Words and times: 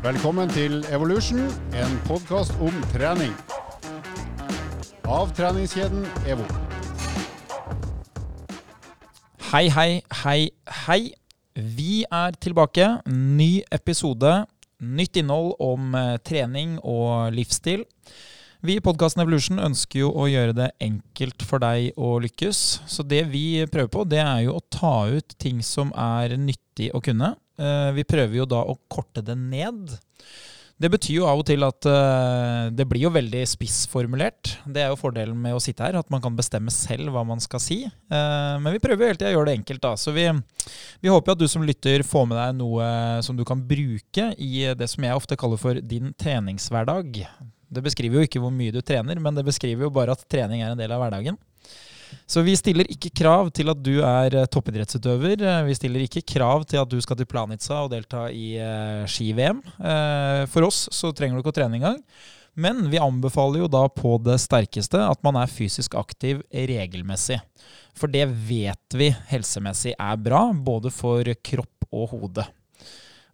Velkommen 0.00 0.48
til 0.48 0.78
Evolution, 0.88 1.42
en 1.76 1.90
podkast 2.06 2.54
om 2.64 2.72
trening. 2.88 3.34
Av 5.04 5.28
treningskjeden 5.36 6.06
EVO. 6.24 6.46
Hei, 9.50 9.66
hei, 9.68 10.00
hei, 10.22 10.38
hei. 10.86 10.98
Vi 11.52 12.06
er 12.08 12.32
tilbake. 12.40 12.86
Ny 13.12 13.50
episode. 13.68 14.32
Nytt 14.80 15.20
innhold 15.20 15.52
om 15.60 15.92
eh, 15.92 16.16
trening 16.24 16.78
og 16.80 17.36
livsstil. 17.36 17.84
Vi 18.64 18.78
i 18.80 18.84
podkasten 18.84 19.20
Evolution 19.26 19.60
ønsker 19.60 20.06
jo 20.06 20.14
å 20.16 20.30
gjøre 20.32 20.56
det 20.56 20.70
enkelt 20.80 21.44
for 21.44 21.60
deg 21.60 21.92
å 22.00 22.14
lykkes. 22.24 22.64
Så 22.88 23.04
det 23.04 23.26
vi 23.36 23.66
prøver 23.68 23.92
på, 23.92 24.08
det 24.08 24.24
er 24.24 24.46
jo 24.48 24.56
å 24.56 24.64
ta 24.72 25.10
ut 25.12 25.36
ting 25.36 25.60
som 25.60 25.92
er 25.92 26.38
nyttig 26.40 26.88
å 26.96 27.04
kunne. 27.04 27.34
Eh, 27.60 27.90
Vi 27.96 28.06
prøver 28.08 28.40
jo 28.40 28.48
da 28.48 28.64
å 28.64 28.78
korte 28.88 29.22
det 29.24 29.36
ned. 29.38 29.92
Det 30.80 30.88
betyr 30.88 31.18
jo 31.18 31.26
av 31.28 31.42
og 31.42 31.44
til 31.44 31.60
at 31.66 31.84
eh, 31.90 32.70
det 32.72 32.86
blir 32.88 33.02
jo 33.04 33.10
veldig 33.12 33.42
spissformulert. 33.50 34.54
Det 34.64 34.80
er 34.80 34.88
jo 34.88 34.96
fordelen 34.96 35.36
med 35.36 35.52
å 35.52 35.60
sitte 35.60 35.84
her, 35.84 35.98
at 36.00 36.08
man 36.08 36.22
kan 36.24 36.38
bestemme 36.38 36.72
selv 36.72 37.12
hva 37.12 37.20
man 37.28 37.42
skal 37.44 37.60
si. 37.60 37.82
Eh, 37.84 38.54
men 38.64 38.72
vi 38.72 38.80
prøver 38.80 39.04
jo 39.04 39.10
hele 39.10 39.20
tida 39.20 39.34
å 39.34 39.34
gjøre 39.34 39.50
det 39.50 39.58
enkelt, 39.58 39.82
da. 39.84 39.92
Så 40.00 40.14
vi, 40.16 40.24
vi 41.04 41.12
håper 41.12 41.36
at 41.36 41.42
du 41.42 41.44
som 41.52 41.66
lytter 41.68 42.00
får 42.06 42.30
med 42.30 42.40
deg 42.40 42.56
noe 42.62 42.88
som 43.26 43.36
du 43.36 43.44
kan 43.44 43.60
bruke 43.60 44.30
i 44.40 44.70
det 44.72 44.88
som 44.88 45.04
jeg 45.04 45.20
ofte 45.20 45.36
kaller 45.40 45.60
for 45.60 45.84
din 45.84 46.14
treningshverdag. 46.16 47.20
Det 47.70 47.84
beskriver 47.84 48.22
jo 48.22 48.30
ikke 48.30 48.40
hvor 48.42 48.54
mye 48.54 48.72
du 48.72 48.80
trener, 48.80 49.20
men 49.20 49.36
det 49.36 49.44
beskriver 49.46 49.84
jo 49.84 49.92
bare 49.94 50.16
at 50.16 50.24
trening 50.32 50.64
er 50.64 50.72
en 50.72 50.80
del 50.80 50.96
av 50.96 51.04
hverdagen. 51.04 51.36
Så 52.30 52.42
vi 52.46 52.56
stiller 52.58 52.88
ikke 52.90 53.12
krav 53.22 53.50
til 53.54 53.70
at 53.72 53.80
du 53.82 54.00
er 54.06 54.36
eh, 54.42 54.48
toppidrettsutøver. 54.50 55.42
Eh, 55.42 55.62
Vi 55.68 55.76
stiller 55.78 56.04
ikke 56.04 56.24
krav 56.36 56.64
til 56.68 56.80
at 56.82 56.90
du 56.90 56.98
skal 57.02 57.18
til 57.18 57.28
Planica 57.30 57.82
og 57.84 57.90
delta 57.92 58.26
i 58.30 58.54
eh, 58.58 59.06
ski-VM. 59.10 59.62
For 60.50 60.66
oss 60.66 60.86
så 60.94 61.12
trenger 61.16 61.36
du 61.36 61.44
ikke 61.44 61.54
å 61.54 61.58
trene 61.60 61.80
engang. 61.80 61.98
Men 62.60 62.82
vi 62.90 62.98
anbefaler 63.00 63.62
jo 63.62 63.70
da 63.70 63.84
på 63.88 64.16
det 64.24 64.36
sterkeste 64.42 64.98
at 65.06 65.20
man 65.24 65.38
er 65.38 65.50
fysisk 65.50 65.94
aktiv 65.98 66.42
regelmessig. 66.50 67.38
For 67.96 68.10
det 68.10 68.26
vet 68.48 68.96
vi 68.96 69.12
helsemessig 69.30 69.94
er 69.94 70.18
bra, 70.20 70.48
både 70.52 70.90
for 70.94 71.26
kropp 71.46 71.86
og 71.90 72.10
hode. 72.14 72.46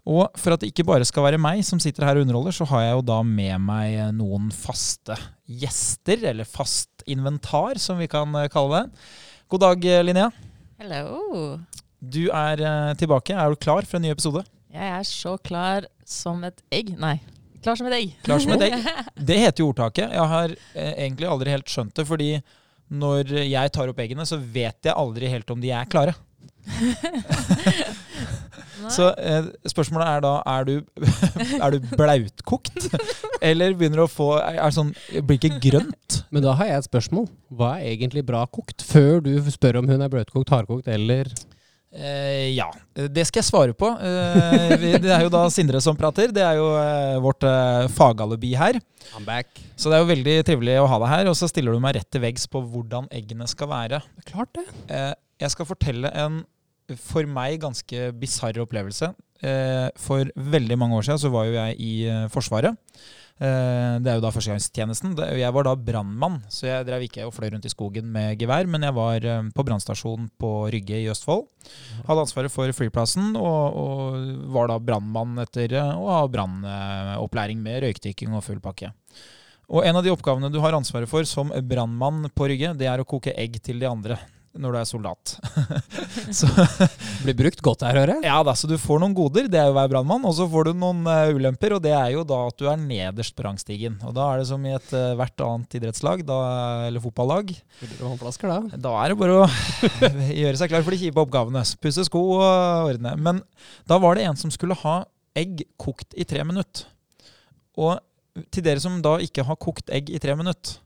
Og 0.06 0.38
for 0.38 0.54
at 0.54 0.62
det 0.62 0.70
ikke 0.70 0.86
bare 0.86 1.06
skal 1.06 1.24
være 1.26 1.40
meg 1.42 1.64
som 1.66 1.80
sitter 1.82 2.06
her 2.06 2.18
og 2.18 2.26
underholder, 2.26 2.54
så 2.54 2.66
har 2.70 2.84
jeg 2.84 2.92
jo 2.94 3.06
da 3.08 3.16
med 3.26 3.58
meg 3.66 3.96
noen 4.14 4.52
faste 4.54 5.16
gjester, 5.50 6.22
eller 6.30 6.46
fast 6.46 7.02
inventar, 7.10 7.80
som 7.82 7.98
vi 7.98 8.06
kan 8.10 8.30
eh, 8.38 8.50
kalle 8.52 8.84
det. 8.84 9.08
God 9.50 9.64
dag, 9.64 9.88
eh, 9.90 10.04
Linnea. 10.06 10.28
Hello. 10.78 11.58
Du 11.98 12.28
er 12.28 12.62
eh, 12.62 12.92
tilbake. 13.02 13.34
Er 13.34 13.50
du 13.50 13.58
klar 13.58 13.82
for 13.82 13.98
en 13.98 14.06
ny 14.06 14.14
episode? 14.14 14.44
Jeg 14.70 14.94
er 14.94 15.08
så 15.10 15.34
klar 15.42 15.90
som 16.06 16.44
et 16.46 16.62
egg. 16.70 16.94
Nei, 17.02 17.16
klar 17.64 17.78
som 17.78 17.90
et 17.90 17.98
egg. 17.98 18.14
Klar 18.26 18.42
som 18.42 18.54
et 18.54 18.66
egg. 18.68 18.78
Det 19.32 19.42
heter 19.42 19.64
jo 19.64 19.72
ordtaket. 19.72 20.14
Jeg 20.14 20.32
har 20.36 20.56
egentlig 20.94 21.30
aldri 21.32 21.56
helt 21.56 21.72
skjønt 21.72 21.96
det, 21.98 22.06
fordi 22.06 22.32
når 22.94 23.40
jeg 23.42 23.74
tar 23.74 23.90
opp 23.90 23.98
eggene, 23.98 24.26
så 24.28 24.38
vet 24.38 24.86
jeg 24.86 24.94
aldri 24.94 25.34
helt 25.34 25.50
om 25.50 25.58
de 25.58 25.74
er 25.74 25.90
klare. 25.90 26.14
Så 28.92 29.08
eh, 29.18 29.48
spørsmålet 29.68 30.06
er 30.08 30.22
da 30.24 30.34
er 30.52 30.64
du, 30.68 30.74
er 31.62 31.76
du 31.76 31.90
blautkokt? 31.96 32.88
Eller 33.48 33.74
begynner 33.74 34.02
du 34.02 34.06
å 34.06 34.10
få 34.10 34.30
er, 34.40 34.60
er 34.66 34.74
sånn, 34.74 34.94
Blir 35.26 35.38
ikke 35.40 35.58
grønt? 35.70 36.22
Men 36.34 36.42
da 36.46 36.54
har 36.58 36.70
jeg 36.72 36.82
et 36.84 36.88
spørsmål. 36.90 37.28
Hva 37.56 37.74
er 37.80 37.92
egentlig 37.94 38.24
bra 38.26 38.44
kokt? 38.50 38.82
Før 38.86 39.20
du 39.24 39.32
spør 39.52 39.80
om 39.82 39.88
hun 39.92 40.02
er 40.02 40.12
bløtkokt, 40.12 40.52
hardkokt 40.54 40.88
eller 40.92 41.30
Eh, 41.96 42.50
ja, 42.52 42.66
det 42.92 43.22
skal 43.24 43.40
jeg 43.40 43.46
svare 43.46 43.72
på. 43.78 43.88
Eh, 43.88 44.72
vi- 44.76 44.98
det 45.00 45.08
er 45.14 45.22
jo 45.24 45.30
da 45.32 45.46
Sindre 45.48 45.80
som 45.80 45.96
prater. 45.96 46.28
Det 46.34 46.42
er 46.44 46.58
jo 46.58 46.66
eh, 46.76 47.14
vårt 47.24 47.46
eh, 47.46 47.86
fagalibi 47.88 48.50
her. 48.58 48.76
I'm 49.16 49.24
back. 49.24 49.46
Så 49.80 49.88
det 49.88 49.96
er 49.96 50.02
jo 50.02 50.10
veldig 50.10 50.34
trivelig 50.44 50.74
å 50.82 50.88
ha 50.90 50.98
deg 51.00 51.08
her. 51.14 51.30
Og 51.30 51.38
så 51.38 51.48
stiller 51.48 51.72
du 51.72 51.80
meg 51.80 51.96
rett 51.96 52.10
til 52.12 52.20
veggs 52.20 52.44
på 52.52 52.60
hvordan 52.60 53.08
eggene 53.16 53.48
skal 53.48 53.70
være. 53.70 54.02
Klart 54.28 54.52
det. 54.58 54.66
Eh, 54.92 55.14
jeg 55.40 55.54
skal 55.54 55.70
fortelle 55.70 56.10
en 56.12 56.42
for 56.94 57.26
meg 57.26 57.60
ganske 57.64 58.10
bisarr 58.20 58.62
opplevelse. 58.62 59.12
Eh, 59.44 59.88
for 60.00 60.30
veldig 60.32 60.78
mange 60.80 60.96
år 60.96 61.06
siden 61.06 61.20
så 61.20 61.30
var 61.32 61.46
jo 61.48 61.56
jeg 61.58 61.78
i 61.82 61.92
eh, 62.08 62.26
Forsvaret. 62.32 62.76
Eh, 63.36 63.96
det 64.00 64.08
er 64.08 64.16
jo 64.16 64.24
da 64.24 64.32
førstegangstjenesten. 64.32 65.12
Jeg 65.36 65.52
var 65.52 65.66
da 65.66 65.74
brannmann, 65.76 66.38
så 66.48 66.70
jeg 66.70 66.86
drev 66.88 67.04
ikke 67.04 67.26
og 67.28 67.34
fløy 67.36 67.50
rundt 67.52 67.68
i 67.68 67.72
skogen 67.72 68.08
med 68.12 68.40
gevær, 68.40 68.68
men 68.70 68.86
jeg 68.86 68.96
var 68.96 69.26
på 69.52 69.66
brannstasjonen 69.66 70.30
på 70.40 70.52
Rygge 70.72 71.02
i 71.02 71.10
Østfold. 71.12 71.44
Hadde 72.08 72.24
ansvaret 72.24 72.54
for 72.54 72.72
flyplassen 72.76 73.34
og, 73.36 73.80
og 73.82 74.52
var 74.56 74.72
da 74.72 74.78
brannmann 74.80 75.36
etter 75.44 75.76
å 75.82 76.06
ha 76.14 76.22
brannopplæring 76.32 77.60
med 77.60 77.82
røykdykking 77.84 78.32
og 78.36 78.46
full 78.46 78.62
pakke. 78.64 78.94
Og 79.66 79.82
en 79.82 79.98
av 79.98 80.04
de 80.06 80.12
oppgavene 80.14 80.48
du 80.54 80.60
har 80.62 80.76
ansvaret 80.78 81.10
for 81.10 81.26
som 81.26 81.50
brannmann 81.66 82.30
på 82.32 82.48
Rygge, 82.48 82.72
det 82.78 82.88
er 82.88 83.02
å 83.02 83.08
koke 83.08 83.34
egg 83.34 83.58
til 83.66 83.82
de 83.82 83.90
andre 83.90 84.20
når 84.60 84.74
du 84.74 84.78
er 84.80 84.88
soldat. 84.88 85.34
så, 86.38 86.48
Blir 87.22 87.36
brukt 87.38 87.62
godt 87.64 87.84
her, 87.86 87.98
hører 88.00 88.16
jeg. 88.16 88.26
ja 88.28 88.36
da, 88.46 88.54
så 88.58 88.68
du 88.70 88.76
får 88.80 89.02
noen 89.02 89.16
goder, 89.16 89.50
det 89.52 89.60
er 89.60 89.68
jo 89.68 89.74
å 89.74 89.78
være 89.78 89.92
brannmann, 89.94 90.26
og 90.28 90.36
så 90.38 90.46
får 90.50 90.70
du 90.70 90.80
noen 90.80 91.02
uh, 91.08 91.34
ulemper, 91.36 91.76
og 91.76 91.82
det 91.84 91.94
er 91.96 92.14
jo 92.14 92.24
da 92.28 92.42
at 92.48 92.58
du 92.60 92.68
er 92.70 92.80
nederst 92.80 93.36
på 93.36 93.46
rangstigen. 93.46 93.98
Og 94.06 94.14
da 94.16 94.30
er 94.32 94.42
det 94.42 94.48
som 94.50 94.64
i 94.66 94.74
et 94.76 94.94
uh, 94.96 95.14
hvert 95.18 95.46
annet 95.46 95.78
idrettslag, 95.80 96.24
da, 96.28 96.38
eller 96.88 97.04
fotballag, 97.04 97.52
vannflasker 98.00 98.52
da? 98.52 98.80
da 98.88 98.96
er 99.02 99.12
det 99.12 99.20
bare 99.20 99.42
å 99.42 99.46
gjøre 100.42 100.56
seg 100.60 100.72
klar 100.72 100.86
for 100.86 100.96
de 100.96 101.02
kjipe 101.04 101.22
oppgavene. 101.22 101.64
Pusse 101.82 102.06
sko 102.08 102.22
og 102.38 102.90
ordne. 102.92 103.16
Men 103.20 103.42
da 103.88 104.00
var 104.02 104.16
det 104.16 104.26
en 104.28 104.40
som 104.40 104.52
skulle 104.54 104.78
ha 104.84 105.00
egg 105.36 105.66
kokt 105.80 106.16
i 106.16 106.24
tre 106.28 106.44
minutter. 106.46 106.88
Og 107.76 107.98
til 108.52 108.64
dere 108.64 108.82
som 108.82 108.98
da 109.04 109.16
ikke 109.22 109.44
har 109.48 109.58
kokt 109.60 109.92
egg 109.94 110.10
i 110.12 110.20
tre 110.22 110.36
minutter, 110.36 110.80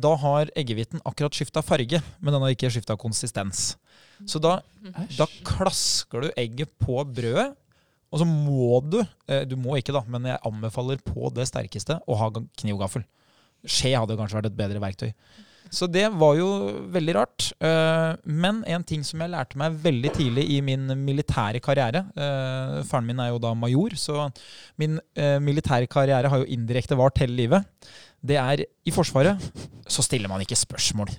da 0.00 0.14
har 0.22 0.50
eggehviten 0.58 1.02
akkurat 1.08 1.36
skifta 1.36 1.62
farge, 1.64 2.00
men 2.20 2.34
den 2.34 2.44
har 2.44 2.54
ikke 2.54 2.70
skifta 2.72 2.96
konsistens. 3.00 3.72
Så 4.26 4.40
da, 4.42 4.58
da 5.16 5.26
klasker 5.46 6.26
du 6.26 6.30
egget 6.38 6.72
på 6.82 7.00
brødet, 7.04 7.52
og 8.08 8.22
så 8.22 8.24
må 8.24 8.78
du 8.88 9.02
eh, 9.02 9.42
Du 9.44 9.52
må 9.60 9.74
ikke, 9.76 9.92
da, 9.92 10.00
men 10.08 10.24
jeg 10.30 10.40
anbefaler 10.48 11.00
på 11.04 11.28
det 11.36 11.44
sterkeste 11.50 11.98
å 12.08 12.16
ha 12.16 12.30
kniv 12.32 12.78
og 12.78 12.86
gaffel. 12.86 13.04
Skje 13.68 13.92
hadde 13.98 14.16
kanskje 14.16 14.38
vært 14.38 14.48
et 14.48 14.56
bedre 14.56 14.80
verktøy. 14.80 15.10
Så 15.74 15.88
det 15.90 16.06
var 16.16 16.36
jo 16.38 16.48
veldig 16.94 17.14
rart. 17.16 17.48
Eh, 17.60 18.16
Men 18.24 18.62
en 18.66 18.84
ting 18.86 19.04
som 19.04 19.20
jeg 19.20 19.32
lærte 19.32 19.58
meg 19.60 19.76
veldig 19.82 20.12
tidlig 20.16 20.44
i 20.54 20.60
min 20.64 20.86
militære 21.04 21.60
karriere 21.64 22.04
eh, 22.16 22.78
Faren 22.88 23.06
min 23.08 23.20
er 23.20 23.32
jo 23.32 23.40
da 23.42 23.54
major, 23.54 23.96
så 24.00 24.28
min 24.80 24.98
eh, 25.16 25.38
militære 25.42 25.90
karriere 25.90 26.30
har 26.30 26.42
jo 26.42 26.48
indirekte 26.48 26.98
vart 26.98 27.18
hele 27.22 27.36
livet. 27.36 27.68
Det 28.24 28.38
er 28.40 28.64
i 28.64 28.94
Forsvaret 28.94 29.38
så 29.88 30.02
stiller 30.04 30.30
man 30.30 30.42
ikke 30.42 30.58
spørsmål. 30.58 31.12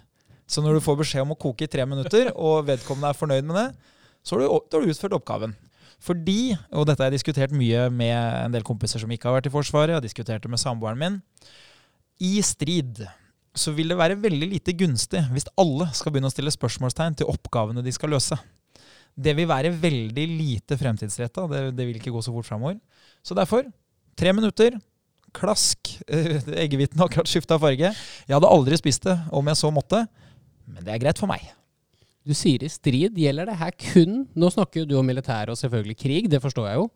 Så 0.50 0.62
når 0.66 0.78
du 0.78 0.84
får 0.84 0.98
beskjed 1.04 1.24
om 1.24 1.36
å 1.36 1.40
koke 1.40 1.68
i 1.68 1.72
tre 1.72 1.86
minutter, 1.86 2.32
og 2.34 2.66
vedkommende 2.68 3.12
er 3.14 3.18
fornøyd 3.18 3.46
med 3.46 3.60
det, 3.60 3.68
så 4.26 4.36
har 4.36 4.42
du, 4.42 4.78
har 4.78 4.88
utført 4.90 5.16
oppgaven. 5.16 5.54
Fordi, 6.02 6.56
og 6.72 6.88
dette 6.88 7.04
har 7.04 7.12
jeg 7.12 7.20
diskutert 7.20 7.54
mye 7.56 7.86
med 7.92 8.16
en 8.16 8.54
del 8.56 8.66
kompiser 8.66 9.02
som 9.04 9.12
ikke 9.12 9.30
har 9.30 9.38
vært 9.38 9.50
i 9.50 9.54
Forsvaret, 9.54 9.94
jeg 9.94 10.00
har 10.00 10.06
diskutert 10.06 10.44
det 10.44 10.52
med 10.52 10.62
samboeren 10.62 11.00
min, 11.00 11.18
i 12.20 12.40
strid 12.44 13.04
så 13.60 13.74
vil 13.76 13.92
det 13.92 13.98
være 14.00 14.18
veldig 14.22 14.48
lite 14.54 14.74
gunstig 14.80 15.22
hvis 15.34 15.50
alle 15.60 15.90
skal 15.98 16.14
begynne 16.14 16.32
å 16.32 16.34
stille 16.34 16.54
spørsmålstegn 16.54 17.20
til 17.20 17.30
oppgavene 17.32 17.84
de 17.86 17.94
skal 17.96 18.14
løse. 18.16 18.38
Det 19.20 19.34
vil 19.36 19.50
være 19.50 19.74
veldig 19.76 20.26
lite 20.32 20.78
fremtidsretta. 20.80 21.44
Det, 21.52 21.64
det 21.76 21.88
vil 21.90 22.00
ikke 22.00 22.14
gå 22.16 22.22
så 22.24 22.32
fort 22.32 22.48
framover. 22.48 22.78
Så 23.26 23.36
derfor, 23.36 23.66
tre 24.20 24.32
minutter, 24.36 24.78
klask. 25.36 25.92
eh, 26.08 26.40
Eggehviten 26.64 27.02
har 27.02 27.10
akkurat 27.10 27.30
skifta 27.30 27.60
farge. 27.60 27.92
Jeg 27.92 28.36
hadde 28.36 28.52
aldri 28.56 28.80
spist 28.80 29.08
det 29.10 29.18
om 29.36 29.52
jeg 29.52 29.60
så 29.60 29.72
måtte, 29.76 30.06
men 30.70 30.86
det 30.86 30.96
er 30.96 31.04
greit 31.04 31.20
for 31.20 31.30
meg. 31.32 31.44
Du 32.28 32.36
sier 32.38 32.64
i 32.64 32.70
strid. 32.72 33.18
Gjelder 33.18 33.50
det 33.50 33.58
her 33.58 33.72
kun 33.80 34.26
Nå 34.38 34.50
snakker 34.54 34.84
jo 34.84 34.90
du 34.90 34.98
om 35.00 35.08
militæret 35.08 35.52
og 35.52 35.58
selvfølgelig 35.60 35.98
krig, 35.98 36.28
det 36.32 36.42
forstår 36.44 36.68
jeg 36.70 36.82
jo. 36.82 36.90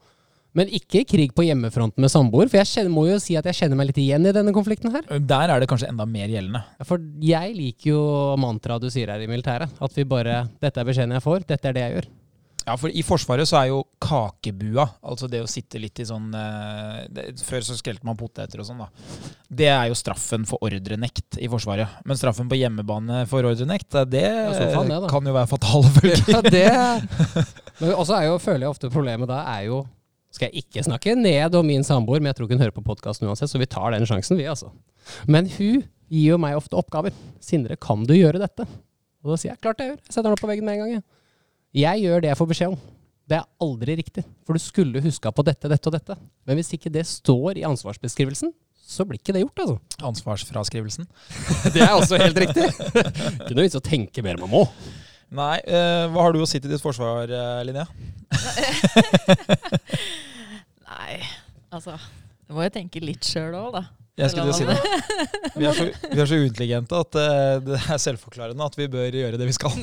Men 0.58 0.70
ikke 0.70 1.04
krig 1.10 1.34
på 1.34 1.46
hjemmefronten 1.48 2.04
med 2.04 2.12
samboer. 2.14 2.50
For 2.52 2.62
jeg 2.62 2.70
kjenner, 2.70 2.94
må 2.94 3.08
jo 3.10 3.20
si 3.22 3.38
at 3.40 3.48
jeg 3.50 3.58
kjenner 3.64 3.80
meg 3.80 3.90
litt 3.90 4.02
igjen 4.04 4.30
i 4.30 4.34
denne 4.36 4.54
konflikten 4.56 4.94
her. 4.94 5.06
Der 5.18 5.54
er 5.54 5.62
det 5.62 5.70
kanskje 5.72 5.90
enda 5.90 6.06
mer 6.10 6.30
gjeldende. 6.30 6.62
For 6.86 7.02
jeg 7.26 7.56
liker 7.58 7.94
jo 7.94 8.02
mantraet 8.42 8.86
du 8.86 8.92
sier 8.94 9.10
her 9.14 9.24
i 9.24 9.30
militæret. 9.30 9.74
At 9.82 9.96
vi 9.98 10.06
bare 10.08 10.44
Dette 10.62 10.82
er 10.82 10.88
beskjeden 10.88 11.16
jeg 11.18 11.26
får, 11.26 11.48
dette 11.50 11.70
er 11.70 11.76
det 11.76 11.88
jeg 11.88 11.98
gjør. 11.98 12.12
Ja, 12.64 12.78
for 12.80 12.94
i 12.96 13.02
Forsvaret 13.04 13.48
så 13.50 13.58
er 13.60 13.70
jo 13.74 13.82
kakebua, 14.02 14.86
altså 15.04 15.28
det 15.28 15.42
å 15.44 15.48
sitte 15.52 15.82
litt 15.84 16.00
i 16.00 16.06
sånn 16.08 16.30
eh, 16.38 17.02
det, 17.12 17.26
Før 17.44 17.66
så 17.68 17.76
skrelte 17.76 18.08
man 18.08 18.16
poteter 18.20 18.62
og 18.64 18.68
sånn, 18.70 18.80
da. 18.86 19.26
Det 19.52 19.68
er 19.68 19.90
jo 19.90 19.98
straffen 20.00 20.48
for 20.48 20.64
ordrenekt 20.64 21.42
i 21.44 21.50
Forsvaret. 21.52 21.98
Men 22.08 22.20
straffen 22.20 22.48
på 22.52 22.60
hjemmebane 22.62 23.26
for 23.32 23.50
ordrenekt, 23.50 23.92
det 24.14 24.24
ja, 24.24 24.54
faen 24.78 24.94
det, 24.94 25.02
kan 25.12 25.28
jo 25.28 25.36
være 25.36 25.52
fatale 25.52 25.92
følger. 25.98 26.24
Ja, 26.32 26.40
det 26.48 26.64
Men 27.82 27.98
også 27.98 28.16
er 28.22 28.30
jo, 28.30 28.40
føler 28.40 28.64
jeg 28.64 28.72
ofte 28.78 28.94
problemet 28.94 29.28
da 29.28 29.44
er 29.58 29.68
jo 29.68 29.84
Skal 30.34 30.50
jeg 30.50 30.64
ikke 30.64 30.82
snakke 30.88 31.14
ned 31.18 31.54
om 31.60 31.68
min 31.68 31.86
samboer, 31.86 32.22
men 32.22 32.32
jeg 32.32 32.40
tror 32.40 32.48
ikke 32.48 32.58
hun 32.58 32.64
hører 32.66 32.74
på 32.74 32.86
podkasten 32.88 33.28
uansett, 33.30 33.52
så 33.52 33.62
vi 33.62 33.70
tar 33.70 33.94
den 33.94 34.08
sjansen, 34.10 34.40
vi, 34.40 34.48
altså. 34.50 34.72
Men 35.30 35.46
hun 35.60 35.84
gir 36.10 36.32
jo 36.32 36.40
meg 36.42 36.58
ofte 36.58 36.78
oppgaver. 36.80 37.14
Sindre, 37.44 37.78
kan 37.78 38.02
du 38.10 38.16
gjøre 38.18 38.42
dette? 38.42 38.66
Og 39.24 39.34
da 39.34 39.38
sier 39.40 39.54
jeg 39.54 39.62
klart 39.62 39.84
jeg 39.84 39.92
gjør. 39.94 40.02
Jeg 40.02 40.16
setter 40.16 40.26
den 40.28 40.36
opp 40.36 40.42
på 40.42 40.50
veggen 40.50 40.66
med 40.68 40.80
en 40.80 40.82
gang. 40.82 40.96
Jeg, 40.98 41.06
jeg 41.84 42.04
gjør 42.08 42.24
det 42.26 42.32
jeg 42.32 42.40
får 42.42 42.50
beskjed 42.50 42.74
om. 42.74 42.82
Det 43.30 43.38
er 43.38 43.46
aldri 43.64 43.96
riktig, 44.02 44.26
for 44.44 44.58
du 44.58 44.60
skulle 44.60 45.04
huska 45.06 45.32
på 45.32 45.46
dette, 45.48 45.70
dette 45.72 45.90
og 45.90 45.96
dette. 45.96 46.18
Men 46.50 46.60
hvis 46.60 46.74
ikke 46.76 46.92
det 46.92 47.06
står 47.08 47.62
i 47.62 47.68
ansvarsbeskrivelsen, 47.70 48.52
så 48.84 49.06
blir 49.08 49.22
ikke 49.22 49.38
det 49.38 49.46
gjort, 49.46 49.62
altså. 49.64 49.78
Ansvarsfraskrivelsen. 50.10 51.08
Det 51.78 51.86
er 51.86 51.94
også 51.94 52.20
helt 52.20 52.42
riktig. 52.44 52.66
ikke 52.68 53.56
noe 53.56 53.64
vits 53.64 53.80
å 53.80 53.86
tenke 53.86 54.26
mer 54.26 54.42
man 54.42 54.52
må. 54.52 54.66
Nei, 55.34 55.56
eh, 55.64 56.04
hva 56.12 56.28
har 56.28 56.36
du 56.36 56.44
å 56.44 56.50
si 56.50 56.60
til 56.62 56.74
ditt 56.74 56.84
forsvar, 56.84 57.32
eh, 57.32 57.62
Linnea? 57.66 57.88
Nei, 60.94 61.14
altså 61.74 61.98
Du 62.48 62.54
må 62.58 62.64
jo 62.66 62.72
tenke 62.74 63.00
litt 63.04 63.26
sjøl 63.28 63.54
òg, 63.58 63.70
da. 63.80 63.84
Jeg 64.20 64.30
skulle 64.30 64.52
jo 64.52 64.54
si 64.54 64.66
det. 64.70 64.78
Vi 65.60 65.66
er 65.66 65.74
så, 65.74 65.84
vi 65.90 66.20
er 66.22 66.28
så 66.30 66.38
uintelligente 66.38 66.94
at 67.02 67.16
uh, 67.18 67.58
det 67.66 67.80
er 67.82 67.98
selvforklarende 68.02 68.66
at 68.66 68.76
vi 68.78 68.86
bør 68.90 69.10
gjøre 69.10 69.38
det 69.42 69.48
vi 69.50 69.56
skal. 69.58 69.74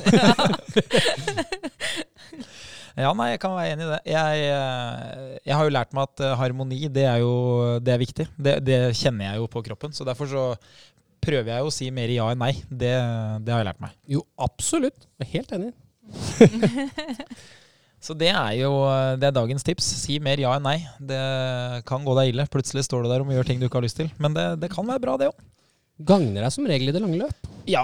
Ja, 2.99 3.13
nei, 3.17 3.29
jeg 3.31 3.39
kan 3.41 3.53
være 3.55 3.71
enig 3.73 3.85
i 3.87 3.89
det. 3.89 3.99
Jeg, 4.11 4.41
eh, 4.51 5.37
jeg 5.47 5.55
har 5.57 5.65
jo 5.65 5.73
lært 5.73 5.93
meg 5.97 6.03
at 6.09 6.21
eh, 6.27 6.35
harmoni, 6.37 6.89
det 6.93 7.05
er 7.09 7.19
jo 7.23 7.31
det 7.81 7.93
er 7.95 8.01
viktig. 8.03 8.27
Det, 8.35 8.55
det 8.67 8.79
kjenner 8.99 9.25
jeg 9.31 9.39
jo 9.41 9.47
på 9.53 9.63
kroppen. 9.65 9.93
Så 9.97 10.05
derfor 10.05 10.27
så 10.29 10.43
prøver 11.25 11.49
jeg 11.55 11.61
jo 11.65 11.69
å 11.71 11.75
si 11.75 11.87
mer 11.95 12.11
ja 12.13 12.27
enn 12.33 12.43
nei. 12.43 12.51
Det, 12.69 12.93
det 13.47 13.53
har 13.55 13.61
jeg 13.63 13.69
lært 13.71 13.81
meg. 13.87 13.93
Jo, 14.11 14.21
absolutt. 14.43 15.07
Jeg 15.23 15.29
er 15.29 15.33
helt 15.39 15.53
enig. 15.57 15.73
Så 18.00 18.14
det 18.17 18.31
er 18.32 18.55
jo 18.62 18.70
det 19.20 19.29
er 19.29 19.35
dagens 19.37 19.64
tips. 19.67 19.85
Si 20.05 20.19
mer 20.25 20.41
ja 20.41 20.55
enn 20.56 20.64
nei. 20.64 20.79
Det 20.99 21.20
kan 21.88 22.05
gå 22.06 22.14
deg 22.17 22.32
ille. 22.32 22.47
Plutselig 22.49 22.87
står 22.88 23.05
du 23.05 23.11
der 23.12 23.20
og 23.25 23.32
gjør 23.35 23.44
ting 23.50 23.61
du 23.61 23.67
ikke 23.69 23.76
har 23.82 23.85
lyst 23.85 24.00
til. 24.00 24.08
Men 24.19 24.32
det, 24.37 24.47
det 24.62 24.70
kan 24.73 24.88
være 24.88 25.02
bra, 25.05 25.19
det 25.20 25.29
òg. 25.31 25.47
Gagner 26.00 26.41
deg 26.47 26.52
som 26.55 26.64
regel 26.64 26.88
i 26.88 26.93
det 26.97 27.02
lange 27.05 27.19
løp. 27.20 27.49
Ja, 27.69 27.82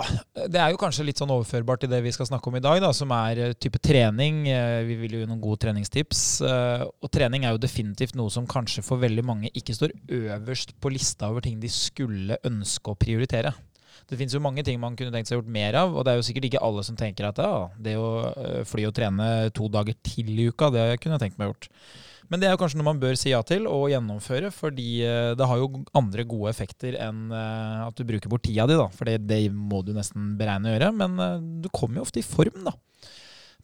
det 0.48 0.56
er 0.56 0.70
jo 0.72 0.78
kanskje 0.80 1.04
litt 1.04 1.18
sånn 1.20 1.34
overførbart 1.34 1.82
til 1.84 1.90
det 1.92 1.98
vi 2.00 2.14
skal 2.16 2.24
snakke 2.30 2.48
om 2.48 2.56
i 2.56 2.62
dag, 2.64 2.78
da, 2.80 2.88
som 2.96 3.12
er 3.12 3.42
eh, 3.44 3.52
type 3.60 3.76
trening. 3.84 4.38
Eh, 4.48 4.78
Vi 4.88 4.96
vil 5.02 5.18
jo 5.18 5.20
gi 5.20 5.28
noen 5.28 5.42
gode 5.42 5.60
treningstips. 5.66 6.22
eh, 6.48 6.86
Og 7.04 7.12
trening 7.12 7.44
er 7.44 7.52
jo 7.52 7.60
definitivt 7.60 8.16
noe 8.16 8.32
som 8.32 8.48
kanskje 8.48 8.80
for 8.86 8.96
veldig 9.04 9.20
mange 9.28 9.52
ikke 9.52 9.76
står 9.76 9.92
øverst 10.08 10.72
på 10.80 10.94
lista 10.96 11.28
over 11.28 11.44
ting 11.44 11.60
de 11.60 11.68
skulle 11.68 12.40
ønske 12.48 12.88
å 12.88 12.96
prioritere. 12.96 13.52
Det 14.06 14.18
finnes 14.18 14.34
jo 14.36 14.42
mange 14.42 14.62
ting 14.66 14.78
man 14.78 14.94
kunne 14.98 15.10
tenkt 15.14 15.30
seg 15.30 15.40
gjort 15.40 15.50
mer 15.50 15.76
av, 15.80 15.94
og 15.94 16.04
det 16.06 16.12
er 16.12 16.20
jo 16.20 16.26
sikkert 16.28 16.46
ikke 16.48 16.62
alle 16.62 16.84
som 16.86 16.98
tenker 16.98 17.26
at 17.26 17.40
ja, 17.42 17.54
det 17.82 17.96
å 17.98 18.10
eh, 18.30 18.60
fly 18.68 18.84
og 18.86 18.94
trene 18.94 19.30
to 19.56 19.66
dager 19.72 19.96
til 20.06 20.30
i 20.30 20.46
uka, 20.46 20.70
det 20.74 20.84
kunne 21.02 21.18
jeg 21.18 21.26
tenkt 21.26 21.40
meg 21.40 21.50
gjort. 21.50 21.66
Men 22.30 22.42
det 22.42 22.48
er 22.48 22.54
jo 22.54 22.60
kanskje 22.60 22.78
noe 22.78 22.88
man 22.88 23.00
bør 23.02 23.18
si 23.18 23.30
ja 23.30 23.40
til 23.46 23.66
og 23.70 23.88
gjennomføre, 23.90 24.52
fordi 24.54 24.88
eh, 25.06 25.32
det 25.38 25.50
har 25.50 25.58
jo 25.62 25.82
andre 25.98 26.26
gode 26.26 26.54
effekter 26.54 26.98
enn 27.02 27.34
eh, 27.34 27.82
at 27.86 27.98
du 27.98 28.06
bruker 28.06 28.30
bort 28.30 28.46
tida 28.46 28.68
di, 28.70 28.78
da. 28.78 28.86
For 28.94 29.10
det, 29.10 29.20
det 29.26 29.42
må 29.50 29.82
du 29.86 29.92
nesten 29.96 30.34
beregne 30.38 30.70
å 30.70 30.76
gjøre. 30.76 30.92
Men 31.02 31.18
du 31.62 31.70
kommer 31.74 32.00
jo 32.00 32.06
ofte 32.06 32.22
i 32.22 32.26
form, 32.26 32.62
da. 32.66 32.74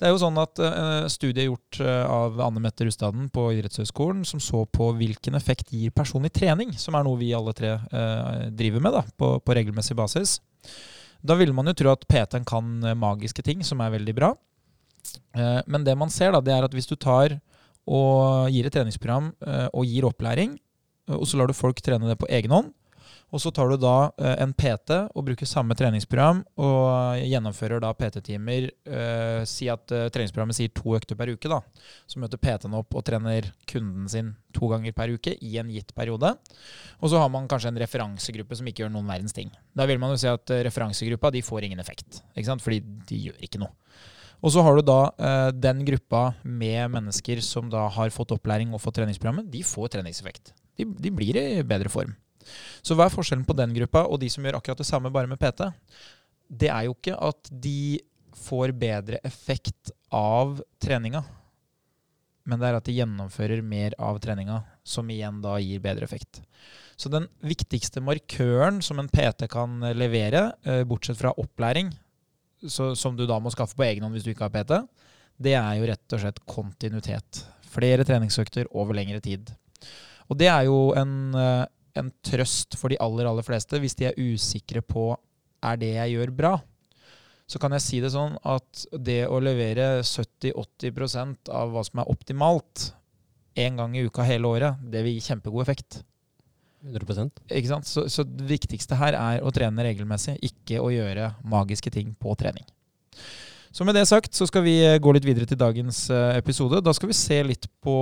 Det 0.00 0.08
er 0.08 0.12
jo 0.14 0.20
sånn 0.22 0.38
at 0.40 0.58
uh, 0.58 1.04
Studiet 1.12 1.46
gjort 1.46 1.78
eh, 1.84 2.04
av 2.10 2.40
Anne 2.42 2.62
Mette 2.64 2.86
Rustaden 2.88 3.28
på 3.32 3.44
Idrettshøgskolen, 3.54 4.24
som 4.26 4.40
så 4.42 4.64
på 4.66 4.88
hvilken 4.98 5.36
effekt 5.38 5.70
gir 5.70 5.92
personlig 5.94 6.32
trening, 6.34 6.72
som 6.80 6.96
er 6.98 7.06
noe 7.06 7.20
vi 7.20 7.30
alle 7.36 7.54
tre 7.56 7.76
uh, 7.78 8.48
driver 8.50 8.82
med 8.82 8.96
da, 8.96 9.04
på, 9.20 9.36
på 9.44 9.56
regelmessig 9.58 9.94
basis. 9.98 10.40
Da 11.22 11.36
ville 11.38 11.54
man 11.54 11.70
jo 11.70 11.76
tro 11.78 11.92
at 11.92 12.06
PT-en 12.10 12.48
kan 12.48 12.72
magiske 12.98 13.44
ting, 13.46 13.62
som 13.62 13.84
er 13.84 13.94
veldig 13.94 14.16
bra. 14.16 14.32
Uh, 15.36 15.60
men 15.70 15.86
det 15.86 15.94
man 15.98 16.10
ser, 16.10 16.34
da, 16.34 16.42
det 16.42 16.56
er 16.56 16.66
at 16.66 16.74
hvis 16.74 16.90
du 16.90 16.96
tar 16.96 17.38
og 17.82 18.50
gir 18.54 18.66
et 18.68 18.74
treningsprogram 18.74 19.32
og 19.74 19.88
gir 19.90 20.04
opplæring, 20.06 20.52
og 21.10 21.24
så 21.26 21.34
lar 21.40 21.50
du 21.50 21.56
folk 21.58 21.80
trene 21.82 22.06
det 22.06 22.14
på 22.20 22.28
egen 22.30 22.52
hånd. 22.54 22.68
Og 23.32 23.40
så 23.40 23.52
tar 23.54 23.70
du 23.72 23.78
da 23.80 24.10
eh, 24.20 24.36
en 24.44 24.52
PT 24.52 24.92
og 25.08 25.24
bruker 25.26 25.48
samme 25.48 25.76
treningsprogram 25.78 26.42
og 26.60 27.22
gjennomfører 27.24 27.80
da 27.82 27.92
PT-timer. 27.96 28.68
Eh, 28.84 29.40
si 29.48 29.70
at 29.72 29.94
eh, 29.94 30.08
treningsprogrammet 30.12 30.58
sier 30.58 30.72
to 30.76 30.96
økter 30.98 31.18
per 31.18 31.32
uke. 31.32 31.48
da. 31.50 31.62
Så 32.06 32.20
møter 32.22 32.40
PT-en 32.40 32.76
opp 32.78 32.94
og 32.98 33.06
trener 33.08 33.52
kunden 33.70 34.08
sin 34.12 34.34
to 34.52 34.68
ganger 34.68 34.92
per 34.96 35.14
uke 35.14 35.34
i 35.40 35.56
en 35.60 35.72
gitt 35.72 35.94
periode. 35.96 36.34
Og 37.00 37.12
så 37.12 37.20
har 37.22 37.32
man 37.32 37.48
kanskje 37.50 37.72
en 37.72 37.80
referansegruppe 37.80 38.58
som 38.58 38.68
ikke 38.68 38.84
gjør 38.84 38.94
noen 38.94 39.08
verdens 39.08 39.36
ting. 39.36 39.52
Da 39.72 39.88
vil 39.88 40.00
man 40.02 40.12
jo 40.12 40.20
si 40.20 40.30
at 40.30 40.52
eh, 40.52 40.64
referansegruppa 40.68 41.32
de 41.32 41.44
får 41.46 41.68
ingen 41.68 41.82
effekt, 41.82 42.22
ikke 42.36 42.50
sant? 42.50 42.64
fordi 42.64 42.82
de 43.08 43.22
gjør 43.28 43.46
ikke 43.48 43.62
noe. 43.62 43.72
Og 44.42 44.50
så 44.50 44.62
har 44.66 44.76
du 44.76 44.82
da 44.84 45.00
eh, 45.22 45.50
den 45.54 45.84
gruppa 45.86 46.32
med 46.42 46.90
mennesker 46.96 47.40
som 47.46 47.70
da 47.70 47.86
har 47.94 48.14
fått 48.14 48.34
opplæring 48.34 48.74
og 48.74 48.82
fått 48.82 48.98
treningsprogrammet, 48.98 49.48
de 49.52 49.62
får 49.66 49.94
treningseffekt. 49.96 50.52
De, 50.78 50.88
de 50.88 51.12
blir 51.14 51.38
i 51.38 51.62
bedre 51.66 51.92
form. 51.92 52.16
Så 52.82 52.96
hva 52.98 53.08
er 53.08 53.14
forskjellen 53.14 53.46
på 53.48 53.56
den 53.58 53.74
gruppa 53.76 54.06
og 54.06 54.20
de 54.22 54.30
som 54.32 54.44
gjør 54.44 54.58
akkurat 54.58 54.82
det 54.82 54.88
samme, 54.88 55.12
bare 55.14 55.30
med 55.30 55.40
PT? 55.40 55.68
Det 56.52 56.68
er 56.68 56.88
jo 56.88 56.96
ikke 56.96 57.16
at 57.16 57.52
de 57.64 58.00
får 58.36 58.72
bedre 58.76 59.20
effekt 59.24 59.92
av 60.12 60.58
treninga, 60.82 61.22
men 62.48 62.58
det 62.58 62.68
er 62.68 62.78
at 62.78 62.88
de 62.88 62.94
gjennomfører 62.96 63.62
mer 63.64 63.94
av 64.02 64.18
treninga, 64.22 64.62
som 64.82 65.10
igjen 65.12 65.38
da 65.44 65.58
gir 65.62 65.82
bedre 65.82 66.08
effekt. 66.08 66.42
Så 66.98 67.10
den 67.12 67.28
viktigste 67.46 68.02
markøren 68.04 68.80
som 68.84 68.98
en 69.00 69.10
PT 69.10 69.46
kan 69.50 69.78
levere, 69.94 70.52
eh, 70.66 70.82
bortsett 70.88 71.20
fra 71.20 71.32
opplæring, 71.38 71.92
så, 72.62 72.92
som 72.98 73.16
du 73.16 73.24
da 73.26 73.38
må 73.42 73.50
skaffe 73.50 73.78
på 73.78 73.86
egen 73.86 74.04
hånd 74.04 74.14
hvis 74.14 74.26
du 74.26 74.32
ikke 74.34 74.48
har 74.48 74.54
PT, 74.54 74.82
det 75.42 75.54
er 75.58 75.78
jo 75.78 75.88
rett 75.90 76.14
og 76.14 76.22
slett 76.22 76.42
kontinuitet. 76.46 77.44
Flere 77.72 78.06
treningsøkter 78.06 78.68
over 78.70 78.94
lengre 78.94 79.22
tid. 79.24 79.54
Og 80.30 80.38
det 80.38 80.48
er 80.50 80.66
jo 80.68 80.92
en, 80.98 81.34
eh, 81.34 81.66
en 81.98 82.10
trøst 82.24 82.76
for 82.80 82.92
de 82.92 83.00
aller, 83.02 83.28
aller 83.28 83.46
fleste 83.46 83.80
hvis 83.82 83.96
de 83.98 84.08
er 84.10 84.20
usikre 84.20 84.82
på 84.84 85.12
er 85.62 85.80
det 85.80 85.92
jeg 85.94 86.16
gjør 86.16 86.32
bra. 86.36 86.52
Så 87.50 87.60
kan 87.60 87.74
jeg 87.76 87.84
si 87.84 88.00
det 88.02 88.12
sånn 88.14 88.38
at 88.48 88.84
det 89.04 89.26
å 89.28 89.40
levere 89.42 90.00
70-80% 90.06 91.52
av 91.52 91.74
hva 91.74 91.82
som 91.84 92.00
er 92.02 92.10
optimalt 92.10 92.92
én 93.58 93.76
gang 93.76 93.94
i 93.96 94.06
uka 94.06 94.24
hele 94.24 94.48
året, 94.48 94.80
det 94.80 95.02
vil 95.04 95.18
gi 95.18 95.26
kjempegod 95.26 95.64
effekt. 95.64 96.00
100% 96.82 97.44
Ikke 97.52 97.68
sant? 97.68 97.86
Så, 97.86 98.08
så 98.10 98.24
det 98.26 98.48
viktigste 98.48 98.96
her 98.98 99.14
er 99.14 99.44
å 99.44 99.52
trene 99.54 99.84
regelmessig, 99.86 100.38
ikke 100.42 100.80
å 100.82 100.90
gjøre 100.90 101.34
magiske 101.46 101.92
ting 101.94 102.10
på 102.18 102.34
trening. 102.40 102.66
Så 103.72 103.84
med 103.88 103.96
det 103.96 104.04
sagt 104.04 104.34
så 104.36 104.44
skal 104.48 104.66
vi 104.66 104.74
eh, 104.84 104.98
gå 105.00 105.14
litt 105.16 105.24
videre 105.24 105.48
til 105.48 105.56
dagens 105.56 106.04
eh, 106.12 106.36
episode. 106.36 106.82
Da 106.84 106.92
skal 106.92 107.08
vi 107.08 107.16
se 107.16 107.38
litt 107.46 107.64
på 107.80 107.94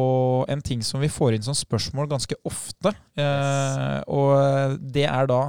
en 0.50 0.62
ting 0.66 0.82
som 0.82 0.98
vi 1.02 1.10
får 1.10 1.36
inn 1.36 1.46
som 1.46 1.54
spørsmål 1.54 2.10
ganske 2.10 2.34
ofte. 2.42 2.90
Yes. 3.14 4.02
og 4.10 4.80
det 4.80 5.06
er 5.06 5.30
da 5.30 5.40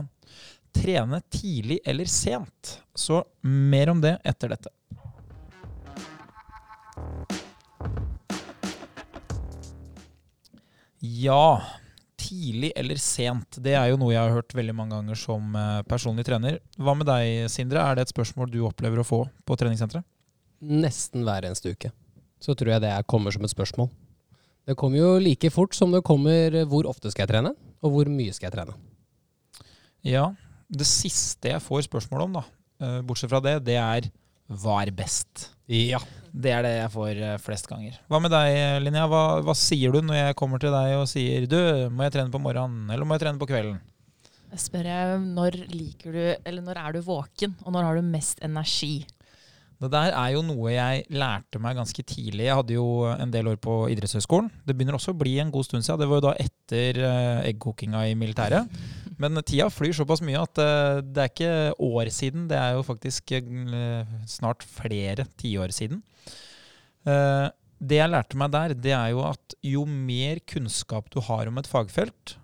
trene 0.78 1.22
tidlig 1.34 1.80
eller 1.86 2.06
sent. 2.06 2.78
Så 2.94 3.24
mer 3.42 3.90
om 3.90 4.02
det 4.04 4.20
etter 4.28 4.54
dette. 4.54 4.70
Ja, 11.01 11.58
tidlig 12.22 12.72
eller 12.78 13.00
sent, 13.01 13.58
det 13.58 13.74
er 13.74 13.90
jo 13.90 13.98
noe 14.00 14.13
jeg 14.13 14.22
har 14.22 14.36
hørt 14.36 14.54
veldig 14.54 14.75
mange 14.78 14.94
ganger 14.94 15.18
som 15.18 15.56
eh, 15.58 15.82
personlig 15.90 16.28
trener. 16.28 16.60
Hva 16.78 16.94
med 16.98 17.10
deg, 17.10 17.48
Sindre? 17.51 17.82
Er 17.82 17.98
det 17.98 18.06
et 18.06 18.13
spørsmål 18.13 18.51
du 18.54 18.62
opplever 18.68 19.01
å 19.01 19.08
få 19.08 19.24
på 19.48 19.58
treningssenteret? 19.58 20.06
Nesten 20.62 21.25
hver 21.25 21.48
eneste 21.48 21.74
uke. 21.74 21.91
Så 22.41 22.53
tror 22.58 22.75
jeg 22.75 22.84
det 22.84 22.91
er, 22.94 23.06
kommer 23.10 23.34
som 23.34 23.46
et 23.46 23.53
spørsmål. 23.53 23.89
Det 24.70 24.77
kommer 24.77 25.01
jo 25.01 25.12
like 25.22 25.50
fort 25.53 25.74
som 25.77 25.94
det 25.94 26.03
kommer 26.06 26.53
eh, 26.53 26.68
hvor 26.70 26.88
ofte 26.89 27.12
skal 27.12 27.25
jeg 27.25 27.34
trene, 27.34 27.53
og 27.82 27.94
hvor 27.96 28.10
mye 28.13 28.34
skal 28.34 28.50
jeg 28.50 28.56
trene. 28.60 28.77
Ja, 30.06 30.32
det 30.70 30.88
siste 30.89 31.51
jeg 31.51 31.62
får 31.65 31.88
spørsmål 31.89 32.27
om, 32.27 32.39
da, 32.39 32.44
eh, 32.82 33.00
bortsett 33.06 33.32
fra 33.34 33.41
det, 33.44 33.58
det 33.65 33.77
er 33.82 34.10
hva 34.51 34.82
er 34.84 34.91
best? 34.94 35.50
Ja. 35.72 36.01
Det 36.32 36.51
er 36.51 36.65
det 36.65 36.72
jeg 36.75 36.91
får 36.94 37.22
eh, 37.24 37.38
flest 37.41 37.70
ganger. 37.72 37.98
Hva 38.12 38.20
med 38.24 38.34
deg, 38.34 38.58
Linnea? 38.84 39.08
Hva, 39.10 39.24
hva 39.46 39.56
sier 39.58 39.94
du 39.94 40.01
når 40.06 40.20
jeg 40.20 40.38
kommer 40.39 40.62
til 40.62 40.74
deg 40.75 40.98
og 41.00 41.08
sier 41.10 41.48
du, 41.50 41.58
må 41.91 42.06
jeg 42.06 42.15
trene 42.18 42.34
på 42.34 42.41
morgenen, 42.44 42.86
eller 42.91 43.08
må 43.08 43.18
jeg 43.18 43.25
trene 43.25 43.41
på 43.41 43.50
kvelden? 43.50 43.80
Jeg 44.51 44.60
spør 44.65 44.88
jeg 44.91 45.20
når 45.24 45.58
liker 45.72 46.15
du, 46.15 46.24
eller 46.36 46.63
når 46.65 46.80
er 46.82 46.96
du 46.96 47.06
våken, 47.08 47.56
og 47.63 47.74
når 47.74 47.88
har 47.88 48.00
du 48.00 48.13
mest 48.13 48.41
energi? 48.44 49.06
Det 49.82 49.90
der 49.90 50.14
er 50.14 50.34
jo 50.36 50.44
noe 50.46 50.70
jeg 50.70 51.06
lærte 51.10 51.58
meg 51.62 51.80
ganske 51.80 52.04
tidlig. 52.06 52.46
Jeg 52.46 52.58
hadde 52.60 52.76
jo 52.76 52.88
en 53.10 53.32
del 53.34 53.48
år 53.50 53.58
på 53.62 53.88
idrettshøyskolen. 53.90 54.52
Det 54.62 54.76
begynner 54.78 54.98
også 54.98 55.16
å 55.16 55.18
bli 55.18 55.40
en 55.42 55.54
god 55.54 55.66
stund 55.66 55.86
siden. 55.88 56.04
Det 56.04 56.10
var 56.12 56.20
jo 56.20 56.26
da 56.28 56.34
etter 56.44 57.00
eh, 57.08 57.40
eggkokinga 57.50 58.04
i 58.12 58.18
militæret. 58.20 58.70
Men 59.22 59.42
tida 59.42 59.72
flyr 59.74 59.96
såpass 59.98 60.22
mye 60.26 60.44
at 60.44 60.62
eh, 60.62 61.00
det 61.02 61.24
er 61.24 61.34
ikke 61.34 61.56
år 61.88 62.12
siden. 62.14 62.46
Det 62.52 62.60
er 62.62 62.78
jo 62.78 62.86
faktisk 62.86 63.34
eh, 63.40 64.14
snart 64.30 64.68
flere 64.70 65.26
tiår 65.42 65.74
siden. 65.74 66.06
Det 67.82 67.98
jeg 67.98 68.14
lærte 68.14 68.38
meg 68.38 68.54
der, 68.54 68.78
det 68.78 68.94
er 68.94 69.10
jo 69.16 69.26
at 69.26 69.58
jo 69.66 69.88
mer 69.90 70.38
kunnskap 70.46 71.10
du 71.10 71.18
har 71.26 71.50
om 71.50 71.58
et 71.58 71.70
fagfelt, 71.70 72.36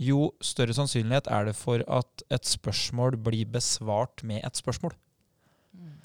jo 0.00 0.30
større 0.40 0.72
sannsynlighet 0.72 1.28
er 1.28 1.50
det 1.50 1.56
for 1.58 1.84
at 1.84 2.24
et 2.32 2.48
spørsmål 2.48 3.20
blir 3.20 3.44
besvart 3.52 4.24
med 4.24 4.40
et 4.40 4.56
spørsmål. 4.56 4.96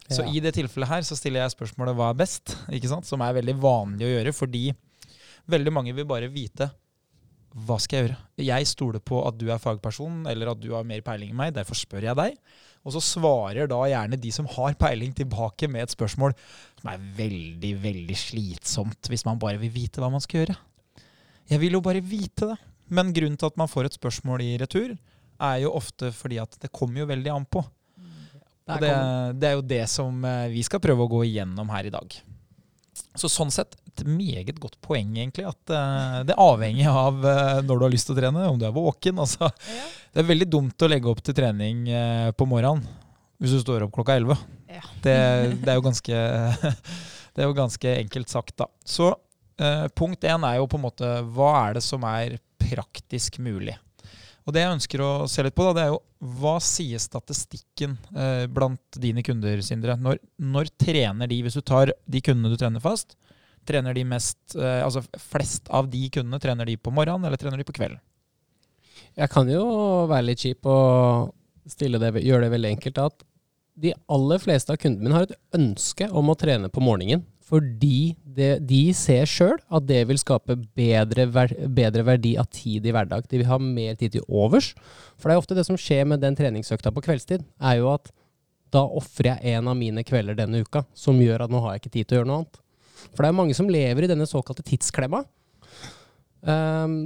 Så 0.10 0.24
Ja. 0.24 0.32
i 0.32 0.40
det 0.40 0.54
tilfellet 0.56 0.88
her 0.88 1.02
så 1.04 1.18
stiller 1.18 1.42
jeg 1.44 1.52
spørsmålet 1.56 1.96
hva 1.96 2.10
er 2.12 2.20
best, 2.22 2.56
ikke 2.72 2.88
sant? 2.88 3.06
som 3.06 3.22
er 3.22 3.34
veldig 3.34 3.56
vanlig 3.60 4.08
å 4.08 4.14
gjøre, 4.16 4.34
fordi 4.34 4.76
veldig 5.50 5.74
mange 5.74 5.96
vil 5.96 6.06
bare 6.06 6.30
vite 6.32 6.72
hva 7.58 7.80
skal 7.82 7.98
jeg 7.98 8.08
gjøre. 8.08 8.18
Jeg 8.46 8.68
stoler 8.68 9.00
på 9.00 9.20
at 9.28 9.38
du 9.38 9.50
er 9.50 9.60
fagperson, 9.60 10.26
eller 10.30 10.52
at 10.52 10.60
du 10.62 10.72
har 10.76 10.84
mer 10.84 11.02
peiling 11.02 11.32
enn 11.32 11.40
meg, 11.40 11.54
derfor 11.54 11.76
spør 11.76 12.04
jeg 12.04 12.16
deg. 12.16 12.38
Og 12.86 12.94
så 12.94 13.02
svarer 13.04 13.68
da 13.68 13.82
gjerne 13.90 14.20
de 14.22 14.32
som 14.32 14.46
har 14.46 14.76
peiling 14.80 15.14
tilbake 15.14 15.68
med 15.68 15.84
et 15.84 15.96
spørsmål 15.96 16.36
som 16.80 16.92
er 16.92 17.02
veldig, 17.18 17.74
veldig 17.84 18.16
slitsomt 18.16 19.10
hvis 19.10 19.26
man 19.26 19.40
bare 19.42 19.60
vil 19.60 19.74
vite 19.74 20.00
hva 20.00 20.12
man 20.14 20.24
skal 20.24 20.46
gjøre. 20.46 20.56
Jeg 21.50 21.60
vil 21.60 21.74
jo 21.80 21.82
bare 21.82 22.04
vite 22.04 22.54
det. 22.54 22.58
Men 22.90 23.12
grunnen 23.12 23.36
til 23.36 23.50
at 23.50 23.58
man 23.60 23.68
får 23.68 23.90
et 23.90 23.98
spørsmål 23.98 24.44
i 24.46 24.54
retur, 24.62 24.94
er 25.44 25.58
jo 25.60 25.74
ofte 25.76 26.12
fordi 26.16 26.38
at 26.40 26.56
det 26.62 26.72
kommer 26.72 27.02
jo 27.02 27.10
veldig 27.10 27.34
an 27.34 27.46
på. 27.52 27.66
Og 28.68 28.84
det, 28.84 28.94
det 29.40 29.50
er 29.50 29.56
jo 29.56 29.66
det 29.66 29.84
som 29.92 30.26
eh, 30.28 30.48
vi 30.52 30.64
skal 30.66 30.82
prøve 30.84 31.06
å 31.06 31.12
gå 31.12 31.24
igjennom 31.30 31.70
her 31.72 31.88
i 31.88 31.94
dag. 31.94 32.18
Så 33.18 33.30
sånn 33.32 33.54
sett 33.54 33.78
et 33.88 34.04
meget 34.06 34.60
godt 34.62 34.78
poeng, 34.84 35.16
egentlig. 35.18 35.48
At 35.50 35.74
uh, 35.74 36.22
det 36.28 36.36
er 36.36 36.42
avhengig 36.42 36.88
av 36.90 37.22
uh, 37.24 37.60
når 37.66 37.80
du 37.80 37.86
har 37.88 37.94
lyst 37.94 38.10
til 38.10 38.18
å 38.18 38.20
trene, 38.20 38.46
om 38.52 38.60
du 38.60 38.68
er 38.68 38.76
våken. 38.76 39.22
Altså, 39.24 39.50
Ja. 39.72 39.86
det 40.14 40.24
er 40.24 40.32
veldig 40.32 40.50
dumt 40.54 40.86
å 40.86 40.90
legge 40.90 41.10
opp 41.12 41.24
til 41.26 41.38
trening 41.38 41.88
uh, 41.90 42.30
på 42.38 42.48
morgenen 42.50 42.86
hvis 43.38 43.54
du 43.54 43.60
står 43.62 43.86
opp 43.86 43.94
klokka 43.94 44.16
11. 44.18 44.38
Ja. 44.74 44.84
Det, 45.04 45.18
det, 45.62 45.70
er 45.70 45.76
jo 45.78 45.84
ganske, 45.86 46.22
det 47.38 47.44
er 47.44 47.46
jo 47.46 47.58
ganske 47.58 47.92
enkelt 48.00 48.32
sagt, 48.34 48.56
da. 48.58 48.66
Så 48.82 49.12
punkt 49.98 50.26
én 50.26 50.44
er 50.46 50.56
jo 50.58 50.66
på 50.70 50.78
en 50.78 50.84
måte 50.84 51.08
hva 51.34 51.52
er 51.60 51.78
det 51.78 51.84
som 51.86 52.02
er 52.06 52.40
praktisk 52.62 53.38
mulig? 53.42 53.74
Og 54.48 54.56
det 54.56 54.63
jeg 54.63 54.75
ønsker 54.77 55.01
å 55.04 55.12
se 55.27 55.44
litt 55.44 55.56
på, 55.58 55.66
da, 55.68 55.74
det 55.75 55.84
er 55.84 55.89
jo 55.92 56.04
hva 56.39 56.56
sier 56.63 57.01
statistikken 57.04 57.98
eh, 58.16 58.46
blant 58.48 59.00
dine 59.04 59.20
kunder, 59.25 59.60
Sindre? 59.66 59.98
Når, 60.00 60.22
når 60.39 60.72
trener 60.80 61.27
de, 61.27 61.42
hvis 61.44 61.58
du 61.60 61.63
tar 61.68 61.92
de 62.08 62.22
kundene 62.24 62.54
du 62.54 62.60
trener 62.60 62.84
fast, 62.84 63.18
trener 63.68 63.98
de 63.98 64.06
mest, 64.08 64.39
eh, 64.56 64.80
altså 64.86 65.04
flest 65.20 65.68
av 65.68 65.89
de 65.92 66.06
kundene, 66.16 66.39
trener 66.39 66.70
de 66.70 66.77
på 66.80 66.94
morgenen 66.96 67.27
eller 67.27 67.42
trener 67.42 67.60
de 67.60 67.68
på 67.68 67.75
kvelden? 67.75 68.00
Jeg 69.18 69.34
kan 69.34 69.50
jo 69.51 69.66
være 70.08 70.30
litt 70.30 70.46
kjip 70.46 70.68
og 70.70 71.34
gjøre 71.68 72.46
det 72.46 72.54
veldig 72.54 72.72
enkelt. 72.77 73.01
At 73.04 73.25
de 73.77 73.94
aller 74.13 74.42
fleste 74.42 74.74
av 74.74 74.80
kundene 74.82 75.10
mine 75.10 75.18
har 75.18 75.27
et 75.27 75.58
ønske 75.58 76.08
om 76.08 76.32
å 76.32 76.38
trene 76.39 76.72
på 76.72 76.82
morgenen. 76.86 77.25
Fordi 77.48 78.18
det, 78.38 78.50
de 78.68 78.82
ser 78.98 79.27
sjøl 79.30 79.56
at 79.72 79.86
det 79.88 80.01
vil 80.10 80.20
skape 80.20 80.58
bedre, 80.75 81.27
ver, 81.32 81.54
bedre 81.72 82.04
verdi 82.08 82.34
av 82.39 82.50
tid 82.51 82.86
i 82.86 82.92
hverdag. 82.92 83.30
De 83.32 83.39
vil 83.39 83.48
ha 83.48 83.60
mer 83.62 83.96
tid 84.00 84.18
til 84.18 84.25
overs. 84.27 84.74
For 85.16 85.30
det 85.30 85.38
er 85.38 85.44
ofte 85.44 85.56
det 85.56 85.63
som 85.68 85.80
skjer 85.80 86.04
med 86.12 86.24
den 86.24 86.36
treningsøkta 86.36 86.92
på 86.92 87.06
kveldstid, 87.08 87.46
er 87.63 87.80
jo 87.80 87.94
at 87.94 88.12
da 88.75 88.84
ofrer 88.84 89.32
jeg 89.32 89.56
en 89.56 89.72
av 89.72 89.77
mine 89.80 90.04
kvelder 90.04 90.36
denne 90.36 90.60
uka, 90.60 90.84
som 90.92 91.22
gjør 91.24 91.46
at 91.46 91.54
nå 91.54 91.62
har 91.63 91.75
jeg 91.75 91.86
ikke 91.86 91.94
tid 91.94 92.10
til 92.10 92.18
å 92.18 92.20
gjøre 92.20 92.32
noe 92.32 92.42
annet. 92.42 92.60
For 93.13 93.24
det 93.24 93.30
er 93.30 93.39
mange 93.39 93.56
som 93.56 93.72
lever 93.72 94.04
i 94.04 94.12
denne 94.12 94.27
såkalte 94.27 94.66
tidsklemma. 94.68 95.24
Um, 96.44 96.98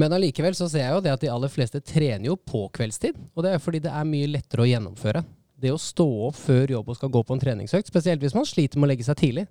men 0.00 0.12
allikevel 0.12 0.56
så 0.56 0.68
ser 0.68 0.86
jeg 0.86 0.96
jo 0.96 1.02
det 1.04 1.12
at 1.12 1.22
de 1.24 1.32
aller 1.32 1.52
fleste 1.52 1.80
trener 1.84 2.30
jo 2.30 2.38
på 2.40 2.66
kveldstid. 2.76 3.18
Og 3.34 3.44
det 3.44 3.52
er 3.52 3.62
fordi 3.62 3.84
det 3.84 3.92
er 3.92 4.08
mye 4.08 4.32
lettere 4.32 4.64
å 4.64 4.70
gjennomføre. 4.70 5.24
Det 5.62 5.72
å 5.72 5.80
stå 5.80 6.06
opp 6.28 6.36
før 6.38 6.74
jobb 6.76 6.90
og 6.92 6.98
skal 6.98 7.12
gå 7.12 7.22
på 7.24 7.36
en 7.36 7.40
treningsøkt, 7.42 7.88
spesielt 7.88 8.20
hvis 8.22 8.36
man 8.36 8.48
sliter 8.48 8.80
med 8.80 8.88
å 8.88 8.92
legge 8.92 9.06
seg 9.06 9.18
tidlig. 9.20 9.46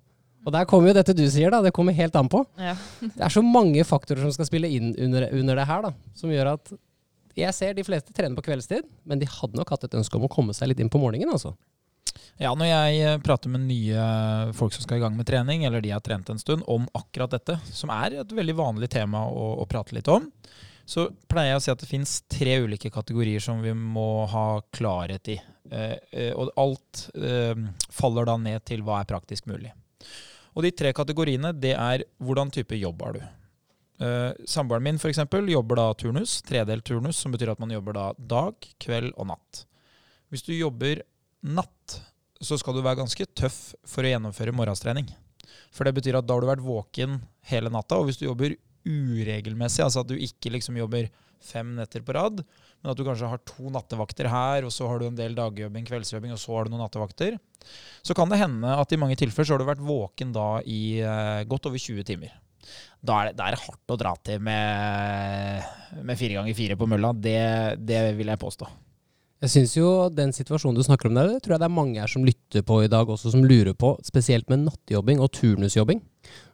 Og 0.46 0.54
der 0.54 0.68
kommer 0.70 0.92
jo 0.92 0.98
dette 1.00 1.16
du 1.18 1.24
sier, 1.26 1.50
da. 1.50 1.64
Det 1.66 1.74
kommer 1.74 1.96
helt 1.98 2.16
an 2.20 2.30
på. 2.30 2.44
Ja. 2.62 2.76
Det 3.02 3.24
er 3.26 3.34
så 3.34 3.42
mange 3.42 3.82
faktorer 3.88 4.22
som 4.22 4.34
skal 4.36 4.46
spille 4.46 4.70
inn 4.70 4.92
under, 4.94 5.26
under 5.34 5.58
det 5.58 5.66
her, 5.66 5.88
da. 5.88 6.12
Som 6.18 6.34
gjør 6.34 6.52
at 6.54 6.76
jeg 7.36 7.56
ser 7.58 7.74
de 7.76 7.84
fleste 7.84 8.14
trener 8.16 8.38
på 8.38 8.46
kveldstid, 8.46 8.86
men 9.10 9.20
de 9.20 9.28
hadde 9.28 9.58
nok 9.58 9.74
hatt 9.74 9.88
et 9.88 9.98
ønske 9.98 10.20
om 10.20 10.28
å 10.28 10.32
komme 10.32 10.54
seg 10.56 10.70
litt 10.72 10.84
inn 10.84 10.92
på 10.94 11.02
morgenen, 11.02 11.34
altså. 11.34 11.56
Ja, 12.40 12.52
når 12.56 12.68
jeg 12.68 13.02
eh, 13.02 13.18
prater 13.24 13.52
med 13.52 13.66
nye 13.66 14.06
folk 14.56 14.76
som 14.76 14.84
skal 14.84 15.00
i 15.00 15.04
gang 15.04 15.18
med 15.18 15.28
trening, 15.28 15.66
eller 15.68 15.84
de 15.84 15.92
har 15.96 16.04
trent 16.04 16.30
en 16.32 16.40
stund, 16.40 16.64
om 16.72 16.88
akkurat 16.96 17.32
dette, 17.32 17.58
som 17.72 17.92
er 17.96 18.20
et 18.22 18.38
veldig 18.38 18.56
vanlig 18.56 18.92
tema 18.94 19.26
å, 19.28 19.50
å 19.64 19.68
prate 19.72 19.96
litt 19.98 20.10
om, 20.12 20.28
så 20.86 21.08
pleier 21.30 21.56
jeg 21.56 21.60
å 21.60 21.64
si 21.66 21.74
at 21.74 21.82
det 21.82 21.90
finnes 21.90 22.14
tre 22.30 22.60
ulike 22.62 22.92
kategorier 22.94 23.42
som 23.42 23.62
vi 23.64 23.74
må 23.74 24.26
ha 24.30 24.62
klarhet 24.76 25.34
i. 25.34 25.40
Eh, 25.72 25.96
eh, 26.12 26.34
og 26.38 26.52
alt 26.62 27.08
eh, 27.18 27.58
faller 27.90 28.30
da 28.30 28.36
ned 28.38 28.62
til 28.70 28.84
hva 28.86 29.00
er 29.02 29.10
praktisk 29.10 29.50
mulig. 29.50 29.74
Og 30.56 30.64
de 30.64 30.72
tre 30.72 30.94
kategoriene, 30.96 31.52
det 31.58 31.74
er 31.74 32.06
hvordan 32.22 32.54
type 32.54 32.78
jobb 32.80 33.02
har 33.04 33.18
du. 33.18 33.26
Samboeren 34.48 34.84
min 34.84 34.98
for 35.00 35.08
eksempel, 35.08 35.48
jobber 35.52 35.80
da 35.80 35.86
turnus, 35.96 36.38
tredelt 36.44 36.84
turnus, 36.88 37.20
som 37.20 37.32
betyr 37.32 37.54
at 37.54 37.62
man 37.64 37.72
jobber 37.72 37.96
da 37.96 38.06
dag, 38.16 38.68
kveld 38.84 39.14
og 39.16 39.30
natt. 39.32 39.62
Hvis 40.32 40.44
du 40.44 40.52
jobber 40.52 41.00
natt, 41.48 41.98
så 42.44 42.58
skal 42.60 42.76
du 42.76 42.82
være 42.84 43.00
ganske 43.02 43.28
tøff 43.36 43.60
for 43.88 44.04
å 44.04 44.12
gjennomføre 44.12 44.56
morgenstrening. 44.56 45.08
For 45.76 45.88
det 45.88 45.96
betyr 45.96 46.20
at 46.20 46.28
da 46.28 46.36
har 46.36 46.44
du 46.44 46.50
vært 46.50 46.66
våken 46.66 47.22
hele 47.52 47.72
natta, 47.72 48.00
og 48.00 48.10
hvis 48.10 48.20
du 48.20 48.28
jobber 48.28 48.56
uregelmessig, 48.86 49.84
altså 49.86 50.04
at 50.04 50.12
du 50.12 50.16
ikke 50.16 50.54
liksom 50.54 50.78
jobber 50.80 51.10
fem 51.46 51.76
netter 51.78 52.04
på 52.06 52.16
rad, 52.16 52.42
men 52.82 52.92
at 52.92 52.98
du 52.98 53.04
kanskje 53.06 53.30
har 53.30 53.42
to 53.48 53.72
nattevakter 53.74 54.30
her, 54.32 54.66
og 54.66 54.74
så 54.74 54.88
har 54.90 55.02
du 55.02 55.10
en 55.10 55.18
del 55.18 55.36
dagjobbing, 55.38 55.86
kveldsjobbing, 55.88 56.34
og 56.34 56.42
så 56.42 56.56
har 56.56 56.66
du 56.66 56.74
noen 56.74 56.86
nattevakter, 56.86 57.38
så 58.06 58.16
kan 58.18 58.32
det 58.32 58.42
hende 58.42 58.78
at 58.78 58.94
i 58.94 59.00
mange 59.02 59.18
tilfeller 59.20 59.48
så 59.48 59.56
har 59.56 59.64
du 59.64 59.70
vært 59.70 59.86
våken 59.86 60.34
da 60.36 60.50
i 60.62 61.02
eh, 61.02 61.44
godt 61.50 61.70
over 61.70 61.82
20 61.82 62.08
timer. 62.08 62.34
Da 63.06 63.20
er, 63.20 63.30
det, 63.30 63.38
da 63.38 63.52
er 63.52 63.62
hardt 63.62 63.94
å 63.94 63.98
dra 64.00 64.16
til 64.26 64.42
med, 64.42 65.68
med 66.02 66.18
fire 66.18 66.40
ganger 66.40 66.58
fire 66.58 66.78
på 66.80 66.88
mølla. 66.90 67.12
Det, 67.14 67.38
det 67.78 68.02
vil 68.18 68.32
jeg 68.34 68.42
påstå. 68.42 68.70
Jeg 69.44 69.52
syns 69.52 69.76
jo 69.78 69.90
den 70.10 70.32
situasjonen 70.34 70.78
du 70.78 70.82
snakker 70.86 71.12
om 71.12 71.18
der, 71.18 71.28
det 71.30 71.44
tror 71.44 71.54
jeg 71.54 71.62
det 71.62 71.68
er 71.68 71.76
mange 71.76 72.00
her 72.02 72.10
som 72.10 72.24
lytter 72.26 72.64
på 72.66 72.80
i 72.82 72.90
dag 72.90 73.10
også, 73.12 73.34
som 73.34 73.44
lurer 73.46 73.76
på, 73.78 73.92
spesielt 74.08 74.48
med 74.50 74.64
nattjobbing 74.64 75.22
og 75.22 75.30
turnusjobbing. 75.38 76.00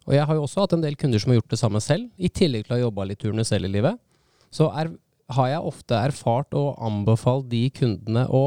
Og 0.10 0.16
jeg 0.16 0.26
har 0.28 0.38
jo 0.38 0.46
også 0.48 0.64
hatt 0.64 0.74
en 0.76 0.84
del 0.84 0.98
kunder 1.00 1.22
som 1.22 1.32
har 1.32 1.40
gjort 1.40 1.54
det 1.54 1.62
samme 1.62 1.82
selv, 1.84 2.10
i 2.18 2.30
tillegg 2.30 2.66
til 2.66 2.76
å 2.76 2.78
ha 2.80 2.86
jobba 2.86 3.06
litt 3.10 3.22
turnus 3.22 3.52
selv 3.54 3.70
i 3.70 3.74
livet. 3.76 4.00
Så 4.52 4.68
er, 4.74 4.90
har 5.36 5.52
jeg 5.52 5.72
ofte 5.72 6.00
erfart 6.00 6.58
og 6.58 6.82
anbefalt 6.82 7.50
de 7.52 7.68
kundene 7.76 8.28
å 8.30 8.44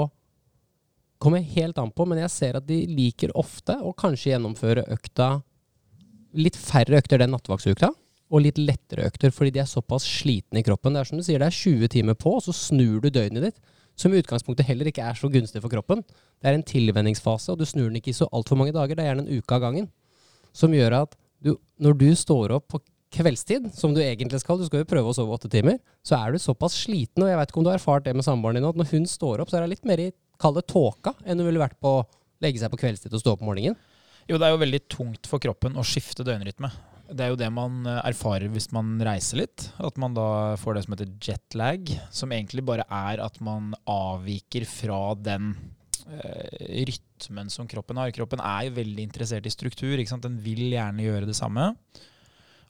Kommer 1.23 1.41
helt 1.55 1.79
an 1.81 1.89
på, 1.95 2.05
men 2.05 2.19
jeg 2.21 2.33
ser 2.35 2.57
at 2.59 2.67
de 2.69 2.83
liker 2.85 3.31
ofte 3.39 3.79
å 3.81 3.95
kanskje 3.97 4.35
gjennomføre 4.35 4.83
økta 4.93 5.29
litt 6.37 6.59
færre 6.59 6.99
økter 6.99 7.23
den 7.23 7.33
nattevaktsukta, 7.33 7.89
og 8.35 8.43
litt 8.43 8.59
lettere 8.59 9.07
økter, 9.09 9.33
fordi 9.33 9.55
de 9.55 9.63
er 9.63 9.71
såpass 9.71 10.05
slitne 10.05 10.61
i 10.61 10.67
kroppen. 10.67 10.93
Det 10.93 11.01
er 11.01 11.09
som 11.09 11.21
du 11.21 11.25
sier, 11.25 11.41
det 11.41 11.49
er 11.49 11.57
20 11.57 11.93
timer 11.95 12.19
på, 12.19 12.35
og 12.37 12.45
så 12.45 12.53
snur 12.57 12.99
du 13.01 13.09
døgnet 13.15 13.47
ditt, 13.47 13.75
som 13.97 14.13
i 14.13 14.21
utgangspunktet 14.21 14.67
heller 14.67 14.91
ikke 14.91 15.07
er 15.07 15.17
så 15.17 15.31
gunstig 15.31 15.63
for 15.63 15.73
kroppen. 15.73 16.03
Det 16.43 16.51
er 16.51 16.59
en 16.59 16.67
tilvenningsfase, 16.67 17.55
og 17.55 17.63
du 17.63 17.65
snur 17.69 17.89
den 17.89 18.01
ikke 18.03 18.11
i 18.13 18.17
så 18.17 18.29
altfor 18.35 18.59
mange 18.59 18.75
dager, 18.75 18.99
det 18.99 19.05
er 19.05 19.13
gjerne 19.13 19.25
en 19.29 19.39
uke 19.39 19.57
av 19.57 19.63
gangen. 19.63 19.89
Som 20.53 20.75
gjør 20.75 20.99
at 21.05 21.15
du, 21.45 21.55
når 21.83 21.97
du 22.01 22.11
står 22.19 22.57
opp 22.57 22.69
på 22.73 22.81
kveldstid, 23.15 23.69
som 23.77 23.95
du 23.95 24.01
egentlig 24.03 24.41
skal, 24.43 24.59
du 24.59 24.67
skal 24.67 24.83
jo 24.83 24.91
prøve 24.91 25.13
å 25.13 25.17
sove 25.17 25.37
åtte 25.37 25.51
timer, 25.53 25.79
så 26.07 26.19
er 26.19 26.35
du 26.35 26.43
såpass 26.43 26.77
sliten, 26.87 27.23
og 27.23 27.31
jeg 27.31 27.39
vet 27.39 27.53
ikke 27.53 27.61
om 27.61 27.67
du 27.67 27.71
har 27.71 27.79
erfart 27.79 28.07
det 28.09 28.15
med 28.17 28.27
samboeren 28.27 28.59
din, 28.59 28.67
at 28.67 28.81
når 28.81 28.91
hun 28.91 29.07
står 29.11 29.45
opp, 29.45 29.53
så 29.53 29.61
er 29.61 29.67
hun 29.67 29.75
litt 29.75 29.87
mer 29.89 30.03
i, 30.03 30.11
kall 30.41 30.59
tåka, 30.67 31.15
enn 31.23 31.39
hun 31.39 31.47
ville 31.47 31.63
vært 31.63 31.79
på 31.83 32.01
å 32.01 32.07
legge 32.43 32.61
seg 32.61 32.73
på 32.73 32.81
kveldstid 32.81 33.15
og 33.15 33.23
stå 33.23 33.37
opp 33.37 33.45
om 33.45 33.53
morgenen. 33.53 33.79
Jo, 34.27 34.39
det 34.41 34.49
er 34.49 34.55
jo 34.55 34.65
veldig 34.65 34.83
tungt 34.91 35.29
for 35.29 35.43
kroppen 35.43 35.77
å 35.77 35.85
skifte 35.87 36.25
døgnrytme. 36.27 36.73
Det 37.05 37.27
er 37.27 37.33
jo 37.35 37.39
det 37.39 37.51
man 37.53 37.85
eh, 37.85 38.01
erfarer 38.09 38.49
hvis 38.53 38.71
man 38.73 38.97
reiser 39.05 39.43
litt. 39.43 39.67
At 39.77 39.99
man 40.01 40.17
da 40.17 40.57
får 40.61 40.79
det 40.79 40.85
som 40.87 40.95
heter 40.97 41.11
jetlag, 41.27 41.93
som 42.09 42.33
egentlig 42.33 42.65
bare 42.65 42.87
er 42.89 43.21
at 43.21 43.37
man 43.45 43.75
avviker 43.85 44.65
fra 44.69 45.03
den 45.21 45.53
rytmen 46.05 47.51
som 47.51 47.69
kroppen 47.69 47.99
har. 48.01 48.13
Kroppen 48.15 48.43
er 48.45 48.67
jo 48.69 48.77
veldig 48.79 49.07
interessert 49.07 49.47
i 49.47 49.53
struktur. 49.53 49.97
Den 49.97 50.41
vil 50.45 50.67
gjerne 50.73 51.07
gjøre 51.07 51.31
det 51.31 51.37
samme. 51.39 51.73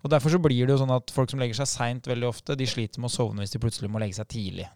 Og 0.05 0.11
Derfor 0.13 0.35
så 0.35 0.39
blir 0.39 0.67
det 0.67 0.75
jo 0.75 0.83
sånn 0.83 0.93
at 0.93 1.11
folk 1.15 1.33
som 1.33 1.41
legger 1.41 1.57
seg 1.57 1.71
seint 1.71 2.07
veldig 2.07 2.29
ofte, 2.29 2.57
de 2.61 2.67
sliter 2.69 3.01
med 3.01 3.09
å 3.09 3.15
sovne 3.15 3.41
hvis 3.41 3.55
de 3.55 3.61
plutselig 3.63 3.89
må 3.89 4.03
legge 4.03 4.19
seg 4.19 4.29
tidlig. 4.29 4.67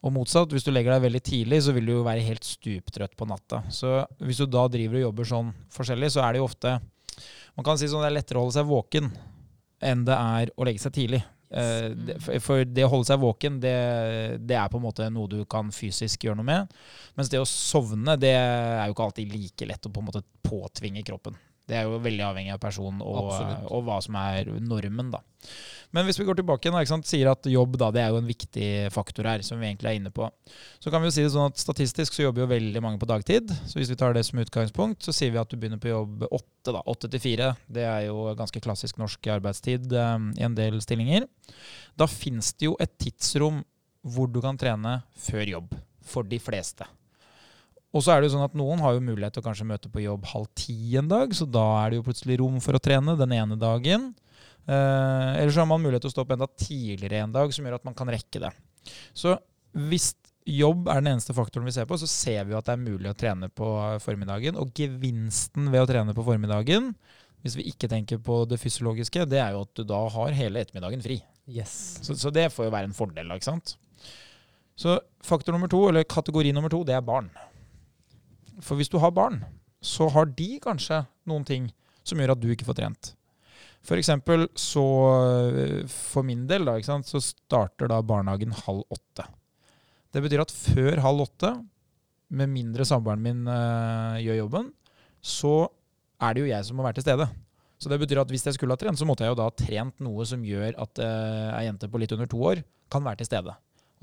Og 0.00 0.14
motsatt, 0.14 0.52
hvis 0.54 0.64
du 0.64 0.70
legger 0.70 0.94
deg 0.94 1.02
veldig 1.08 1.22
tidlig, 1.26 1.58
så 1.66 1.74
vil 1.76 1.88
du 1.88 1.96
jo 1.96 2.04
være 2.06 2.22
helt 2.24 2.46
stuptrøtt 2.46 3.16
på 3.18 3.26
natta. 3.28 3.64
Så 3.74 3.98
hvis 4.22 4.38
du 4.40 4.46
da 4.46 4.62
driver 4.70 5.00
og 5.00 5.08
jobber 5.08 5.28
sånn 5.28 5.50
forskjellig, 5.74 6.12
så 6.14 6.22
er 6.24 6.32
det 6.32 6.42
jo 6.42 6.48
ofte 6.48 6.78
Man 7.58 7.66
kan 7.66 7.76
si 7.76 7.88
sånn 7.90 8.00
det 8.06 8.08
er 8.08 8.14
lettere 8.14 8.38
å 8.38 8.46
holde 8.46 8.54
seg 8.54 8.68
våken 8.70 9.10
enn 9.84 10.04
det 10.06 10.14
er 10.14 10.52
å 10.54 10.64
legge 10.64 10.80
seg 10.80 10.94
tidlig. 10.94 11.20
Eh, 11.50 12.16
for- 12.22 12.38
for 12.40 12.64
det 12.64 12.84
å 12.86 12.90
holde 12.92 13.08
seg 13.08 13.18
våken, 13.20 13.58
det, 13.60 13.74
det 14.46 14.56
er 14.56 14.68
på 14.70 14.78
en 14.78 14.84
måte 14.86 15.08
noe 15.10 15.26
du 15.28 15.44
kan 15.50 15.70
fysisk 15.74 16.24
gjøre 16.28 16.36
noe 16.38 16.46
med. 16.46 16.74
Mens 17.18 17.28
det 17.32 17.40
å 17.42 17.48
sovne, 17.48 18.14
det 18.20 18.34
er 18.36 18.86
jo 18.86 18.94
ikke 18.94 19.06
alltid 19.08 19.32
like 19.34 19.66
lett 19.66 19.86
å 19.86 19.92
på 19.92 20.00
en 20.02 20.06
måte 20.12 20.22
påtvinge 20.46 21.02
kroppen. 21.06 21.34
Det 21.70 21.78
er 21.78 21.88
jo 21.88 22.00
veldig 22.02 22.24
avhengig 22.26 22.54
av 22.54 22.62
person 22.62 23.02
og, 23.04 23.30
og 23.70 23.84
hva 23.86 24.00
som 24.04 24.18
er 24.20 24.50
normen, 24.60 25.12
da. 25.14 25.22
Men 25.94 26.06
hvis 26.06 26.20
vi 26.20 26.26
går 26.26 26.38
tilbake 26.38 26.68
igjen, 26.68 26.76
ikke 26.78 26.92
sant, 26.92 27.08
sier 27.08 27.30
at 27.32 27.46
jobb 27.50 27.74
da, 27.80 27.88
det 27.94 28.02
er 28.02 28.12
jo 28.12 28.20
en 28.20 28.28
viktig 28.28 28.68
faktor 28.94 29.26
her, 29.26 29.42
som 29.46 29.58
vi 29.58 29.66
egentlig 29.66 29.90
er 29.90 29.98
inne 29.98 30.12
på. 30.14 30.28
Så 30.78 30.92
kan 30.92 31.02
vi 31.02 31.10
jo 31.10 31.14
si 31.16 31.24
det 31.24 31.32
sånn 31.34 31.50
at 31.50 31.58
statistisk 31.58 32.14
så 32.14 32.28
jobber 32.28 32.44
jo 32.44 32.50
veldig 32.52 32.82
mange 32.84 33.00
på 33.02 33.08
dagtid. 33.10 33.50
Så 33.66 33.80
hvis 33.80 33.90
vi 33.90 33.98
tar 33.98 34.14
det 34.14 34.22
som 34.28 34.38
utgangspunkt, 34.42 35.02
så 35.02 35.14
sier 35.16 35.34
vi 35.34 35.40
at 35.42 35.50
du 35.50 35.58
begynner 35.58 35.82
på 35.82 35.90
jobb 35.90 36.28
åtte, 36.28 36.70
da. 36.70 36.84
Åtte 36.92 37.10
til 37.10 37.24
fire. 37.24 37.50
Det 37.66 37.86
er 37.88 38.06
jo 38.06 38.28
ganske 38.38 38.62
klassisk 38.62 39.02
norsk 39.02 39.32
arbeidstid 39.34 39.90
eh, 39.90 40.14
i 40.38 40.46
en 40.46 40.56
del 40.58 40.78
stillinger. 40.84 41.26
Da 41.98 42.06
finnes 42.10 42.52
det 42.54 42.70
jo 42.70 42.78
et 42.78 42.94
tidsrom 43.02 43.64
hvor 44.06 44.30
du 44.30 44.38
kan 44.44 44.58
trene 44.60 45.00
før 45.18 45.56
jobb. 45.56 45.74
For 46.10 46.26
de 46.26 46.38
fleste. 46.42 46.86
Og 47.90 48.04
så 48.04 48.14
er 48.14 48.20
det 48.20 48.28
jo 48.28 48.36
sånn 48.36 48.46
at 48.46 48.56
noen 48.58 48.82
har 48.84 48.94
jo 48.94 49.02
mulighet 49.02 49.34
til 49.34 49.42
å 49.42 49.46
kanskje 49.48 49.66
møte 49.66 49.90
på 49.90 50.04
jobb 50.04 50.28
halv 50.30 50.46
ti 50.58 50.96
en 51.00 51.10
dag, 51.10 51.32
så 51.34 51.46
da 51.48 51.64
er 51.80 51.90
det 51.90 52.00
jo 52.00 52.06
plutselig 52.06 52.38
rom 52.38 52.60
for 52.62 52.78
å 52.78 52.82
trene 52.82 53.16
den 53.18 53.34
ene 53.34 53.58
dagen. 53.58 54.12
Eh, 54.70 55.30
eller 55.40 55.50
så 55.50 55.64
har 55.64 55.70
man 55.70 55.82
mulighet 55.82 56.06
til 56.06 56.12
å 56.12 56.14
stå 56.14 56.24
opp 56.24 56.34
enda 56.36 56.46
tidligere 56.54 57.24
en 57.24 57.34
dag, 57.34 57.54
som 57.54 57.66
gjør 57.66 57.80
at 57.80 57.88
man 57.88 57.96
kan 57.98 58.12
rekke 58.12 58.42
det. 58.44 58.52
Så 59.16 59.34
hvis 59.90 60.12
jobb 60.46 60.88
er 60.88 61.02
den 61.02 61.16
eneste 61.16 61.34
faktoren 61.36 61.66
vi 61.66 61.74
ser 61.74 61.88
på, 61.90 61.98
så 62.00 62.08
ser 62.10 62.46
vi 62.46 62.54
jo 62.54 62.60
at 62.60 62.68
det 62.68 62.76
er 62.76 62.84
mulig 62.84 63.10
å 63.10 63.18
trene 63.18 63.50
på 63.50 63.72
formiddagen. 64.04 64.58
Og 64.60 64.70
gevinsten 64.76 65.68
ved 65.74 65.82
å 65.82 65.90
trene 65.90 66.14
på 66.16 66.24
formiddagen, 66.26 66.92
hvis 67.42 67.56
vi 67.56 67.66
ikke 67.72 67.88
tenker 67.90 68.20
på 68.22 68.42
det 68.48 68.60
fysiologiske, 68.60 69.26
det 69.30 69.40
er 69.42 69.54
jo 69.56 69.64
at 69.66 69.74
du 69.78 69.84
da 69.88 70.00
har 70.14 70.36
hele 70.36 70.62
ettermiddagen 70.62 71.02
fri. 71.04 71.20
Yes. 71.50 71.74
Så, 72.04 72.14
så 72.20 72.30
det 72.34 72.50
får 72.54 72.68
jo 72.68 72.74
være 72.74 72.90
en 72.90 72.96
fordel, 72.96 73.30
da, 73.30 73.38
ikke 73.40 73.50
sant? 73.50 73.74
Så 74.80 74.96
faktor 75.24 75.56
nummer 75.56 75.70
to, 75.72 75.82
eller 75.90 76.06
kategori 76.08 76.52
nummer 76.56 76.72
to, 76.72 76.82
det 76.86 76.94
er 76.96 77.04
barn. 77.04 77.28
For 78.64 78.78
hvis 78.78 78.90
du 78.92 78.98
har 79.02 79.14
barn, 79.16 79.40
så 79.80 80.10
har 80.12 80.28
de 80.36 80.58
kanskje 80.62 81.02
noen 81.28 81.46
ting 81.48 81.70
som 82.04 82.20
gjør 82.20 82.34
at 82.34 82.42
du 82.42 82.50
ikke 82.52 82.68
får 82.68 82.78
trent. 82.80 83.12
For 83.86 83.96
eksempel 83.96 84.44
så 84.60 84.84
øh, 85.48 85.84
For 85.88 86.26
min 86.26 86.44
del, 86.48 86.66
da, 86.68 86.76
sant, 86.84 87.08
så 87.08 87.20
starter 87.24 87.88
da 87.88 88.02
barnehagen 88.04 88.52
halv 88.66 88.84
åtte. 88.92 89.24
Det 90.12 90.20
betyr 90.24 90.42
at 90.42 90.52
før 90.52 91.00
halv 91.00 91.24
åtte, 91.28 91.54
med 92.30 92.50
mindre 92.52 92.84
samboeren 92.86 93.22
min 93.24 93.46
øh, 93.50 94.18
gjør 94.22 94.42
jobben, 94.44 94.68
så 95.18 95.54
er 96.20 96.36
det 96.36 96.44
jo 96.44 96.50
jeg 96.50 96.66
som 96.66 96.76
må 96.78 96.84
være 96.86 97.00
til 97.00 97.08
stede. 97.08 97.26
Så 97.80 97.88
det 97.88 97.98
betyr 98.02 98.20
at 98.20 98.30
hvis 98.30 98.44
jeg 98.46 98.54
skulle 98.54 98.76
ha 98.76 98.80
trent, 98.80 99.00
så 99.00 99.06
måtte 99.08 99.24
jeg 99.24 99.32
jo 99.32 99.38
da 99.40 99.48
ha 99.48 99.56
trent 99.56 100.02
noe 100.04 100.26
som 100.28 100.44
gjør 100.44 100.76
at 100.84 101.00
uh, 101.00 101.56
ei 101.56 101.64
jente 101.64 101.88
på 101.88 102.00
litt 102.00 102.12
under 102.12 102.28
to 102.28 102.40
år 102.44 102.60
kan 102.92 103.04
være 103.06 103.22
til 103.22 103.30
stede. 103.30 103.54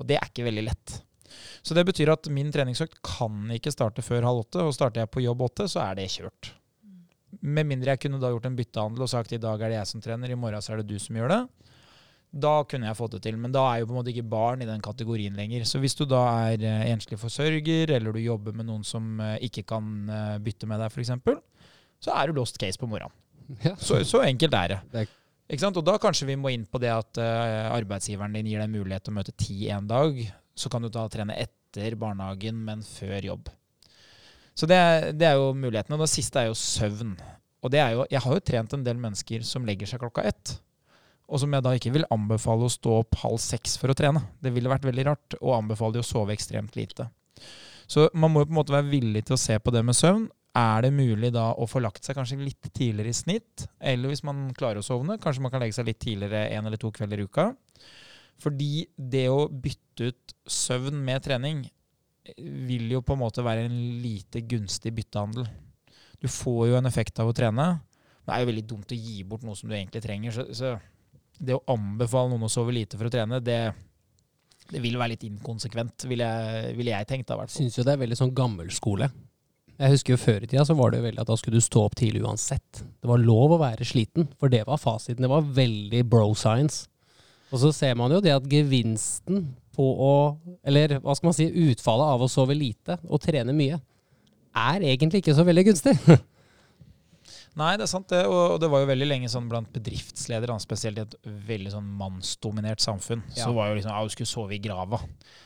Og 0.02 0.08
det 0.08 0.16
er 0.18 0.26
ikke 0.26 0.48
veldig 0.48 0.64
lett. 0.66 0.96
Så 1.62 1.76
det 1.76 1.86
betyr 1.88 2.12
at 2.14 2.30
min 2.32 2.52
treningsøkt 2.54 3.00
kan 3.04 3.50
ikke 3.54 3.74
starte 3.74 4.04
før 4.04 4.26
halv 4.28 4.46
åtte, 4.46 4.64
og 4.64 4.76
starter 4.76 5.04
jeg 5.04 5.12
på 5.14 5.24
jobb 5.24 5.46
åtte, 5.48 5.68
så 5.70 5.84
er 5.86 6.00
det 6.00 6.10
kjørt. 6.14 6.52
Med 7.44 7.68
mindre 7.68 7.92
jeg 7.94 8.06
kunne 8.06 8.20
da 8.22 8.30
gjort 8.32 8.48
en 8.48 8.56
byttehandel 8.56 9.04
og 9.04 9.10
sagt 9.12 9.34
i 9.36 9.40
dag 9.42 9.60
er 9.60 9.72
det 9.72 9.80
jeg 9.80 9.90
som 9.92 10.04
trener, 10.04 10.32
i 10.32 10.38
morgen 10.38 10.64
så 10.64 10.74
er 10.74 10.82
det 10.82 10.90
du 10.90 10.98
som 11.02 11.18
gjør 11.18 11.34
det. 11.34 11.42
Da 12.28 12.58
kunne 12.68 12.90
jeg 12.90 12.96
fått 12.98 13.14
det 13.16 13.22
til, 13.24 13.38
men 13.40 13.52
da 13.54 13.62
er 13.70 13.80
jo 13.80 13.88
på 13.88 13.94
en 13.94 13.98
måte 14.02 14.12
ikke 14.12 14.26
barn 14.28 14.60
i 14.60 14.68
den 14.68 14.82
kategorien 14.84 15.36
lenger. 15.36 15.64
Så 15.64 15.80
hvis 15.80 15.96
du 15.96 16.04
da 16.08 16.20
er 16.50 16.60
eh, 16.60 16.90
enslig 16.92 17.16
forsørger, 17.20 17.94
eller 17.96 18.12
du 18.12 18.20
jobber 18.20 18.56
med 18.56 18.68
noen 18.68 18.84
som 18.84 19.16
eh, 19.24 19.38
ikke 19.48 19.64
kan 19.70 19.86
eh, 20.12 20.34
bytte 20.44 20.68
med 20.68 20.82
deg 20.82 20.92
f.eks., 20.92 21.14
så 22.04 22.12
er 22.14 22.28
du 22.28 22.38
lost 22.38 22.60
case 22.60 22.80
på 22.80 22.90
morgenen. 22.90 23.16
Ja. 23.64 23.72
Så, 23.80 24.02
så 24.04 24.20
enkelt 24.26 24.52
er 24.52 24.74
det. 24.74 24.78
Det 24.92 25.06
er-? 25.06 25.70
Og 25.72 25.80
da 25.80 25.94
kanskje 25.96 26.26
vi 26.28 26.36
må 26.36 26.50
inn 26.52 26.66
på 26.68 26.76
det 26.82 26.90
at 26.92 27.16
arbeidsgiveren 27.16 28.34
din 28.36 28.50
gir 28.50 28.60
deg 28.60 28.68
mulighet 28.68 29.06
til 29.06 29.14
å 29.14 29.16
møte 29.16 29.32
ti 29.32 29.70
en 29.72 29.88
dag. 29.88 30.18
Så 30.58 30.70
kan 30.72 30.82
du 30.82 30.90
da 30.90 31.06
trene 31.10 31.36
etter 31.38 31.94
barnehagen, 32.00 32.58
men 32.66 32.82
før 32.82 33.30
jobb. 33.30 33.50
Så 34.58 34.66
det, 34.66 34.78
det 35.20 35.28
er 35.28 35.36
jo 35.38 35.52
mulighetene. 35.54 35.94
Og 35.94 36.02
det 36.02 36.10
siste 36.10 36.42
er 36.42 36.48
jo 36.50 36.56
søvn. 36.58 37.14
Og 37.62 37.70
det 37.70 37.82
er 37.82 37.94
jo, 37.94 38.06
jeg 38.10 38.22
har 38.24 38.34
jo 38.34 38.46
trent 38.50 38.74
en 38.74 38.86
del 38.86 38.98
mennesker 38.98 39.44
som 39.46 39.66
legger 39.66 39.90
seg 39.90 40.02
klokka 40.02 40.24
ett. 40.26 40.56
Og 41.28 41.42
som 41.42 41.52
jeg 41.52 41.64
da 41.64 41.74
ikke 41.76 41.92
vil 41.94 42.08
anbefale 42.14 42.66
å 42.66 42.72
stå 42.72 42.96
opp 43.02 43.20
halv 43.22 43.38
seks 43.42 43.76
for 43.78 43.92
å 43.92 43.96
trene. 43.98 44.24
Det 44.42 44.50
ville 44.54 44.70
vært 44.72 44.86
veldig 44.88 45.06
rart. 45.10 45.38
Og 45.38 45.54
anbefale 45.58 45.98
de 45.98 46.02
å 46.02 46.08
sove 46.08 46.34
ekstremt 46.34 46.78
lite. 46.78 47.06
Så 47.88 48.08
man 48.16 48.32
må 48.32 48.42
jo 48.42 48.48
på 48.48 48.54
en 48.54 48.60
måte 48.60 48.74
være 48.74 48.90
villig 48.90 49.26
til 49.28 49.36
å 49.36 49.40
se 49.40 49.56
på 49.62 49.72
det 49.74 49.84
med 49.86 49.96
søvn. 49.96 50.26
Er 50.58 50.82
det 50.82 50.90
mulig 50.96 51.30
da 51.36 51.52
å 51.54 51.68
få 51.70 51.80
lagt 51.84 52.02
seg 52.02 52.16
kanskje 52.18 52.40
litt 52.40 52.70
tidligere 52.72 53.12
i 53.12 53.16
snitt? 53.16 53.68
Eller 53.78 54.10
hvis 54.10 54.24
man 54.26 54.48
klarer 54.56 54.80
å 54.80 54.86
sovne, 54.86 55.20
kanskje 55.22 55.44
man 55.44 55.52
kan 55.52 55.62
legge 55.62 55.76
seg 55.76 55.86
litt 55.86 56.00
tidligere 56.02 56.48
en 56.56 56.66
eller 56.66 56.80
to 56.80 56.90
kvelder 56.94 57.20
i 57.20 57.28
uka? 57.28 57.52
Fordi 58.42 58.86
det 58.96 59.26
å 59.32 59.48
bytte 59.50 60.12
ut 60.12 60.34
søvn 60.48 61.00
med 61.04 61.24
trening 61.26 61.64
eh, 61.66 62.36
vil 62.68 62.92
jo 62.94 63.02
på 63.02 63.16
en 63.16 63.22
måte 63.24 63.44
være 63.44 63.66
en 63.66 63.78
lite 64.02 64.44
gunstig 64.46 64.94
byttehandel. 64.94 65.48
Du 66.22 66.28
får 66.30 66.68
jo 66.70 66.78
en 66.78 66.90
effekt 66.90 67.18
av 67.22 67.30
å 67.30 67.34
trene. 67.36 67.66
Det 68.26 68.34
er 68.34 68.42
jo 68.42 68.50
veldig 68.50 68.66
dumt 68.68 68.94
å 68.94 68.98
gi 68.98 69.22
bort 69.26 69.44
noe 69.46 69.58
som 69.58 69.70
du 69.70 69.76
egentlig 69.76 70.02
trenger. 70.04 70.34
Så, 70.34 70.46
så 70.54 70.74
det 71.38 71.56
å 71.56 71.62
anbefale 71.72 72.32
noen 72.32 72.46
å 72.48 72.52
sove 72.52 72.74
lite 72.74 72.98
for 72.98 73.08
å 73.08 73.12
trene, 73.12 73.40
det, 73.44 73.60
det 74.72 74.82
vil 74.84 74.98
være 74.98 75.14
litt 75.14 75.24
inkonsekvent, 75.28 76.06
ville 76.10 76.26
jeg, 76.26 76.76
vil 76.78 76.92
jeg 76.92 77.08
tenkt. 77.08 77.30
da, 77.30 77.38
hvert 77.38 77.52
fall. 77.52 77.62
Syns 77.62 77.78
jo 77.78 77.86
det 77.86 77.94
er 77.94 78.02
veldig 78.02 78.18
sånn 78.20 78.34
gammelskole. 78.36 79.10
Jeg 79.78 79.94
husker 79.94 80.16
jo 80.16 80.18
Før 80.18 80.42
i 80.42 80.48
tida 80.50 80.64
så 80.66 80.74
var 80.74 80.90
det 80.90 80.98
jo 80.98 81.06
veldig 81.06 81.22
at 81.22 81.28
da 81.30 81.36
skulle 81.38 81.60
du 81.60 81.64
stå 81.64 81.84
opp 81.86 81.94
tidlig 81.98 82.24
uansett. 82.26 82.82
Det 82.82 83.08
var 83.08 83.22
lov 83.22 83.54
å 83.54 83.60
være 83.60 83.86
sliten, 83.86 84.26
for 84.40 84.50
det 84.50 84.64
var 84.66 84.80
fasiten. 84.82 85.22
Det 85.22 85.30
var 85.30 85.46
veldig 85.54 86.02
bro 86.10 86.32
science. 86.34 86.88
Og 87.52 87.62
så 87.62 87.70
ser 87.72 87.94
man 87.96 88.12
jo 88.12 88.20
det 88.24 88.34
at 88.34 88.48
gevinsten 88.50 89.46
på 89.78 89.84
å 89.84 90.12
Eller 90.66 90.96
hva 90.98 91.14
skal 91.16 91.30
man 91.30 91.36
si, 91.36 91.46
utfallet 91.70 92.14
av 92.16 92.24
å 92.24 92.30
sove 92.30 92.56
lite 92.58 92.98
og 93.06 93.20
trene 93.22 93.54
mye, 93.54 93.78
er 94.58 94.82
egentlig 94.90 95.22
ikke 95.22 95.36
så 95.38 95.44
veldig 95.46 95.68
gunstig. 95.70 95.94
Nei, 97.58 97.72
det 97.78 97.86
er 97.88 97.90
sant 97.90 98.10
det. 98.12 98.20
Og 98.30 98.58
det 98.62 98.68
var 98.70 98.82
jo 98.82 98.88
veldig 98.90 99.06
lenge 99.08 99.30
sånn 99.30 99.48
blant 99.50 99.70
bedriftsledere, 99.74 100.54
spesielt 100.62 101.00
i 101.00 101.04
et 101.04 101.16
veldig 101.48 101.72
sånn 101.72 101.88
mannsdominert 101.98 102.82
samfunn, 102.82 103.22
Ja. 103.34 103.46
så 103.48 103.54
var 103.56 103.70
jo 103.70 103.78
liksom 103.78 103.90
ja, 103.94 104.02
du 104.06 104.14
skulle 104.14 104.30
sove 104.30 104.54
i 104.54 104.60
grava. 104.62 105.00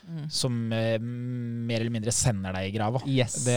Mm. 0.09 0.27
Som 0.33 0.59
eh, 0.77 0.99
mer 1.01 1.81
eller 1.81 1.95
mindre 1.95 2.12
sender 2.12 2.53
deg 2.57 2.69
i 2.69 2.75
grava. 2.77 3.01
Yes. 3.09 3.38
Det, 3.47 3.57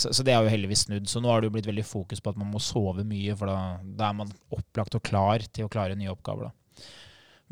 så, 0.00 0.12
så 0.12 0.26
det 0.26 0.34
er 0.34 0.44
jo 0.44 0.52
heldigvis 0.52 0.84
snudd. 0.88 1.08
Så 1.08 1.22
nå 1.24 1.32
har 1.32 1.40
det 1.40 1.48
jo 1.50 1.56
blitt 1.56 1.70
veldig 1.70 1.86
fokus 1.88 2.20
på 2.20 2.34
at 2.34 2.40
man 2.40 2.50
må 2.52 2.60
sove 2.60 3.04
mye, 3.06 3.36
for 3.38 3.48
da, 3.52 3.58
da 3.96 4.10
er 4.10 4.20
man 4.20 4.32
opplagt 4.52 4.98
og 4.98 5.04
klar 5.06 5.44
til 5.48 5.68
å 5.68 5.72
klare 5.72 5.96
nye 5.96 6.12
oppgaver. 6.12 6.50
da. 6.50 6.54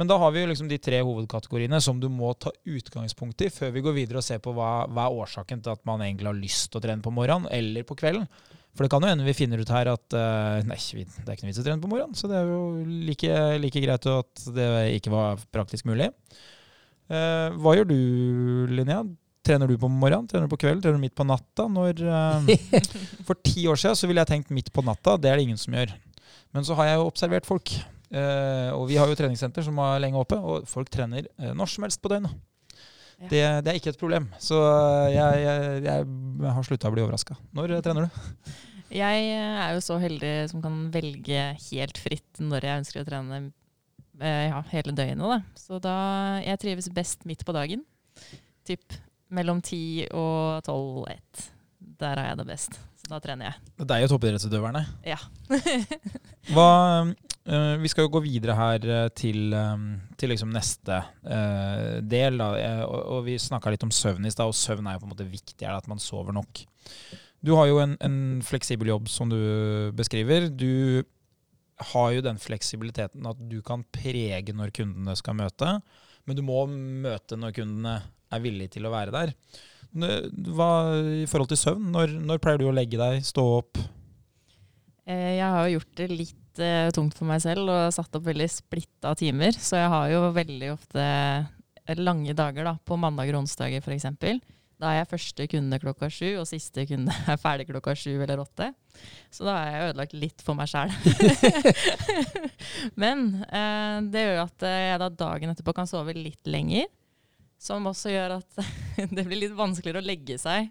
Men 0.01 0.11
da 0.11 0.17
har 0.19 0.33
vi 0.35 0.43
jo 0.43 0.49
liksom 0.51 0.67
de 0.71 0.79
tre 0.83 0.99
hovedkategoriene 1.07 1.79
som 1.83 2.01
du 2.03 2.09
må 2.11 2.33
ta 2.35 2.51
utgangspunkt 2.67 3.45
i 3.47 3.51
før 3.55 3.71
vi 3.77 3.83
går 3.85 3.95
videre 4.01 4.19
og 4.19 4.27
ser 4.27 4.41
på 4.43 4.55
hva, 4.57 4.89
hva 4.91 5.07
er 5.07 5.21
årsaken 5.23 5.63
til 5.63 5.77
at 5.77 5.85
man 5.87 6.03
egentlig 6.03 6.31
har 6.31 6.39
lyst 6.39 6.73
til 6.73 6.81
å 6.81 6.85
trene 6.85 7.05
på 7.05 7.15
morgenen 7.15 7.47
eller 7.55 7.87
på 7.87 7.97
kvelden. 8.01 8.27
For 8.75 8.83
det 8.83 8.91
kan 8.91 9.05
jo 9.07 9.11
hende 9.13 9.27
vi 9.27 9.37
finner 9.39 9.61
ut 9.63 9.71
her 9.71 9.93
at 9.93 10.17
uh, 10.19 10.59
nei, 10.67 10.79
det 10.83 11.05
er 11.23 11.37
ikke 11.37 11.47
noe 11.47 11.53
vits 11.53 11.61
i 11.61 11.63
å 11.63 11.67
trene 11.69 11.85
på 11.85 11.91
morgenen. 11.93 12.17
Så 12.19 12.31
det 12.31 12.41
er 12.41 12.49
jo 12.51 12.63
like, 13.07 13.37
like 13.63 13.83
greit 13.85 14.09
at 14.11 14.47
det 14.57 14.71
ikke 14.97 15.13
var 15.15 15.45
praktisk 15.55 15.87
mulig. 15.87 16.11
Uh, 17.07 17.55
hva 17.63 17.77
gjør 17.79 17.93
du, 17.93 18.01
Linnea? 18.75 19.05
Trener 19.47 19.71
du 19.71 19.77
på 19.79 19.91
morgenen? 19.93 20.27
Trener 20.27 20.49
du 20.49 20.55
på 20.57 20.59
kvelden? 20.65 20.83
Trener 20.83 20.99
du 20.99 21.05
midt 21.05 21.15
på 21.15 21.27
natta? 21.29 21.69
Når, 21.71 22.03
uh, 22.03 22.83
for 23.29 23.39
ti 23.47 23.69
år 23.71 23.79
siden 23.79 24.01
så 24.01 24.11
ville 24.11 24.25
jeg 24.25 24.33
tenkt 24.33 24.51
midt 24.57 24.73
på 24.75 24.83
natta. 24.83 25.15
Det 25.23 25.31
er 25.31 25.39
det 25.39 25.47
ingen 25.47 25.61
som 25.61 25.79
gjør. 25.79 25.95
Men 26.57 26.67
så 26.67 26.75
har 26.81 26.91
jeg 26.91 26.99
jo 26.99 27.07
observert 27.13 27.47
folk. 27.47 27.77
Eh, 28.15 28.71
og 28.75 28.87
vi 28.91 28.99
har 29.01 29.11
jo 29.11 29.17
treningssenter 29.19 29.65
som 29.67 29.79
er 29.83 30.03
lenge 30.05 30.21
oppe, 30.21 30.39
og 30.39 30.69
folk 30.71 30.91
trener 30.93 31.27
eh, 31.27 31.55
når 31.57 31.73
som 31.73 31.87
helst 31.87 32.03
på 32.03 32.13
døgnet. 32.13 32.35
Ja. 33.19 33.29
Det, 33.31 33.41
det 33.65 33.73
er 33.73 33.79
ikke 33.79 33.93
et 33.95 33.99
problem. 33.99 34.29
Så 34.43 34.59
eh, 34.61 35.17
jeg, 35.17 35.43
jeg, 35.43 35.83
jeg 35.87 36.55
har 36.59 36.69
slutta 36.69 36.91
å 36.91 36.95
bli 36.95 37.03
overraska. 37.05 37.37
Når 37.57 37.77
trener 37.87 38.07
du? 38.07 38.23
Jeg 38.95 39.31
er 39.35 39.73
jo 39.75 39.81
så 39.83 39.97
heldig 39.99 40.29
som 40.53 40.61
kan 40.63 40.75
velge 40.95 41.39
helt 41.65 41.97
fritt 41.99 42.39
når 42.39 42.63
jeg 42.63 42.83
ønsker 42.83 43.01
å 43.01 43.07
trene 43.09 43.39
ja, 44.21 44.61
hele 44.71 44.93
døgnet. 44.95 45.25
Da. 45.25 45.39
Så 45.59 45.81
da 45.83 45.95
jeg 46.45 46.61
trives 46.63 46.87
best 46.95 47.25
midt 47.27 47.43
på 47.49 47.57
dagen. 47.57 47.83
Typ 48.69 48.95
mellom 49.35 49.65
ti 49.67 50.05
og 50.15 50.63
tolv 50.69 51.01
og 51.03 51.09
ett. 51.11 51.49
Der 52.05 52.23
er 52.23 52.29
jeg 52.29 52.43
det 52.45 52.47
best. 52.53 52.79
Så 53.03 53.11
da 53.11 53.19
trener 53.25 53.51
jeg. 53.51 53.73
Det 53.83 53.97
er 53.97 54.05
jo 54.05 54.13
toppidrettsutøverne. 54.15 54.85
Ja. 55.09 55.19
Hva, 56.53 56.69
vi 57.45 57.91
skal 57.93 58.07
jo 58.07 58.13
gå 58.15 58.23
videre 58.25 58.55
her 58.57 58.85
eh, 58.89 59.09
til, 59.13 59.53
eh, 59.53 59.83
til 60.17 60.33
liksom 60.33 60.53
neste 60.55 61.03
eh, 61.29 61.99
del. 62.01 62.39
Da. 62.41 62.47
Eh, 62.57 62.85
og, 62.87 63.19
vi 63.27 63.37
snakka 63.41 63.73
litt 63.75 63.85
om 63.85 63.93
søvn 63.93 64.25
i 64.25 64.33
stad, 64.33 64.49
og 64.49 64.57
søvn 64.57 64.89
er 64.89 64.97
jo 64.97 65.03
på 65.03 65.09
en 65.11 65.13
måte 65.13 65.29
viktigere, 65.29 65.77
at 65.77 65.91
man 65.91 66.01
sover 66.01 66.37
nok. 66.37 66.63
Du 67.45 67.53
har 67.59 67.69
jo 67.69 67.83
en, 67.83 67.99
en 68.01 68.17
fleksibel 68.45 68.89
jobb, 68.89 69.11
som 69.13 69.29
du 69.29 69.37
beskriver. 69.97 70.49
Du 70.49 71.05
har 71.93 72.15
jo 72.15 72.25
den 72.25 72.41
fleksibiliteten 72.41 73.27
at 73.29 73.41
du 73.51 73.59
kan 73.67 73.85
prege 73.93 74.55
når 74.57 74.73
kundene 74.77 75.17
skal 75.19 75.37
møte, 75.37 75.77
men 76.25 76.39
du 76.39 76.45
må 76.47 76.63
møte 76.71 77.37
når 77.37 77.57
kundene 77.59 77.99
er 78.33 78.43
villige 78.43 78.79
til 78.79 78.89
å 78.89 78.95
være 78.95 79.13
der. 79.13 79.35
Hva 79.95 80.71
i 81.21 81.27
forhold 81.31 81.53
til 81.53 81.61
søvn? 81.61 81.91
Når, 81.93 82.17
når 82.25 82.41
pleier 82.43 82.63
du 82.63 82.71
å 82.71 82.75
legge 82.75 82.99
deg, 82.99 83.21
stå 83.27 83.45
opp? 83.59 83.83
Eh, 85.05 85.37
Jeg 85.37 85.45
har 85.45 85.69
jo 85.69 85.77
gjort 85.77 85.93
det 86.01 86.09
litt 86.15 86.41
eh, 86.63 86.91
tungt 86.95 87.17
for 87.19 87.29
meg 87.29 87.43
selv 87.45 87.71
og 87.73 87.93
satt 87.95 88.15
opp 88.17 88.27
veldig 88.27 88.49
splitta 88.53 89.15
timer. 89.19 89.57
Så 89.57 89.79
jeg 89.81 89.93
har 89.93 90.11
jo 90.13 90.27
veldig 90.37 90.73
ofte 90.75 91.05
eh, 91.05 92.01
lange 92.01 92.35
dager 92.37 92.69
da, 92.69 92.77
på 92.85 92.99
mandager 93.01 93.37
og 93.37 93.45
onsdager 93.45 93.83
f.eks. 93.85 94.09
Da 94.81 94.91
er 94.91 94.99
jeg 94.99 95.11
første 95.13 95.47
kunde 95.49 95.79
klokka 95.81 96.09
sju, 96.11 96.35
og 96.41 96.49
siste 96.51 96.85
kunde 96.91 97.15
er 97.31 97.41
ferdig 97.41 97.69
klokka 97.71 97.95
sju 97.99 98.17
eller 98.17 98.43
åtte. 98.43 98.73
Så 99.33 99.47
da 99.47 99.57
har 99.57 99.71
jeg 99.71 99.93
ødelagt 99.93 100.17
litt 100.19 100.43
for 100.45 100.59
meg 100.59 100.71
sjæl. 100.71 100.93
Men 103.03 103.27
uh, 103.49 104.03
det 104.11 104.27
gjør 104.27 104.37
jo 104.39 104.45
at 104.49 104.67
jeg 104.71 105.01
da 105.03 105.09
dagen 105.25 105.55
etterpå 105.55 105.75
kan 105.77 105.91
sove 105.91 106.17
litt 106.17 106.51
lenger. 106.51 106.91
Som 107.63 107.87
også 107.89 108.13
gjør 108.13 108.39
at 108.41 108.61
det 109.17 109.25
blir 109.25 109.47
litt 109.47 109.57
vanskeligere 109.57 110.03
å 110.03 110.07
legge 110.07 110.39
seg 110.43 110.69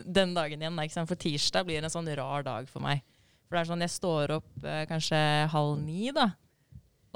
den 0.00 0.34
dagen 0.34 0.62
igjen. 0.62 1.06
For 1.06 1.18
tirsdag 1.18 1.66
blir 1.68 1.82
en 1.82 1.92
sånn 1.92 2.10
rar 2.18 2.44
dag 2.46 2.68
for 2.70 2.82
meg. 2.84 3.04
For 3.50 3.58
det 3.58 3.64
er 3.64 3.68
sånn, 3.72 3.80
jeg 3.82 3.90
står 3.90 4.32
opp 4.36 4.66
eh, 4.70 4.84
kanskje 4.86 5.18
halv 5.50 5.72
ni, 5.82 6.12
da. 6.14 6.28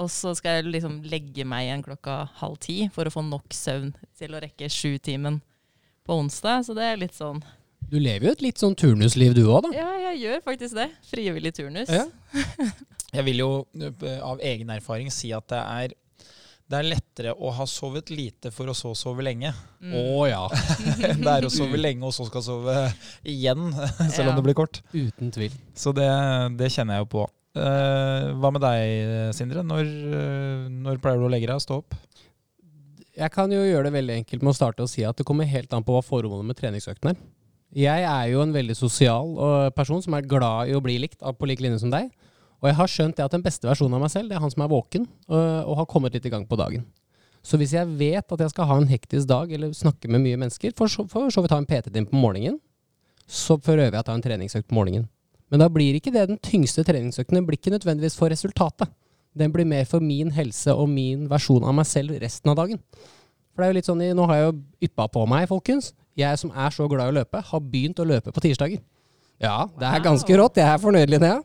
Og 0.02 0.08
så 0.10 0.32
skal 0.34 0.56
jeg 0.58 0.72
liksom 0.72 0.96
legge 1.06 1.44
meg 1.46 1.68
igjen 1.68 1.84
klokka 1.86 2.24
halv 2.40 2.56
ti 2.58 2.88
for 2.90 3.06
å 3.06 3.12
få 3.14 3.22
nok 3.22 3.54
søvn 3.54 3.92
til 4.18 4.34
å 4.34 4.40
rekke 4.42 4.66
sju-timen 4.66 5.36
på 6.02 6.16
onsdag. 6.18 6.64
Så 6.66 6.74
det 6.74 6.88
er 6.88 6.98
litt 6.98 7.14
sånn 7.14 7.38
Du 7.86 8.00
lever 8.02 8.26
jo 8.26 8.32
et 8.34 8.42
litt 8.42 8.58
sånn 8.58 8.74
turnusliv 8.74 9.36
du 9.38 9.44
òg, 9.44 9.68
da. 9.68 9.70
Ja, 9.78 9.92
jeg 10.08 10.24
gjør 10.24 10.42
faktisk 10.48 10.74
det. 10.80 10.88
Frivillig 11.06 11.54
turnus. 11.54 11.92
Ja. 11.94 12.08
Jeg 13.14 13.28
vil 13.28 13.44
jo 13.44 13.50
eh, 13.78 14.18
av 14.26 14.40
egen 14.42 14.74
erfaring 14.74 15.12
si 15.14 15.30
at 15.36 15.46
det 15.52 15.60
er, 15.62 15.92
det 16.74 16.80
er 16.80 16.90
lettere 16.90 17.32
å 17.38 17.52
ha 17.54 17.64
sovet 17.70 18.10
lite 18.10 18.50
for 18.54 18.66
å 18.70 18.74
så 18.74 18.90
sove 18.98 19.22
lenge. 19.22 19.52
Mm. 19.78 19.94
Å 19.94 20.24
ja. 20.26 20.42
det 21.22 21.30
er 21.30 21.46
å 21.46 21.52
sove 21.52 21.78
lenge 21.86 22.08
og 22.08 22.14
så 22.16 22.26
skal 22.26 22.42
sove 22.42 22.74
igjen, 23.22 23.70
selv 24.14 24.32
om 24.32 24.40
det 24.40 24.46
blir 24.48 24.58
kort. 24.58 24.82
Uten 24.90 25.30
tvil. 25.34 25.54
Så 25.78 25.94
det, 25.94 26.08
det 26.58 26.72
kjenner 26.74 26.98
jeg 26.98 27.06
jo 27.06 27.10
på. 27.14 27.28
Eh, 27.54 28.32
hva 28.42 28.50
med 28.50 28.64
deg, 28.64 29.30
Sindre? 29.38 29.62
Når, 29.66 29.86
eh, 30.18 30.66
når 30.74 30.98
pleier 31.02 31.22
du 31.22 31.28
å 31.28 31.30
legge 31.30 31.46
deg 31.46 31.60
og 31.60 31.62
stå 31.62 31.78
opp? 31.84 31.94
Jeg 33.14 33.30
kan 33.30 33.52
jo 33.54 33.62
gjøre 33.62 33.86
det 33.86 33.94
veldig 33.94 34.18
enkelt 34.24 34.42
med 34.42 34.50
å 34.50 34.58
starte 34.58 34.82
å 34.82 34.90
si 34.90 35.04
at 35.06 35.20
det 35.20 35.26
kommer 35.28 35.46
helt 35.46 35.70
an 35.76 35.86
på 35.86 35.94
hva 35.94 36.02
formålet 36.02 36.48
med 36.48 36.58
treningsøkten 36.58 37.12
er. 37.12 37.20
Jeg 37.74 38.06
er 38.06 38.26
jo 38.32 38.42
en 38.42 38.54
veldig 38.54 38.74
sosial 38.78 39.30
øh, 39.38 39.68
person 39.74 40.02
som 40.02 40.14
er 40.18 40.26
glad 40.26 40.70
i 40.70 40.74
å 40.74 40.82
bli 40.82 40.98
likt, 41.02 41.20
på 41.22 41.46
lik 41.50 41.62
linje 41.62 41.80
som 41.82 41.94
deg. 41.94 42.10
Og 42.64 42.70
jeg 42.70 42.78
har 42.78 42.88
skjønt 42.88 43.18
det 43.18 43.24
at 43.26 43.34
den 43.34 43.42
beste 43.44 43.68
versjonen 43.68 43.98
av 43.98 44.06
meg 44.06 44.10
selv, 44.14 44.30
det 44.30 44.38
er 44.38 44.40
han 44.40 44.52
som 44.52 44.62
er 44.64 44.70
våken 44.72 45.02
øh, 45.04 45.62
og 45.68 45.82
har 45.82 45.88
kommet 45.90 46.14
litt 46.16 46.24
i 46.24 46.32
gang 46.32 46.46
på 46.48 46.56
dagen. 46.56 46.86
Så 47.44 47.58
hvis 47.60 47.74
jeg 47.76 47.90
vet 48.00 48.24
at 48.24 48.40
jeg 48.40 48.52
skal 48.54 48.70
ha 48.70 48.78
en 48.80 48.88
hektisk 48.88 49.28
dag 49.28 49.50
eller 49.52 49.74
snakke 49.76 50.08
med 50.08 50.22
mye 50.24 50.38
mennesker, 50.40 50.72
for 50.78 50.88
så, 50.88 51.04
for 51.04 51.28
så 51.28 51.44
vidt 51.44 51.52
ta 51.52 51.58
en 51.60 51.68
PT-time 51.68 52.08
på 52.08 52.16
morgenen, 52.16 52.56
så 53.28 53.58
prøver 53.60 53.90
jeg 53.90 54.00
å 54.00 54.06
ta 54.06 54.16
en 54.16 54.24
treningsøkt 54.24 54.70
på 54.70 54.78
morgenen. 54.78 55.10
Men 55.52 55.60
da 55.60 55.68
blir 55.68 55.98
ikke 55.98 56.12
det 56.14 56.24
den 56.30 56.40
tyngste 56.40 56.86
treningsøkten. 56.88 57.36
Den 57.36 57.44
blir 57.44 57.60
ikke 57.60 57.74
nødvendigvis 57.74 58.16
for 58.16 58.32
resultatet. 58.32 58.88
Den 59.36 59.52
blir 59.52 59.68
mer 59.68 59.84
for 59.84 60.00
min 60.00 60.32
helse 60.32 60.72
og 60.72 60.88
min 60.88 61.28
versjon 61.28 61.66
av 61.68 61.76
meg 61.76 61.88
selv 61.90 62.16
resten 62.22 62.48
av 62.48 62.56
dagen. 62.62 62.80
For 63.52 63.60
det 63.60 63.66
er 63.66 63.74
jo 63.74 63.76
litt 63.76 63.90
sånn, 63.90 64.02
Nå 64.16 64.24
har 64.30 64.40
jeg 64.40 64.48
jo 64.48 64.56
yppa 64.88 65.06
på 65.12 65.28
meg, 65.28 65.44
folkens. 65.52 65.92
Jeg 66.16 66.40
som 66.40 66.52
er 66.56 66.72
så 66.72 66.88
glad 66.88 67.10
i 67.10 67.12
å 67.12 67.18
løpe, 67.20 67.44
har 67.44 67.60
begynt 67.60 68.00
å 68.00 68.08
løpe 68.08 68.32
på 68.32 68.42
tirsdager. 68.42 68.80
Ja, 69.42 69.64
det 69.78 69.88
er 69.88 70.04
ganske 70.04 70.38
rått. 70.38 70.60
Jeg 70.60 70.68
er 70.70 70.82
fornøyd, 70.82 71.10
Linnea. 71.10 71.40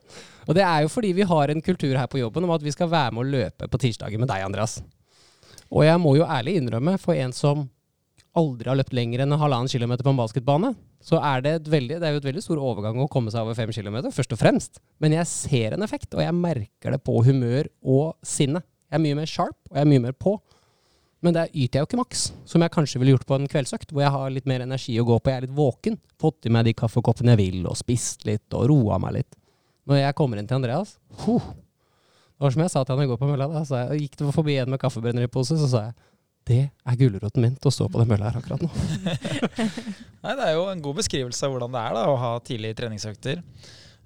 Og 0.50 0.56
det 0.58 0.64
er 0.66 0.84
jo 0.86 0.90
fordi 0.90 1.12
vi 1.14 1.26
har 1.30 1.52
en 1.54 1.62
kultur 1.62 1.94
her 1.94 2.08
på 2.10 2.22
jobben 2.22 2.46
om 2.46 2.54
at 2.56 2.64
vi 2.66 2.74
skal 2.74 2.90
være 2.90 3.14
med 3.14 3.22
å 3.22 3.32
løpe 3.38 3.70
på 3.70 3.82
tirsdager 3.82 4.22
med 4.22 4.30
deg, 4.32 4.46
Andreas. 4.46 4.80
Og 5.70 5.84
jeg 5.86 6.02
må 6.02 6.16
jo 6.18 6.26
ærlig 6.26 6.56
innrømme, 6.58 6.96
for 7.02 7.14
en 7.14 7.34
som 7.36 7.68
aldri 8.38 8.70
har 8.70 8.78
løpt 8.80 8.96
lenger 8.96 9.24
enn 9.24 9.34
en 9.36 9.42
halvannen 9.42 9.70
kilometer 9.70 10.06
på 10.06 10.14
en 10.14 10.20
basketbane, 10.22 10.72
så 11.06 11.20
er 11.24 11.44
det, 11.46 11.54
et 11.60 11.70
veldig, 11.72 12.00
det 12.02 12.08
er 12.08 12.16
jo 12.16 12.22
et 12.22 12.28
veldig 12.28 12.44
stor 12.44 12.62
overgang 12.62 12.98
å 13.00 13.08
komme 13.12 13.32
seg 13.34 13.46
over 13.46 13.58
fem 13.58 13.72
kilometer, 13.74 14.14
først 14.14 14.34
og 14.36 14.42
fremst. 14.42 14.82
Men 15.02 15.16
jeg 15.16 15.30
ser 15.32 15.76
en 15.76 15.86
effekt, 15.86 16.12
og 16.16 16.24
jeg 16.24 16.36
merker 16.36 16.96
det 16.96 17.02
på 17.06 17.22
humør 17.26 17.70
og 17.82 18.18
sinne. 18.26 18.64
Jeg 18.90 18.98
er 19.00 19.06
mye 19.06 19.20
mer 19.22 19.30
sharp, 19.30 19.58
og 19.70 19.78
jeg 19.78 19.86
er 19.86 19.92
mye 19.94 20.06
mer 20.08 20.18
på. 20.18 20.36
Men 21.26 21.36
der 21.36 21.50
yter 21.52 21.80
jeg 21.80 21.84
jo 21.84 21.88
ikke 21.90 22.00
maks, 22.00 22.22
som 22.48 22.64
jeg 22.64 22.72
kanskje 22.72 23.00
ville 23.02 23.14
gjort 23.16 23.28
på 23.28 23.36
en 23.36 23.50
kveldsøkt, 23.52 23.90
hvor 23.92 24.06
jeg 24.06 24.14
har 24.14 24.32
litt 24.32 24.48
mer 24.48 24.64
energi 24.64 24.96
å 25.02 25.08
gå 25.08 25.18
på, 25.20 25.32
jeg 25.32 25.42
er 25.42 25.48
litt 25.48 25.58
våken. 25.58 25.98
Fått 26.20 26.48
i 26.48 26.54
meg 26.54 26.70
de 26.70 26.76
kaffekoppene 26.80 27.36
jeg 27.36 27.42
vil, 27.42 27.66
og 27.68 27.76
spist 27.80 28.24
litt, 28.28 28.48
og 28.56 28.70
roa 28.72 29.00
meg 29.04 29.18
litt. 29.18 29.40
Når 29.90 30.00
jeg 30.00 30.16
kommer 30.16 30.40
inn 30.40 30.48
til 30.48 30.60
Andreas, 30.60 30.96
huh, 31.26 31.50
det 31.50 32.46
var 32.46 32.56
som 32.56 32.64
jeg 32.64 32.72
sa 32.72 32.86
til 32.86 32.96
han 32.96 33.04
i 33.04 33.10
går 33.10 33.20
på 33.20 33.28
mølla, 33.28 33.50
da, 33.52 33.66
så 33.68 33.82
jeg, 33.82 34.06
gikk 34.06 34.22
det 34.22 34.36
forbi 34.38 34.56
en 34.62 34.72
med 34.72 34.80
kaffebrenner 34.80 35.28
i 35.28 35.32
pose, 35.32 35.58
så 35.60 35.68
sa 35.68 35.84
jeg, 35.90 35.98
det 36.48 36.62
er 36.72 36.98
gulroten 36.98 37.44
min 37.44 37.58
til 37.60 37.70
å 37.70 37.74
stå 37.74 37.90
på 37.92 38.00
den 38.00 38.08
mølla 38.10 38.30
her 38.30 38.40
akkurat 38.40 38.64
nå. 38.64 38.70
Nei, 40.24 40.34
Det 40.40 40.46
er 40.46 40.56
jo 40.56 40.64
en 40.72 40.82
god 40.86 41.02
beskrivelse 41.02 41.46
av 41.46 41.52
hvordan 41.54 41.76
det 41.76 41.82
er 41.84 41.98
da, 41.98 42.06
å 42.08 42.16
ha 42.22 42.32
tidlige 42.48 42.78
treningsøkter. 42.80 43.44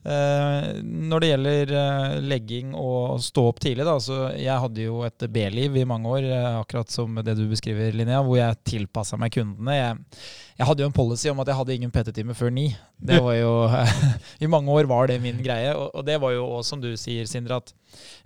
Eh, 0.04 0.82
når 0.84 1.24
det 1.24 1.28
gjelder 1.30 1.70
eh, 1.80 2.16
legging 2.28 2.74
og 2.76 3.22
stå 3.24 3.46
opp 3.54 3.62
tidlig, 3.63 3.86
da, 3.88 3.96
så 4.04 4.18
jeg 4.36 4.60
hadde 4.66 4.84
jo 4.84 5.00
et 5.08 5.26
B-liv 5.32 5.78
i 5.80 5.86
mange 5.88 6.12
år, 6.12 6.28
eh, 6.28 6.48
akkurat 6.60 6.92
som 6.92 7.16
det 7.24 7.38
du 7.39 7.46
beskriver, 7.48 7.96
Linnea, 7.96 8.20
hvor 8.26 8.36
jeg 8.36 8.60
tilpassa 8.68 9.20
meg 9.20 9.32
kundene. 9.38 9.78
Jeg, 9.78 10.20
jeg 10.60 10.70
hadde 10.70 10.84
jo 10.84 10.89
en 10.92 10.98
policy 10.98 11.32
om 11.32 11.39
at 11.39 11.52
jeg 11.52 11.60
hadde 11.62 11.78
ingen 11.78 11.94
PT-time 11.96 12.36
før 12.36 12.52
ni. 12.52 12.68
Det 13.00 13.22
var 13.24 13.38
jo, 13.39 13.54
I 14.44 14.52
mange 14.52 14.76
år 14.76 14.92
var 14.92 15.08
det 15.08 15.22
min 15.24 15.39
greie, 15.44 15.72
og, 15.72 15.94
og 15.96 16.08
det 16.08 16.20
var 16.24 16.36
jo 16.36 16.50
òg 16.58 16.68
som 16.68 16.84
du 16.84 16.92
sier, 17.00 17.30
Sindre, 17.30 17.62
at 17.63 17.72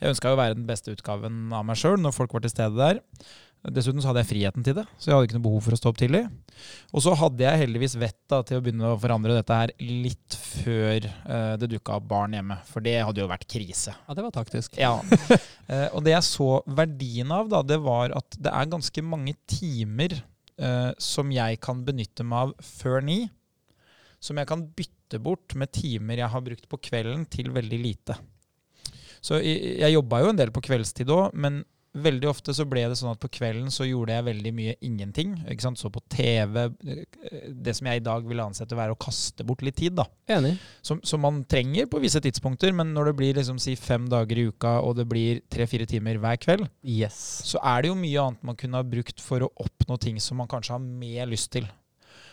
jeg 0.01 0.15
ønska 0.15 0.33
å 0.33 0.39
være 0.39 0.57
den 0.57 0.65
beste 0.69 0.95
utgaven 0.95 1.51
av 1.53 1.67
meg 1.67 1.77
sjøl 1.77 1.99
når 2.01 2.15
folk 2.17 2.33
var 2.33 2.45
til 2.45 2.55
stede 2.55 2.79
der. 2.79 3.03
Dessuten 3.67 3.99
så 3.99 4.11
hadde 4.11 4.21
jeg 4.23 4.29
friheten 4.29 4.63
til 4.63 4.77
det, 4.77 4.85
så 4.95 5.09
jeg 5.09 5.15
hadde 5.17 5.27
ikke 5.27 5.35
noe 5.37 5.45
behov 5.49 5.65
for 5.65 5.75
å 5.75 5.79
stå 5.79 5.91
opp 5.91 5.97
tidlig. 5.99 6.21
Og 6.95 7.03
så 7.03 7.11
hadde 7.19 7.43
jeg 7.43 7.61
heldigvis 7.65 7.97
vett 7.99 8.19
da, 8.31 8.39
til 8.47 8.59
å 8.59 8.63
begynne 8.63 8.93
å 8.93 8.99
forandre 9.01 9.35
dette 9.35 9.57
her 9.59 9.73
litt 9.81 10.37
før 10.37 11.07
uh, 11.27 11.55
det 11.59 11.69
dukka 11.73 11.97
opp 11.99 12.07
barn 12.07 12.37
hjemme, 12.37 12.59
for 12.69 12.85
det 12.85 12.95
hadde 13.01 13.23
jo 13.23 13.27
vært 13.27 13.47
krise. 13.51 13.91
Ja, 14.07 14.15
det 14.15 14.23
var 14.23 14.35
taktisk. 14.37 14.79
Ja. 14.79 14.93
uh, 15.03 15.87
og 15.95 15.99
det 16.07 16.15
jeg 16.15 16.27
så 16.29 16.49
verdien 16.79 17.33
av, 17.35 17.51
da, 17.51 17.61
det 17.67 17.81
var 17.83 18.15
at 18.15 18.39
det 18.39 18.53
er 18.55 18.71
ganske 18.71 19.03
mange 19.03 19.35
timer 19.51 20.15
uh, 20.15 20.93
som 20.95 21.33
jeg 21.35 21.59
kan 21.63 21.83
benytte 21.87 22.23
meg 22.27 22.47
av 22.47 22.71
før 22.79 23.03
ni, 23.03 23.25
som 24.23 24.39
jeg 24.39 24.47
kan 24.49 24.63
bytte 24.79 25.19
bort 25.23 25.55
med 25.59 25.75
timer 25.75 26.23
jeg 26.23 26.31
har 26.31 26.43
brukt 26.43 26.71
på 26.71 26.79
kvelden, 26.87 27.27
til 27.31 27.51
veldig 27.55 27.83
lite. 27.83 28.15
Så 29.19 29.41
jeg, 29.43 29.81
jeg 29.81 29.97
jobba 29.97 30.23
jo 30.23 30.31
en 30.31 30.39
del 30.39 30.55
på 30.55 30.63
kveldstid 30.63 31.11
òg, 31.11 31.35
men 31.35 31.65
veldig 31.95 32.27
ofte 32.29 32.53
så 32.53 32.65
ble 32.69 32.83
det 32.89 32.97
sånn 32.99 33.09
at 33.13 33.19
på 33.23 33.29
kvelden 33.39 33.71
så 33.73 33.85
gjorde 33.87 34.13
jeg 34.13 34.25
veldig 34.27 34.51
mye 34.53 34.73
ingenting. 34.85 35.31
ikke 35.49 35.63
sant? 35.65 35.79
Så 35.79 35.89
på 35.93 36.01
TV. 36.13 36.65
eh, 36.85 37.47
Det 37.49 37.75
som 37.75 37.87
jeg 37.87 38.01
i 38.01 38.03
dag 38.05 38.27
vil 38.27 38.39
ansette 38.43 38.75
å 38.75 38.77
være 38.77 38.93
å 38.93 38.99
kaste 38.99 39.43
bort 39.47 39.61
litt 39.65 39.75
tid, 39.79 39.95
da 39.95 40.05
Enig. 40.29 40.57
som, 40.81 40.99
som 41.03 41.21
man 41.21 41.43
trenger 41.45 41.87
på 41.87 41.99
visse 42.03 42.21
tidspunkter, 42.21 42.71
men 42.73 42.93
når 42.93 43.05
det 43.11 43.15
blir 43.17 43.33
liksom 43.39 43.57
si 43.59 43.75
fem 43.75 44.05
dager 44.09 44.37
i 44.37 44.47
uka, 44.51 44.79
og 44.81 44.95
det 44.97 45.07
blir 45.09 45.41
tre-fire 45.49 45.87
timer 45.89 46.17
hver 46.21 46.37
kveld, 46.37 46.67
Yes. 46.83 47.41
så 47.45 47.57
er 47.63 47.81
det 47.81 47.89
jo 47.89 47.95
mye 47.95 48.21
annet 48.27 48.43
man 48.43 48.55
kunne 48.55 48.77
ha 48.77 48.83
brukt 48.83 49.19
for 49.23 49.39
å 49.47 49.51
oppnå 49.57 49.97
ting 49.99 50.19
som 50.19 50.37
man 50.37 50.47
kanskje 50.47 50.75
har 50.75 50.79
mer 50.83 51.25
lyst 51.25 51.51
til. 51.51 51.67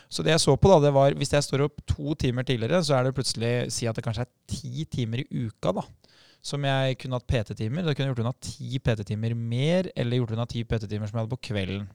Så 0.09 0.21
det 0.21 0.35
jeg 0.35 0.39
så 0.45 0.53
på, 0.55 0.69
da, 0.69 0.77
det 0.85 0.93
var 0.93 1.15
hvis 1.17 1.31
jeg 1.33 1.41
står 1.43 1.63
opp 1.65 1.81
to 1.89 2.13
timer 2.21 2.43
tidligere, 2.45 2.83
så 2.85 2.93
er 2.99 3.07
det 3.07 3.15
plutselig 3.17 3.71
si 3.73 3.87
at 3.89 3.95
det 3.97 4.03
kanskje 4.05 4.21
er 4.27 4.33
ti 4.47 4.85
timer 4.85 5.23
i 5.25 5.47
uka, 5.47 5.71
da. 5.73 5.81
Som 6.45 6.65
jeg 6.67 6.99
kunne 7.01 7.17
hatt 7.17 7.27
PT-timer. 7.29 7.85
Da 7.85 7.93
kunne 7.95 8.09
jeg 8.09 8.13
gjort 8.13 8.23
unna 8.25 8.35
ti 8.45 8.79
PT-timer 8.79 9.33
mer, 9.37 9.89
eller 9.97 10.21
gjort 10.21 10.35
unna 10.35 10.45
ti 10.49 10.61
PT-timer 10.63 11.09
som 11.09 11.17
jeg 11.17 11.25
hadde 11.25 11.33
på 11.33 11.45
kvelden. 11.49 11.87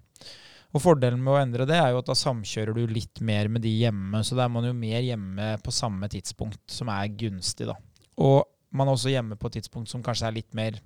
Og 0.70 0.82
Fordelen 0.82 1.22
med 1.22 1.34
å 1.34 1.40
endre 1.40 1.66
det 1.66 1.78
er 1.78 1.90
jo 1.92 2.00
at 2.02 2.10
da 2.10 2.14
samkjører 2.18 2.76
du 2.76 2.92
litt 2.92 3.22
mer 3.26 3.50
med 3.50 3.64
de 3.66 3.72
hjemme. 3.80 4.22
Så 4.26 4.38
da 4.38 4.46
er 4.46 4.52
man 4.54 4.66
jo 4.66 4.74
mer 4.76 5.02
hjemme 5.02 5.52
på 5.64 5.74
samme 5.74 6.10
tidspunkt, 6.10 6.62
som 6.70 6.90
er 6.94 7.10
gunstig. 7.18 7.66
da. 7.70 7.78
Og 8.22 8.44
man 8.70 8.86
er 8.86 8.94
også 8.94 9.10
hjemme 9.10 9.38
på 9.38 9.50
et 9.50 9.58
tidspunkt 9.58 9.90
som 9.90 10.02
kanskje 10.06 10.28
er 10.28 10.36
litt 10.36 10.54
mer 10.54 10.78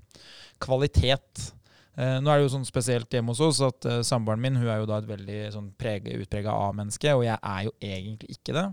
kvalitet. 0.62 1.50
Eh, 1.94 2.16
nå 2.18 2.31
er 2.31 2.40
det 2.40 2.46
jo 2.46 2.55
sånn 2.57 2.66
spesielt 2.66 3.12
hjemme 3.12 3.35
hos 3.35 3.42
oss 3.44 3.61
at 3.62 3.87
eh, 3.87 4.00
samboeren 4.07 4.40
min 4.42 4.57
hun 4.59 4.66
er 4.66 4.81
jo 4.81 4.88
da 4.88 4.98
et 4.98 5.11
veldig 5.11 5.40
sånn 5.55 5.68
utprega 5.70 6.55
A-menneske, 6.64 7.12
og 7.14 7.27
jeg 7.27 7.37
er 7.38 7.61
jo 7.68 7.74
egentlig 7.79 8.38
ikke 8.38 8.57
det. 8.57 8.64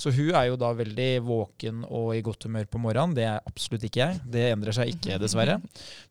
Så 0.00 0.12
hun 0.16 0.32
er 0.32 0.48
jo 0.48 0.58
da 0.60 0.72
veldig 0.76 1.10
våken 1.26 1.84
og 1.84 2.14
i 2.16 2.22
godt 2.24 2.46
humør 2.48 2.68
på 2.70 2.80
morgenen. 2.80 3.14
Det 3.18 3.26
er 3.28 3.44
absolutt 3.50 3.84
ikke 3.86 4.00
jeg. 4.00 4.20
Det 4.32 4.46
endrer 4.54 4.76
seg 4.76 4.94
ikke, 4.94 5.18
dessverre. 5.20 5.58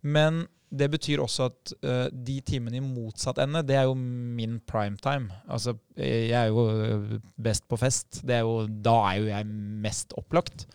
Men 0.05 0.43
det 0.69 0.87
betyr 0.93 1.21
også 1.23 1.47
at 1.49 1.71
uh, 1.81 2.07
de 2.13 2.35
timene 2.45 2.77
i 2.77 2.83
motsatt 2.83 3.39
ende, 3.41 3.63
det 3.65 3.77
er 3.79 3.87
jo 3.89 3.95
min 3.97 4.59
prime 4.69 4.99
time. 5.01 5.33
Altså, 5.49 5.73
eh, 5.97 6.29
jeg 6.29 6.37
er 6.37 6.51
jo 6.51 6.65
eh, 6.69 7.15
best 7.41 7.65
på 7.69 7.79
fest. 7.81 8.21
Det 8.21 8.37
er 8.37 8.45
jo, 8.45 8.67
da 8.69 8.93
er 9.09 9.17
jo 9.17 9.31
jeg 9.31 9.47
mest 9.85 10.13
opplagt. 10.19 10.67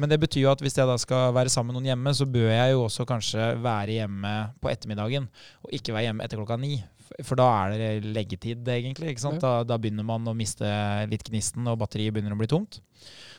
Men 0.00 0.10
det 0.10 0.18
betyr 0.22 0.46
jo 0.46 0.52
at 0.54 0.64
hvis 0.64 0.78
jeg 0.80 0.88
da 0.88 0.96
skal 1.00 1.34
være 1.36 1.52
sammen 1.52 1.74
med 1.74 1.80
noen 1.80 1.90
hjemme, 1.92 2.14
så 2.16 2.26
bør 2.26 2.48
jeg 2.50 2.72
jo 2.72 2.86
også 2.86 3.06
kanskje 3.08 3.52
være 3.62 3.98
hjemme 4.00 4.32
på 4.64 4.72
ettermiddagen, 4.72 5.28
og 5.62 5.76
ikke 5.76 5.94
være 5.94 6.08
hjemme 6.08 6.24
etter 6.24 6.40
klokka 6.40 6.58
ni. 6.60 6.78
For- 7.20 7.36
da 7.38 7.46
er 7.66 7.76
det 7.76 8.14
leggetid, 8.16 8.64
egentlig. 8.64 9.12
ikke? 9.12 9.36
Da, 9.42 9.58
da 9.68 9.76
begynner 9.78 10.06
man 10.08 10.24
å 10.26 10.34
miste 10.36 10.66
litt 11.10 11.28
gnisten, 11.28 11.68
og 11.68 11.78
batteriet 11.84 12.16
begynner 12.16 12.34
å 12.34 12.40
bli 12.40 12.48
tomt. 12.50 12.80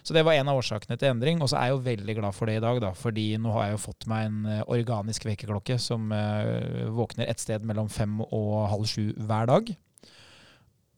Så 0.06 0.13
det 0.13 0.21
var 0.28 0.38
en 0.38 0.51
av 0.51 0.60
årsakene 0.60 0.97
til 1.01 1.10
endring. 1.10 1.39
Og 1.41 1.49
så 1.49 1.58
er 1.58 1.69
jeg 1.69 1.75
jo 1.75 1.86
veldig 1.88 2.15
glad 2.19 2.38
for 2.38 2.49
det 2.49 2.60
i 2.60 2.63
dag, 2.63 2.82
da, 2.84 2.91
fordi 2.97 3.25
nå 3.41 3.54
har 3.56 3.67
jeg 3.67 3.78
jo 3.78 3.86
fått 3.88 4.06
meg 4.12 4.28
en 4.28 4.51
eh, 4.51 4.62
organisk 4.75 5.25
vekkerklokke 5.25 5.80
som 5.82 6.12
uh, 6.13 6.86
våkner 6.93 7.32
et 7.32 7.41
sted 7.41 7.65
mellom 7.65 7.89
fem 7.89 8.19
og 8.28 8.67
halv 8.69 8.86
sju 8.91 9.10
hver 9.17 9.49
dag. 9.49 9.71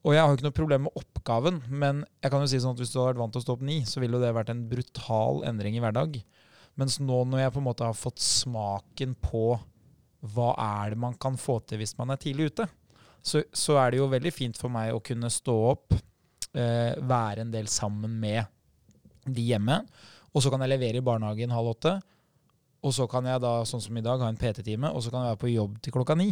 Og 0.06 0.14
jeg 0.14 0.22
har 0.22 0.30
jo 0.30 0.38
ikke 0.38 0.46
noe 0.46 0.56
problem 0.56 0.84
med 0.86 1.00
oppgaven, 1.00 1.62
men 1.68 2.04
jeg 2.22 2.32
kan 2.32 2.44
jo 2.44 2.50
si 2.50 2.60
sånn 2.62 2.76
at 2.76 2.82
hvis 2.82 2.92
du 2.92 3.00
hadde 3.00 3.10
vært 3.10 3.22
vant 3.24 3.34
til 3.34 3.42
å 3.42 3.46
stå 3.46 3.56
opp 3.56 3.64
ni, 3.66 3.78
så 3.88 4.02
ville 4.02 4.16
jo 4.16 4.22
det 4.22 4.34
vært 4.36 4.52
en 4.52 4.62
brutal 4.70 5.42
endring 5.48 5.76
i 5.76 5.82
hverdag. 5.82 6.20
Mens 6.78 7.00
nå 7.02 7.24
når 7.26 7.42
jeg 7.42 7.54
på 7.56 7.60
en 7.62 7.66
måte 7.66 7.88
har 7.88 7.98
fått 7.98 8.22
smaken 8.22 9.16
på 9.20 9.46
hva 10.34 10.52
er 10.82 10.92
det 10.94 11.00
man 11.02 11.16
kan 11.20 11.36
få 11.38 11.58
til 11.66 11.80
hvis 11.82 11.96
man 11.98 12.14
er 12.14 12.20
tidlig 12.22 12.52
ute, 12.52 12.68
så, 13.22 13.42
så 13.52 13.78
er 13.82 13.92
det 13.92 14.00
jo 14.00 14.10
veldig 14.10 14.32
fint 14.34 14.58
for 14.58 14.72
meg 14.72 14.94
å 14.94 15.02
kunne 15.04 15.30
stå 15.32 15.56
opp, 15.72 15.96
eh, 16.54 16.94
være 16.96 17.44
en 17.44 17.52
del 17.54 17.68
sammen 17.70 18.14
med 18.22 18.46
de 19.34 19.46
hjemme, 19.50 19.80
og 20.32 20.44
så 20.44 20.52
kan 20.52 20.62
jeg 20.64 20.74
levere 20.74 21.00
i 21.00 21.04
barnehagen 21.04 21.54
halv 21.54 21.72
åtte, 21.74 21.94
og 22.84 22.94
så 22.94 23.08
kan 23.10 23.26
jeg 23.26 23.42
da, 23.42 23.54
sånn 23.66 23.82
som 23.82 23.96
i 23.98 24.04
dag, 24.04 24.22
ha 24.22 24.28
en 24.30 24.38
PT-time, 24.38 24.92
og 24.92 25.02
så 25.02 25.10
kan 25.12 25.24
jeg 25.24 25.34
være 25.34 25.42
på 25.42 25.54
jobb 25.54 25.80
til 25.82 25.94
klokka 25.96 26.18
ni. 26.18 26.30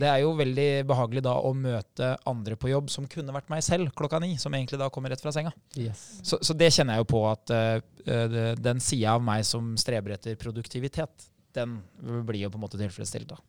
Det 0.00 0.08
er 0.08 0.20
jo 0.22 0.34
veldig 0.36 0.68
behagelig 0.88 1.22
da 1.24 1.34
å 1.40 1.52
møte 1.56 2.10
andre 2.28 2.56
på 2.60 2.70
jobb 2.70 2.90
som 2.92 3.06
kunne 3.10 3.32
vært 3.34 3.48
meg 3.52 3.62
selv 3.64 3.92
klokka 3.96 4.20
ni, 4.22 4.34
som 4.40 4.54
egentlig 4.56 4.80
da 4.80 4.90
kommer 4.92 5.12
rett 5.12 5.22
fra 5.22 5.32
senga. 5.34 5.52
Yes. 5.78 6.20
Så, 6.26 6.40
så 6.44 6.56
det 6.56 6.72
kjenner 6.74 6.98
jeg 6.98 7.04
jo 7.04 7.10
på 7.14 7.22
at 7.30 7.52
uh, 7.54 8.54
den 8.60 8.82
sida 8.84 9.16
av 9.16 9.24
meg 9.24 9.46
som 9.48 9.72
streber 9.80 10.16
etter 10.16 10.36
produktivitet, 10.40 11.28
den 11.56 11.80
blir 12.28 12.44
jo 12.44 12.52
på 12.52 12.60
en 12.60 12.64
måte 12.66 12.80
tilfredsstilt. 12.80 13.32
da. 13.32 13.40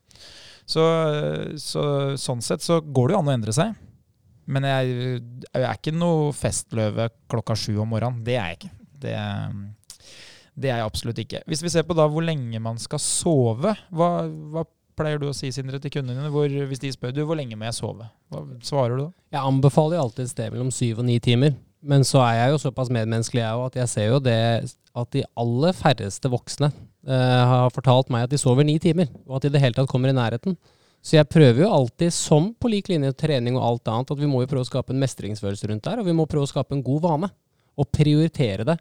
Så, 0.65 0.83
så 1.61 1.83
sånn 2.21 2.41
sett 2.45 2.63
så 2.65 2.79
går 2.81 3.09
det 3.09 3.17
jo 3.17 3.21
an 3.21 3.31
å 3.31 3.35
endre 3.35 3.55
seg. 3.55 3.75
Men 4.45 4.65
jeg, 4.67 5.21
jeg 5.45 5.63
er 5.63 5.77
ikke 5.77 5.93
noe 5.95 6.31
festløve 6.35 7.09
klokka 7.31 7.55
sju 7.57 7.75
om 7.83 7.91
morgenen. 7.93 8.23
Det 8.25 8.35
er 8.35 8.51
jeg 8.51 8.59
ikke. 8.59 8.73
Det, 9.01 9.15
det 10.57 10.71
er 10.71 10.81
jeg 10.81 10.89
absolutt 10.89 11.21
ikke. 11.23 11.43
Hvis 11.49 11.63
vi 11.65 11.71
ser 11.73 11.85
på 11.87 11.97
da 11.97 12.07
hvor 12.11 12.25
lenge 12.25 12.61
man 12.63 12.79
skal 12.81 13.01
sove, 13.03 13.75
hva, 13.93 14.11
hva 14.53 14.65
pleier 14.97 15.21
du 15.21 15.29
å 15.29 15.35
si 15.35 15.51
Sindre, 15.53 15.79
til 15.81 15.93
kundene 15.93 16.19
dine 16.19 16.31
hvor, 16.33 16.51
hvis 16.69 16.81
de 16.81 16.91
spør 16.93 17.13
du, 17.15 17.23
hvor 17.27 17.39
lenge 17.39 17.57
må 17.57 17.67
jeg 17.69 17.79
sove? 17.79 18.07
Hva 18.31 18.43
svarer 18.65 18.97
du 18.97 19.05
da? 19.05 19.11
Jeg 19.37 19.43
anbefaler 19.53 20.01
alltid 20.01 20.25
et 20.25 20.33
sted 20.33 20.53
mellom 20.53 20.71
syv 20.75 21.01
og 21.01 21.07
ni 21.07 21.17
timer. 21.23 21.55
Men 21.81 22.05
så 22.05 22.21
er 22.21 22.35
jeg 22.37 22.53
jo 22.53 22.61
såpass 22.61 22.91
medmenneskelig 22.93 23.41
jeg 23.41 23.65
at 23.65 23.77
jeg 23.79 23.89
ser 23.89 24.11
jo 24.11 24.19
det 24.21 24.41
at 25.01 25.15
de 25.15 25.23
aller 25.39 25.73
færreste 25.73 26.29
voksne 26.29 26.69
uh, 26.69 27.41
har 27.51 27.73
fortalt 27.73 28.11
meg 28.13 28.27
at 28.27 28.33
de 28.33 28.37
sover 28.37 28.67
ni 28.67 28.75
timer, 28.81 29.09
og 29.25 29.39
at 29.39 29.47
de 29.47 29.49
i 29.49 29.55
det 29.55 29.63
hele 29.63 29.77
tatt 29.77 29.89
kommer 29.89 30.11
i 30.11 30.15
nærheten. 30.15 30.57
Så 31.01 31.17
jeg 31.17 31.29
prøver 31.33 31.63
jo 31.63 31.71
alltid, 31.73 32.13
som 32.13 32.51
på 32.53 32.69
lik 32.69 32.91
linje 32.91 33.09
trening 33.17 33.55
og 33.57 33.65
alt 33.65 33.89
annet, 33.89 34.11
at 34.13 34.21
vi 34.21 34.29
må 34.29 34.43
jo 34.43 34.49
prøve 34.51 34.65
å 34.67 34.69
skape 34.69 34.93
en 34.93 35.01
mestringsfølelse 35.01 35.71
rundt 35.71 35.87
der, 35.87 36.01
og 36.01 36.05
vi 36.05 36.13
må 36.13 36.27
prøve 36.29 36.45
å 36.45 36.51
skape 36.51 36.77
en 36.77 36.83
god 36.85 37.01
vane. 37.07 37.29
Og 37.79 37.87
prioritere 37.89 38.67
det. 38.67 38.75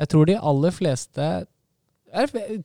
Jeg 0.00 0.08
tror 0.12 0.28
de 0.28 0.38
aller 0.50 0.72
fleste, 0.72 1.26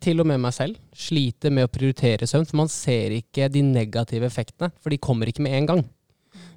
til 0.02 0.24
og 0.24 0.30
med 0.30 0.40
meg 0.46 0.56
selv, 0.56 0.80
sliter 0.96 1.52
med 1.54 1.68
å 1.68 1.72
prioritere 1.74 2.30
søvn, 2.30 2.48
for 2.48 2.62
man 2.62 2.72
ser 2.72 3.18
ikke 3.18 3.50
de 3.52 3.66
negative 3.66 4.30
effektene, 4.30 4.72
for 4.80 4.94
de 4.94 5.02
kommer 5.02 5.30
ikke 5.30 5.44
med 5.44 5.58
en 5.58 5.70
gang. 5.74 5.84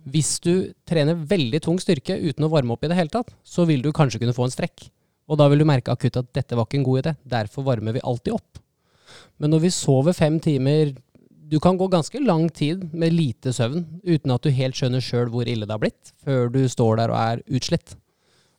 Hvis 0.09 0.37
du 0.45 0.71
trener 0.89 1.19
veldig 1.19 1.61
tung 1.65 1.81
styrke 1.83 2.15
uten 2.23 2.47
å 2.47 2.53
varme 2.53 2.77
opp 2.77 2.87
i 2.87 2.93
det 2.93 2.97
hele 2.97 3.13
tatt, 3.13 3.35
så 3.43 3.67
vil 3.69 3.83
du 3.83 3.91
kanskje 3.93 4.23
kunne 4.23 4.37
få 4.37 4.47
en 4.47 4.55
strekk. 4.55 4.87
Og 5.29 5.37
da 5.41 5.49
vil 5.51 5.61
du 5.61 5.67
merke 5.69 5.93
akutt 5.93 6.17
at 6.21 6.31
dette 6.37 6.57
var 6.57 6.69
ikke 6.69 6.79
en 6.79 6.87
god 6.87 7.03
idé. 7.03 7.17
Derfor 7.29 7.67
varmer 7.67 7.99
vi 7.99 8.05
alltid 8.07 8.39
opp. 8.39 8.63
Men 9.37 9.53
når 9.53 9.67
vi 9.67 9.75
sover 9.75 10.17
fem 10.17 10.39
timer 10.41 10.95
Du 11.49 11.57
kan 11.61 11.79
gå 11.81 11.87
ganske 11.89 12.21
lang 12.21 12.51
tid 12.53 12.83
med 12.93 13.15
lite 13.17 13.55
søvn 13.57 13.87
uten 14.05 14.33
at 14.35 14.45
du 14.45 14.51
helt 14.53 14.77
skjønner 14.77 15.01
sjøl 15.01 15.31
hvor 15.33 15.49
ille 15.49 15.65
det 15.65 15.73
har 15.73 15.81
blitt, 15.81 16.11
før 16.21 16.51
du 16.53 16.61
står 16.69 16.99
der 17.01 17.13
og 17.15 17.17
er 17.17 17.41
utslitt. 17.57 17.95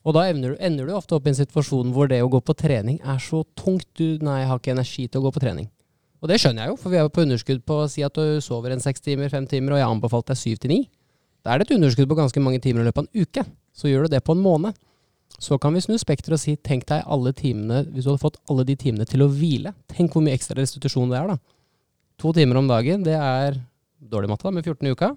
Og 0.07 0.15
da 0.15 0.23
ender 0.31 0.55
du, 0.55 0.61
ender 0.63 0.87
du 0.87 0.95
ofte 0.97 1.13
opp 1.13 1.27
i 1.27 1.29
en 1.29 1.37
situasjon 1.37 1.91
hvor 1.93 2.09
det 2.09 2.23
å 2.25 2.31
gå 2.33 2.39
på 2.41 2.55
trening 2.57 2.97
er 3.05 3.19
så 3.21 3.43
tungt. 3.59 3.85
Du, 3.93 4.17
nei, 4.25 4.39
jeg 4.39 4.49
har 4.49 4.61
ikke 4.61 4.73
energi 4.73 5.05
til 5.05 5.21
å 5.21 5.27
gå 5.27 5.33
på 5.35 5.43
trening. 5.43 5.67
Og 6.23 6.31
det 6.31 6.39
skjønner 6.41 6.65
jeg 6.65 6.73
jo, 6.73 6.79
for 6.81 6.89
vi 6.89 6.97
er 6.97 7.05
jo 7.05 7.11
på 7.13 7.27
underskudd 7.27 7.61
på 7.69 7.77
å 7.83 7.89
si 7.93 8.01
at 8.07 8.17
du 8.17 8.41
sover 8.41 8.73
en 8.73 8.81
seks 8.81 9.05
timer, 9.05 9.29
fem 9.29 9.45
timer, 9.51 9.75
og 9.75 9.83
jeg 9.83 9.85
har 9.85 9.93
anbefalt 9.93 10.31
deg 10.31 10.41
syv 10.41 10.57
til 10.63 10.73
ni. 10.73 10.79
Da 11.45 11.53
er 11.53 11.61
det 11.61 11.69
et 11.69 11.75
underskudd 11.77 12.09
på 12.09 12.17
ganske 12.17 12.41
mange 12.41 12.63
timer 12.63 12.81
i 12.81 12.89
løpet 12.89 13.05
av 13.05 13.05
en 13.05 13.21
uke. 13.27 13.45
Så 13.77 13.91
gjør 13.91 14.07
du 14.07 14.15
det 14.15 14.23
på 14.25 14.33
en 14.33 14.41
måned. 14.41 14.81
Så 15.37 15.61
kan 15.61 15.77
vi 15.77 15.85
snu 15.85 15.93
spekteret 16.01 16.39
og 16.39 16.41
si 16.41 16.57
tenk 16.57 16.89
deg 16.89 17.05
alle 17.05 17.37
timene, 17.37 17.85
hvis 17.93 18.07
du 18.07 18.15
hadde 18.15 18.25
fått 18.25 18.41
alle 18.49 18.65
de 18.65 18.79
timene 18.81 19.05
til 19.07 19.21
å 19.21 19.29
hvile. 19.29 19.77
Tenk 19.93 20.17
hvor 20.17 20.25
mye 20.25 20.33
ekstra 20.33 20.57
restitusjon 20.57 21.13
det 21.13 21.21
er, 21.21 21.35
da. 21.35 21.58
To 22.19 22.33
timer 22.35 22.59
om 22.59 22.67
dagen, 22.67 23.03
det 23.05 23.15
er 23.15 23.57
dårlig 23.99 24.29
matte, 24.31 24.43
da, 24.47 24.51
med 24.51 24.65
14 24.67 24.87
i 24.89 24.93
uka. 24.95 25.13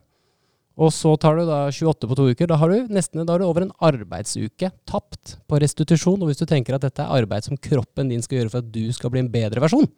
Og 0.81 0.89
så 0.95 1.13
tar 1.21 1.37
du 1.37 1.45
da 1.45 1.67
28 1.69 2.09
på 2.09 2.17
to 2.17 2.29
uker. 2.33 2.49
Da 2.49 2.57
har 2.61 2.73
du 2.73 2.93
nesten 2.95 3.27
har 3.29 3.43
du 3.43 3.45
over 3.45 3.67
en 3.67 3.75
arbeidsuke 3.85 4.71
tapt 4.89 5.35
på 5.51 5.61
restitusjon. 5.61 6.23
Og 6.23 6.31
hvis 6.31 6.41
du 6.41 6.47
tenker 6.49 6.79
at 6.79 6.87
dette 6.87 7.05
er 7.05 7.13
arbeid 7.21 7.45
som 7.45 7.61
kroppen 7.61 8.09
din 8.13 8.25
skal 8.25 8.41
gjøre 8.41 8.55
for 8.55 8.63
at 8.63 8.71
du 8.73 8.87
skal 8.97 9.13
bli 9.13 9.21
en 9.25 9.31
bedre 9.33 9.61
versjon, 9.63 9.91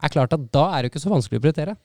er 0.00 0.12
klart 0.14 0.32
at 0.32 0.46
da 0.54 0.70
er 0.72 0.82
det 0.82 0.92
ikke 0.92 1.02
så 1.02 1.12
vanskelig 1.12 1.42
å 1.42 1.44
prioritere. 1.44 1.76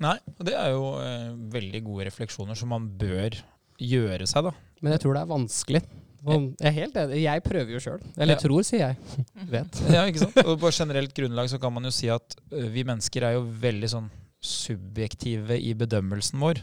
Nei, 0.00 0.16
og 0.34 0.46
det 0.48 0.56
er 0.56 0.72
jo 0.72 0.94
eh, 1.04 1.30
veldig 1.52 1.82
gode 1.86 2.08
refleksjoner 2.08 2.58
som 2.58 2.72
man 2.72 2.88
bør 2.98 3.36
gjøre 3.80 4.26
seg, 4.28 4.48
da. 4.48 4.54
Men 4.80 4.96
jeg 4.96 5.04
tror 5.04 5.14
det 5.14 5.22
er 5.22 5.34
vanskelig. 5.34 5.82
Jeg 6.26 6.68
er 6.68 6.74
helt 6.76 6.96
enig. 7.00 7.20
Jeg 7.22 7.42
prøver 7.46 7.70
jo 7.76 7.80
sjøl. 7.80 8.00
Eller 8.16 8.34
Ja. 8.36 8.40
tror, 8.42 8.62
sier 8.66 8.82
jeg. 8.90 8.96
Vet. 9.54 9.80
Ja, 9.92 10.02
ikke 10.10 10.24
sant? 10.26 10.36
Og 10.44 10.58
på 10.60 10.70
generelt 10.74 11.14
grunnlag 11.16 11.48
så 11.52 11.58
kan 11.62 11.72
man 11.72 11.84
jo 11.88 11.92
si 11.94 12.10
at 12.12 12.36
vi 12.50 12.84
mennesker 12.84 13.24
er 13.24 13.38
jo 13.38 13.46
veldig 13.62 13.88
sånn 13.92 14.10
subjektive 14.40 15.56
i 15.60 15.72
bedømmelsen 15.78 16.40
vår. 16.40 16.60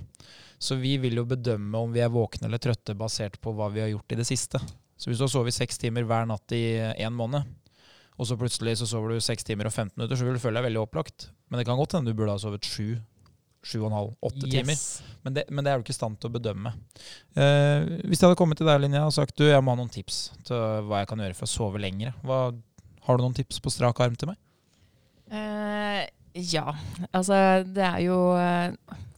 Så 0.59 0.77
vi 0.81 0.95
vil 1.01 1.19
jo 1.19 1.25
bedømme 1.29 1.77
om 1.85 1.91
vi 1.93 2.01
er 2.01 2.09
våkne 2.13 2.47
eller 2.49 2.61
trøtte 2.61 2.95
basert 2.97 3.37
på 3.41 3.53
hva 3.53 3.67
vi 3.73 3.83
har 3.83 3.91
gjort 3.91 4.13
i 4.15 4.19
det 4.21 4.25
siste. 4.29 4.61
Så 4.97 5.09
hvis 5.11 5.19
du 5.21 5.25
har 5.27 5.33
sovet 5.33 5.53
seks 5.53 5.77
timer 5.77 6.05
hver 6.09 6.25
natt 6.29 6.53
i 6.57 6.63
én 6.97 7.13
måned, 7.13 7.45
og 8.17 8.25
så 8.25 8.33
plutselig 8.39 8.79
så 8.79 8.87
sover 8.89 9.13
du 9.13 9.21
seks 9.21 9.45
timer 9.45 9.69
og 9.69 9.73
15 9.75 9.93
minutter, 9.93 10.17
så 10.17 10.25
vil 10.25 10.33
du 10.39 10.41
føle 10.41 10.57
deg 10.57 10.65
veldig 10.71 10.81
opplagt. 10.81 11.27
Men 11.51 11.59
det 11.61 11.67
kan 11.69 11.77
godt 11.77 11.93
hende 11.93 12.09
du 12.09 12.17
burde 12.17 12.33
ha 12.33 12.41
sovet 12.41 12.65
sju, 12.65 12.95
sju 13.67 13.81
og 13.81 13.89
en 13.89 13.97
halv, 13.97 14.15
åtte 14.29 14.49
timer. 14.49 14.79
Men 15.25 15.35
det, 15.35 15.43
men 15.51 15.65
det 15.65 15.71
er 15.71 15.79
du 15.79 15.85
ikke 15.85 15.95
i 15.95 15.97
stand 15.97 16.19
til 16.21 16.29
å 16.29 16.35
bedømme. 16.37 16.71
Eh, 17.35 17.87
hvis 18.07 18.21
jeg 18.21 18.29
hadde 18.29 18.39
kommet 18.39 18.59
til 18.59 18.69
deg 18.69 18.79
Linja, 18.83 19.03
og 19.07 19.15
sagt 19.15 19.35
du, 19.35 19.47
jeg 19.49 19.63
må 19.63 19.73
ha 19.73 19.79
noen 19.81 19.91
tips 19.91 20.21
til 20.47 20.87
hva 20.87 21.01
jeg 21.01 21.09
kan 21.11 21.23
gjøre 21.23 21.37
for 21.37 21.49
å 21.49 21.51
sove 21.51 21.81
lengre, 21.83 22.13
hva, 22.23 22.45
har 23.07 23.17
du 23.17 23.25
noen 23.25 23.35
tips 23.35 23.59
på 23.63 23.73
strak 23.73 23.99
arm 24.03 24.15
til 24.19 24.31
meg? 24.31 24.39
Eh, 25.31 26.03
ja. 26.51 26.67
Altså, 27.11 27.37
det 27.67 27.83
er 27.83 28.01
jo 28.05 28.17
eh, 28.39 28.71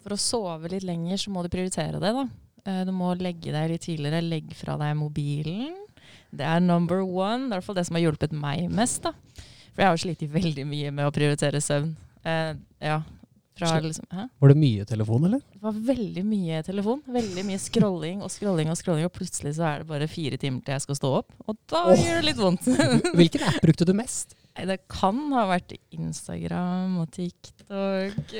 For 0.03 0.15
å 0.15 0.21
sove 0.21 0.71
litt 0.71 0.85
lenger, 0.87 1.19
så 1.21 1.33
må 1.33 1.43
du 1.45 1.51
prioritere 1.53 2.01
det, 2.01 2.13
da. 2.15 2.25
Eh, 2.65 2.81
du 2.87 2.93
må 2.95 3.13
legge 3.19 3.53
deg 3.53 3.71
litt 3.73 3.85
tidligere. 3.85 4.23
Legg 4.25 4.53
fra 4.57 4.77
deg 4.81 4.97
mobilen. 4.99 5.77
Det 6.29 6.45
er 6.45 6.61
number 6.61 7.01
one. 7.01 7.47
Det 7.47 7.49
er 7.49 7.53
i 7.53 7.57
hvert 7.57 7.69
fall 7.69 7.79
det 7.79 7.87
som 7.89 7.97
har 7.97 8.05
hjulpet 8.05 8.35
meg 8.35 8.69
mest, 8.73 9.05
da. 9.05 9.13
For 9.73 9.83
jeg 9.83 9.89
har 9.89 9.97
jo 9.97 10.03
slitt 10.05 10.25
veldig 10.33 10.65
mye 10.69 10.93
med 10.93 11.07
å 11.07 11.13
prioritere 11.15 11.61
søvn. 11.63 11.93
Eh, 12.27 12.53
ja. 12.83 12.99
Fra 13.59 13.79
liksom, 13.83 14.07
hæ? 14.15 14.25
Var 14.39 14.53
det 14.53 14.57
mye 14.63 14.87
telefon, 14.89 15.29
eller? 15.29 15.43
Det 15.53 15.61
var 15.63 15.79
veldig 15.89 16.25
mye 16.25 16.61
telefon. 16.65 17.01
Veldig 17.19 17.45
mye 17.47 17.61
scrolling 17.61 18.25
og 18.25 18.33
scrolling 18.33 18.71
og 18.71 18.79
scrolling, 18.79 19.07
og 19.09 19.15
plutselig 19.15 19.55
så 19.59 19.67
er 19.69 19.83
det 19.83 19.89
bare 19.91 20.09
fire 20.11 20.39
timer 20.41 20.63
til 20.65 20.77
jeg 20.77 20.85
skal 20.87 20.99
stå 20.99 21.13
opp. 21.21 21.33
Og 21.45 21.57
da 21.71 21.85
oh. 21.91 21.95
gjør 21.99 22.21
det 22.21 22.27
litt 22.31 22.41
vondt. 22.41 22.69
Hvilken 23.19 23.47
app 23.51 23.61
brukte 23.65 23.87
du 23.87 23.95
mest? 23.97 24.37
Det 24.59 24.79
kan 24.91 25.19
ha 25.35 25.45
vært 25.53 25.75
Instagram 25.95 26.97
og 27.03 27.11
TikTok. 27.15 28.33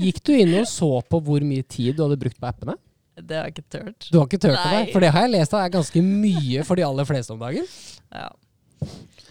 Gikk 0.00 0.22
du 0.24 0.32
inn 0.38 0.54
og 0.60 0.68
så 0.70 0.90
på 1.04 1.20
hvor 1.24 1.44
mye 1.44 1.66
tid 1.68 1.98
du 1.98 2.04
hadde 2.06 2.20
brukt 2.20 2.40
på 2.40 2.48
appene? 2.48 2.78
Det 3.14 3.36
har 3.36 3.46
jeg 3.46 3.54
ikke 3.54 3.68
tørt. 3.70 4.06
Du 4.10 4.16
har 4.18 4.24
ikke 4.26 4.40
turt 4.42 4.56
det, 4.56 4.62
Nei. 4.62 4.78
der, 4.78 4.92
for 4.94 5.04
det 5.04 5.10
har 5.14 5.26
jeg 5.26 5.34
lest 5.36 5.52
av 5.54 5.60
er 5.62 5.74
ganske 5.76 6.00
mye 6.02 6.64
for 6.66 6.80
de 6.80 6.86
aller 6.86 7.06
fleste 7.06 7.34
om 7.34 7.42
dagen. 7.42 7.68
Ja. 8.10 8.30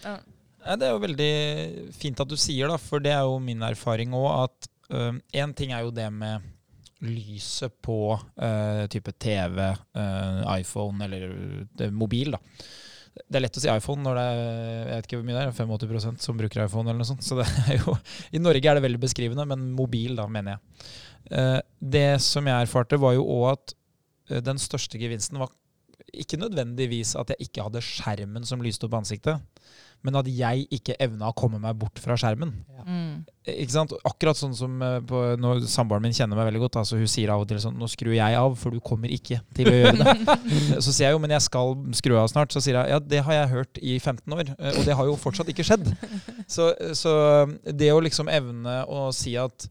ja. 0.04 0.14
det 0.78 0.86
er 0.86 0.94
jo 0.94 1.02
veldig 1.02 1.34
fint 1.96 2.22
at 2.24 2.30
du 2.30 2.38
sier, 2.40 2.70
da, 2.70 2.78
for 2.80 3.04
det 3.04 3.12
er 3.12 3.26
jo 3.28 3.36
min 3.44 3.64
erfaring 3.66 4.16
òg 4.16 4.30
at 4.46 4.70
én 5.34 5.54
ting 5.56 5.72
er 5.74 5.84
jo 5.84 5.94
det 5.94 6.06
med 6.12 6.44
lyset 7.04 7.74
på 7.84 8.14
øh, 8.16 8.86
type 8.92 9.12
TV, 9.20 9.60
øh, 9.96 10.40
iPhone 10.58 11.04
eller 11.04 11.28
øh, 11.80 11.92
mobil, 11.92 12.34
da. 12.34 12.40
Det 13.14 13.38
er 13.38 13.44
lett 13.44 13.58
å 13.60 13.62
si 13.62 13.70
iPhone 13.70 14.02
når 14.02 14.16
det 14.18 14.22
er 14.26 14.38
jeg 14.40 14.86
vet 14.88 15.06
ikke 15.06 15.18
hvor 15.20 15.26
mye 15.28 15.36
det 15.36 15.42
er, 15.44 15.52
85% 15.54 16.24
som 16.24 16.38
bruker 16.38 16.64
iPhone. 16.64 16.88
eller 16.88 17.04
noe 17.04 17.06
sånt, 17.06 17.22
så 17.22 17.38
det 17.38 17.46
er 17.70 17.78
jo, 17.78 17.94
I 18.34 18.42
Norge 18.42 18.70
er 18.70 18.78
det 18.78 18.86
veldig 18.86 19.02
beskrivende, 19.04 19.46
men 19.46 19.68
mobil, 19.76 20.16
da, 20.18 20.26
mener 20.26 20.56
jeg. 20.56 21.62
Det 21.78 22.08
som 22.20 22.50
jeg 22.50 22.66
erfarte, 22.66 22.98
var 23.00 23.14
jo 23.14 23.22
òg 23.36 23.46
at 23.52 23.76
den 24.44 24.58
største 24.60 24.98
gevinsten 24.98 25.38
var 25.40 25.52
ikke 26.14 26.40
nødvendigvis 26.40 27.14
at 27.20 27.30
jeg 27.32 27.48
ikke 27.48 27.68
hadde 27.68 27.84
skjermen 27.84 28.46
som 28.48 28.62
lyste 28.64 28.88
opp 28.88 28.98
ansiktet, 28.98 29.40
men 30.04 30.18
at 30.20 30.28
jeg 30.28 30.66
ikke 30.76 30.96
evna 31.00 31.30
å 31.30 31.36
komme 31.36 31.58
meg 31.62 31.76
bort 31.80 32.00
fra 32.02 32.16
skjermen. 32.20 32.52
Mm. 32.84 33.24
Eh, 33.46 33.62
Ikke 33.62 33.72
sant? 33.72 33.94
Akkurat 34.04 34.36
sånn 34.36 34.52
som 34.56 34.76
eh, 34.84 34.98
på, 35.08 35.20
når 35.40 35.62
samboeren 35.70 36.04
min 36.04 36.16
kjenner 36.16 36.36
meg 36.36 36.50
veldig 36.50 36.60
godt. 36.66 36.76
Altså 36.82 36.98
hun 37.00 37.08
sier 37.08 37.32
av 37.32 37.44
og 37.44 37.48
til 37.48 37.60
sånn 37.62 37.78
Nå 37.80 37.88
skrur 37.88 38.12
jeg 38.12 38.36
av, 38.36 38.56
for 38.60 38.74
du 38.74 38.82
kommer 38.84 39.12
ikke 39.12 39.40
til 39.56 39.70
å 39.70 39.76
gjøre 39.78 39.94
det. 40.02 40.36
så 40.84 40.90
sier 40.90 41.08
jeg 41.08 41.16
jo, 41.16 41.22
men 41.24 41.32
jeg 41.32 41.46
skal 41.46 41.72
skru 41.96 42.18
av 42.20 42.28
snart. 42.32 42.52
Så 42.52 42.60
sier 42.64 42.76
jeg 42.76 42.92
ja, 42.92 43.00
det 43.00 43.22
har 43.24 43.38
jeg 43.38 43.52
hørt 43.54 43.80
i 43.80 43.96
15 43.96 44.36
år, 44.36 44.52
eh, 44.58 44.76
og 44.76 44.84
det 44.88 44.98
har 45.00 45.08
jo 45.08 45.16
fortsatt 45.20 45.48
ikke 45.54 45.66
skjedd. 45.66 45.88
Så, 46.54 46.66
så 46.98 47.12
det 47.64 47.88
å 47.94 48.02
liksom 48.04 48.28
evne 48.28 48.82
å 48.92 49.06
si 49.16 49.32
at 49.40 49.64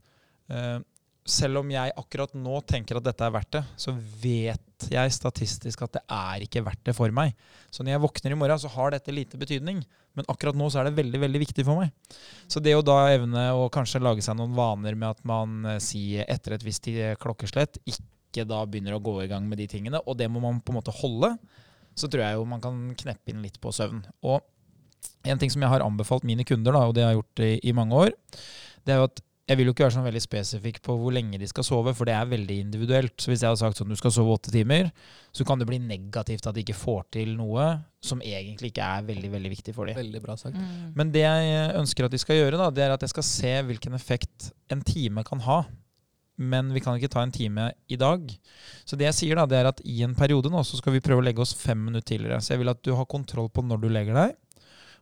eh, 0.50 0.80
selv 1.24 1.62
om 1.62 1.70
jeg 1.72 1.92
akkurat 1.96 2.34
nå 2.36 2.58
tenker 2.68 2.98
at 2.98 3.04
dette 3.06 3.24
er 3.24 3.32
verdt 3.32 3.56
det, 3.56 3.62
så 3.80 3.94
vet 3.96 4.88
jeg 4.92 5.12
statistisk 5.16 5.84
at 5.86 5.96
det 5.96 6.02
er 6.12 6.44
ikke 6.44 6.62
verdt 6.66 6.82
det 6.84 6.94
for 6.96 7.12
meg. 7.16 7.32
Så 7.72 7.80
når 7.80 7.94
jeg 7.94 8.02
våkner 8.02 8.34
i 8.34 8.38
morgen, 8.38 8.60
så 8.60 8.68
har 8.74 8.92
dette 8.92 9.14
lite 9.14 9.40
betydning. 9.40 9.80
Men 10.14 10.28
akkurat 10.28 10.58
nå 10.58 10.68
så 10.70 10.82
er 10.82 10.90
det 10.90 10.98
veldig 10.98 11.22
veldig 11.24 11.40
viktig 11.46 11.64
for 11.64 11.80
meg. 11.80 12.20
Så 12.46 12.60
det 12.60 12.76
å 12.76 12.84
da 12.84 12.98
evne 13.14 13.46
å 13.56 13.70
kanskje 13.72 14.02
lage 14.04 14.24
seg 14.24 14.36
noen 14.36 14.52
vaner 14.54 14.98
med 15.00 15.16
at 15.16 15.24
man 15.26 15.64
eh, 15.72 15.80
sier 15.82 16.28
etter 16.28 16.58
et 16.58 16.66
visst 16.66 16.84
tid- 16.84 17.16
klokkeslett, 17.20 17.80
ikke 17.88 18.44
da 18.48 18.60
begynner 18.68 18.98
å 18.98 19.02
gå 19.02 19.22
i 19.24 19.28
gang 19.30 19.48
med 19.48 19.62
de 19.62 19.70
tingene, 19.70 20.04
og 20.04 20.18
det 20.20 20.28
må 20.28 20.44
man 20.44 20.60
på 20.60 20.74
en 20.74 20.82
måte 20.82 20.94
holde, 21.00 21.34
så 21.96 22.10
tror 22.10 22.26
jeg 22.26 22.36
jo 22.36 22.48
man 22.50 22.62
kan 22.62 22.78
kneppe 23.00 23.32
inn 23.32 23.42
litt 23.42 23.56
på 23.62 23.72
søvn. 23.72 24.04
Og 24.26 24.44
en 25.24 25.40
ting 25.40 25.52
som 25.52 25.62
jeg 25.64 25.72
har 25.72 25.84
anbefalt 25.84 26.26
mine 26.28 26.44
kunder, 26.44 26.76
da, 26.76 26.84
og 26.84 26.94
det 26.96 27.04
jeg 27.04 27.08
har 27.08 27.16
jeg 27.16 27.22
gjort 27.22 27.44
i, 27.48 27.52
i 27.70 27.76
mange 27.76 28.02
år, 28.06 28.18
det 28.84 28.92
er 28.92 29.00
jo 29.00 29.08
at 29.08 29.24
jeg 29.44 29.58
vil 29.58 29.68
jo 29.68 29.74
ikke 29.74 29.84
være 29.84 29.92
sånn 29.98 30.06
veldig 30.06 30.22
spesifikk 30.24 30.78
på 30.86 30.94
hvor 30.96 31.12
lenge 31.12 31.36
de 31.40 31.46
skal 31.48 31.66
sove, 31.66 31.92
for 31.96 32.08
det 32.08 32.14
er 32.16 32.28
veldig 32.30 32.54
individuelt. 32.62 33.12
Så 33.20 33.28
hvis 33.28 33.42
jeg 33.42 33.50
hadde 33.50 33.60
sagt 33.60 33.80
sånn 33.80 33.92
du 33.92 33.96
skal 34.00 34.12
sove 34.14 34.32
åtte 34.38 34.52
timer, 34.54 34.88
så 35.36 35.44
kan 35.44 35.60
det 35.60 35.66
bli 35.68 35.76
negativt 35.84 36.48
at 36.48 36.56
de 36.56 36.64
ikke 36.64 36.76
får 36.78 37.02
til 37.18 37.34
noe 37.36 37.66
som 38.04 38.22
egentlig 38.24 38.72
ikke 38.72 38.88
er 38.88 39.04
veldig, 39.10 39.30
veldig 39.36 39.52
viktig 39.52 39.76
for 39.76 39.90
dem. 39.90 39.98
Veldig 40.00 40.22
bra 40.24 40.38
sagt. 40.40 40.56
Mm. 40.56 40.94
Men 40.96 41.12
det 41.12 41.26
jeg 41.26 41.76
ønsker 41.76 42.08
at 42.08 42.16
de 42.16 42.22
skal 42.22 42.40
gjøre, 42.40 42.60
da, 42.60 42.70
det 42.72 42.86
er 42.86 42.96
at 42.96 43.04
jeg 43.04 43.12
skal 43.12 43.26
se 43.28 43.52
hvilken 43.68 44.00
effekt 44.00 44.50
en 44.72 44.84
time 44.84 45.26
kan 45.28 45.44
ha. 45.44 45.60
Men 46.40 46.72
vi 46.74 46.80
kan 46.82 46.96
ikke 46.96 47.12
ta 47.12 47.20
en 47.22 47.34
time 47.34 47.68
i 47.84 48.00
dag. 48.00 48.32
Så 48.88 48.96
det 48.96 49.10
jeg 49.10 49.20
sier 49.20 49.38
da, 49.38 49.44
det 49.50 49.60
er 49.60 49.68
at 49.74 49.84
i 49.84 50.00
en 50.06 50.16
periode 50.16 50.48
nå, 50.50 50.64
så 50.64 50.80
skal 50.80 50.96
vi 50.96 51.04
prøve 51.04 51.20
å 51.20 51.26
legge 51.26 51.44
oss 51.44 51.52
fem 51.54 51.84
minutter 51.84 52.14
tidligere. 52.14 52.40
Så 52.40 52.54
jeg 52.54 52.64
vil 52.64 52.72
at 52.72 52.80
du 52.80 52.94
har 52.96 53.12
kontroll 53.12 53.52
på 53.52 53.62
når 53.62 53.84
du 53.84 53.90
legger 53.92 54.16
deg. 54.22 54.38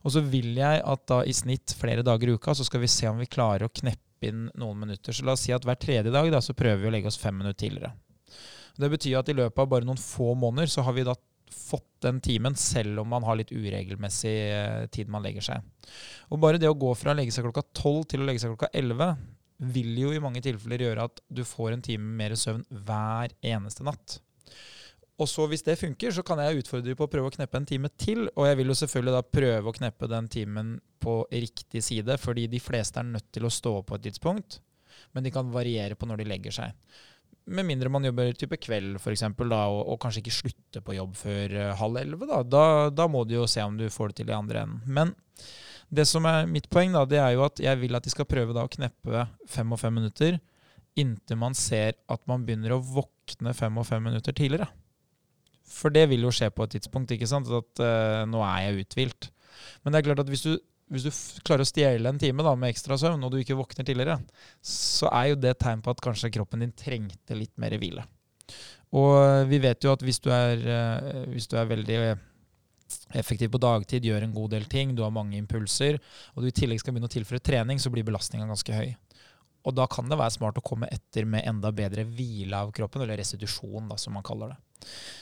Og 0.03 0.17
så 0.17 0.21
vil 0.27 0.57
jeg 0.59 0.83
at 0.83 1.05
da 1.07 1.23
i 1.23 1.35
snitt 1.37 1.77
flere 1.79 2.03
dager 2.03 2.27
i 2.27 2.35
uka, 2.35 2.57
så 2.59 2.67
skal 2.67 2.83
vi 2.83 2.91
se 2.91 3.07
om 3.07 3.23
vi 3.23 3.31
klarer 3.31 3.71
å 3.71 3.71
kneppe 3.71 4.12
inn 4.29 4.47
noen 4.59 4.81
minutter. 4.85 5.15
Så 5.15 5.27
la 5.27 5.37
oss 5.37 5.45
si 5.47 5.55
at 5.55 5.67
hver 5.67 5.79
tredje 5.81 6.13
dag 6.13 6.31
da, 6.33 6.41
så 6.45 6.57
prøver 6.57 6.83
vi 6.83 6.91
å 6.91 6.95
legge 6.95 7.11
oss 7.11 7.21
fem 7.21 7.37
minutter 7.39 7.67
tidligere. 7.67 7.93
Det 8.79 8.89
betyr 8.93 9.19
at 9.21 9.29
i 9.29 9.37
løpet 9.37 9.61
av 9.61 9.69
bare 9.69 9.87
noen 9.87 10.01
få 10.01 10.33
måneder 10.39 10.71
så 10.73 10.85
har 10.87 10.97
vi 10.97 11.05
da 11.07 11.17
fått 11.53 11.89
den 12.05 12.21
timen, 12.25 12.57
selv 12.57 13.03
om 13.03 13.11
man 13.13 13.25
har 13.27 13.37
litt 13.39 13.53
uregelmessig 13.53 14.35
eh, 14.49 14.87
tid 14.93 15.11
man 15.13 15.25
legger 15.25 15.45
seg. 15.45 15.93
Og 16.33 16.41
bare 16.43 16.61
det 16.61 16.71
å 16.71 16.79
gå 16.79 16.95
fra 16.97 17.13
å 17.13 17.19
legge 17.19 17.35
seg 17.35 17.45
klokka 17.47 17.65
tolv 17.77 18.07
til 18.09 18.23
å 18.23 18.29
legge 18.29 18.43
seg 18.43 18.55
klokka 18.55 18.73
elleve 18.77 19.13
vil 19.63 19.95
jo 20.01 20.11
i 20.11 20.21
mange 20.23 20.43
tilfeller 20.43 20.89
gjøre 20.89 21.07
at 21.07 21.21
du 21.31 21.45
får 21.47 21.77
en 21.77 21.85
time 21.85 22.17
mer 22.19 22.35
søvn 22.39 22.65
hver 22.87 23.35
eneste 23.47 23.87
natt. 23.87 24.19
Og 25.21 25.29
så 25.29 25.45
hvis 25.51 25.65
det 25.67 25.79
funker, 25.79 26.11
så 26.15 26.25
kan 26.27 26.41
jeg 26.41 26.63
utfordre 26.63 26.97
på 26.97 27.07
å 27.07 27.11
prøve 27.11 27.29
å 27.29 27.35
kneppe 27.35 27.61
en 27.61 27.69
time 27.69 27.91
til. 28.01 28.25
Og 28.33 28.49
jeg 28.49 28.59
vil 28.59 28.73
jo 28.73 28.77
selvfølgelig 28.81 29.15
da 29.15 29.23
prøve 29.39 29.71
å 29.71 29.77
kneppe 29.77 30.09
den 30.11 30.29
timen 30.33 30.75
på 31.03 31.21
riktig 31.31 31.83
side, 31.85 32.17
fordi 32.21 32.49
de 32.51 32.61
fleste 32.63 33.03
er 33.03 33.11
nødt 33.11 33.29
til 33.35 33.47
å 33.47 33.53
stå 33.53 33.77
opp 33.81 33.91
på 33.91 33.99
et 33.99 34.07
tidspunkt. 34.09 34.61
Men 35.13 35.27
de 35.27 35.33
kan 35.35 35.51
variere 35.53 35.99
på 35.99 36.09
når 36.09 36.23
de 36.23 36.29
legger 36.33 36.57
seg. 36.57 36.77
Med 37.53 37.67
mindre 37.67 37.91
man 37.91 38.07
jobber 38.07 38.33
type 38.39 38.57
kveld, 38.63 38.97
for 39.03 39.13
eksempel, 39.13 39.51
da, 39.51 39.65
og, 39.71 39.83
og 39.93 40.01
kanskje 40.03 40.23
ikke 40.23 40.37
slutter 40.37 40.85
på 40.87 40.95
jobb 40.97 41.17
før 41.19 41.57
uh, 41.59 41.73
halv 41.81 41.99
elleve. 42.05 42.29
Da. 42.31 42.41
Da, 42.47 42.65
da 42.95 43.09
må 43.11 43.25
du 43.27 43.37
jo 43.37 43.49
se 43.51 43.65
om 43.67 43.77
du 43.79 43.89
får 43.93 44.13
det 44.13 44.23
til 44.23 44.33
i 44.33 44.37
andre 44.37 44.65
enden. 44.65 44.83
Men 44.87 45.13
det 45.93 46.07
som 46.09 46.25
er 46.31 46.49
mitt 46.49 46.71
poeng, 46.73 46.95
da, 46.95 47.05
det 47.09 47.21
er 47.21 47.35
jo 47.35 47.45
at 47.45 47.61
jeg 47.61 47.83
vil 47.83 47.99
at 47.99 48.07
de 48.07 48.15
skal 48.15 48.31
prøve 48.31 48.55
da 48.57 48.65
å 48.65 48.73
kneppe 48.73 49.27
fem 49.51 49.75
og 49.75 49.83
fem 49.83 49.99
minutter 49.99 50.39
inntil 50.99 51.39
man 51.41 51.55
ser 51.57 51.97
at 52.13 52.23
man 52.29 52.45
begynner 52.45 52.75
å 52.75 52.83
våkne 52.85 53.55
fem 53.57 53.79
og 53.81 53.87
fem 53.89 54.03
minutter 54.05 54.35
tidligere. 54.37 54.69
For 55.73 55.95
det 55.95 56.05
vil 56.11 56.27
jo 56.27 56.33
skje 56.35 56.51
på 56.53 56.67
et 56.67 56.77
tidspunkt, 56.77 57.15
ikke 57.15 57.29
sant? 57.31 57.49
at 57.49 57.83
uh, 57.83 58.23
nå 58.29 58.43
er 58.47 58.67
jeg 58.67 58.87
uthvilt. 58.87 59.31
Men 59.83 59.95
det 59.95 60.01
er 60.01 60.09
klart 60.11 60.23
at 60.25 60.33
hvis 60.33 60.45
du, 60.47 60.53
hvis 60.93 61.07
du 61.07 61.13
klarer 61.47 61.65
å 61.65 61.69
stjele 61.69 62.13
en 62.13 62.21
time 62.21 62.45
da, 62.45 62.55
med 62.59 62.73
ekstra 62.73 62.99
søvn, 63.01 63.23
og 63.25 63.33
du 63.33 63.41
ikke 63.41 63.59
våkner 63.59 63.87
tidligere, 63.89 64.19
så 64.65 65.11
er 65.13 65.33
jo 65.33 65.41
det 65.41 65.57
tegn 65.63 65.85
på 65.85 65.95
at 65.95 66.03
kanskje 66.05 66.33
kroppen 66.35 66.65
din 66.65 66.75
trengte 66.77 67.39
litt 67.39 67.55
mer 67.63 67.77
hvile. 67.81 68.05
Og 68.93 69.49
vi 69.49 69.63
vet 69.63 69.85
jo 69.87 69.95
at 69.95 70.03
hvis 70.05 70.21
du 70.21 70.29
er, 70.35 70.61
uh, 70.67 71.25
hvis 71.33 71.49
du 71.49 71.57
er 71.57 71.71
veldig 71.71 72.03
effektiv 73.17 73.53
på 73.53 73.61
dagtid, 73.63 74.05
gjør 74.05 74.27
en 74.27 74.35
god 74.37 74.53
del 74.53 74.67
ting, 74.71 74.93
du 74.97 75.03
har 75.05 75.15
mange 75.15 75.39
impulser, 75.39 75.99
og 76.35 76.45
du 76.45 76.51
i 76.51 76.55
tillegg 76.55 76.83
skal 76.83 76.95
begynne 76.95 77.09
å 77.09 77.15
tilføre 77.15 77.45
trening, 77.45 77.81
så 77.81 77.93
blir 77.93 78.05
belastninga 78.07 78.49
ganske 78.49 78.77
høy. 78.77 78.93
Og 79.63 79.75
da 79.77 79.87
kan 79.91 80.09
det 80.11 80.19
være 80.19 80.35
smart 80.35 80.59
å 80.59 80.65
komme 80.65 80.89
etter 80.91 81.27
med 81.29 81.47
enda 81.47 81.71
bedre 81.75 82.05
hvile 82.09 82.65
av 82.65 82.73
kroppen, 82.75 83.05
eller 83.05 83.21
restitusjon, 83.21 83.89
da, 83.91 83.99
som 84.01 84.17
man 84.17 84.27
kaller 84.27 84.55
det. 84.55 84.61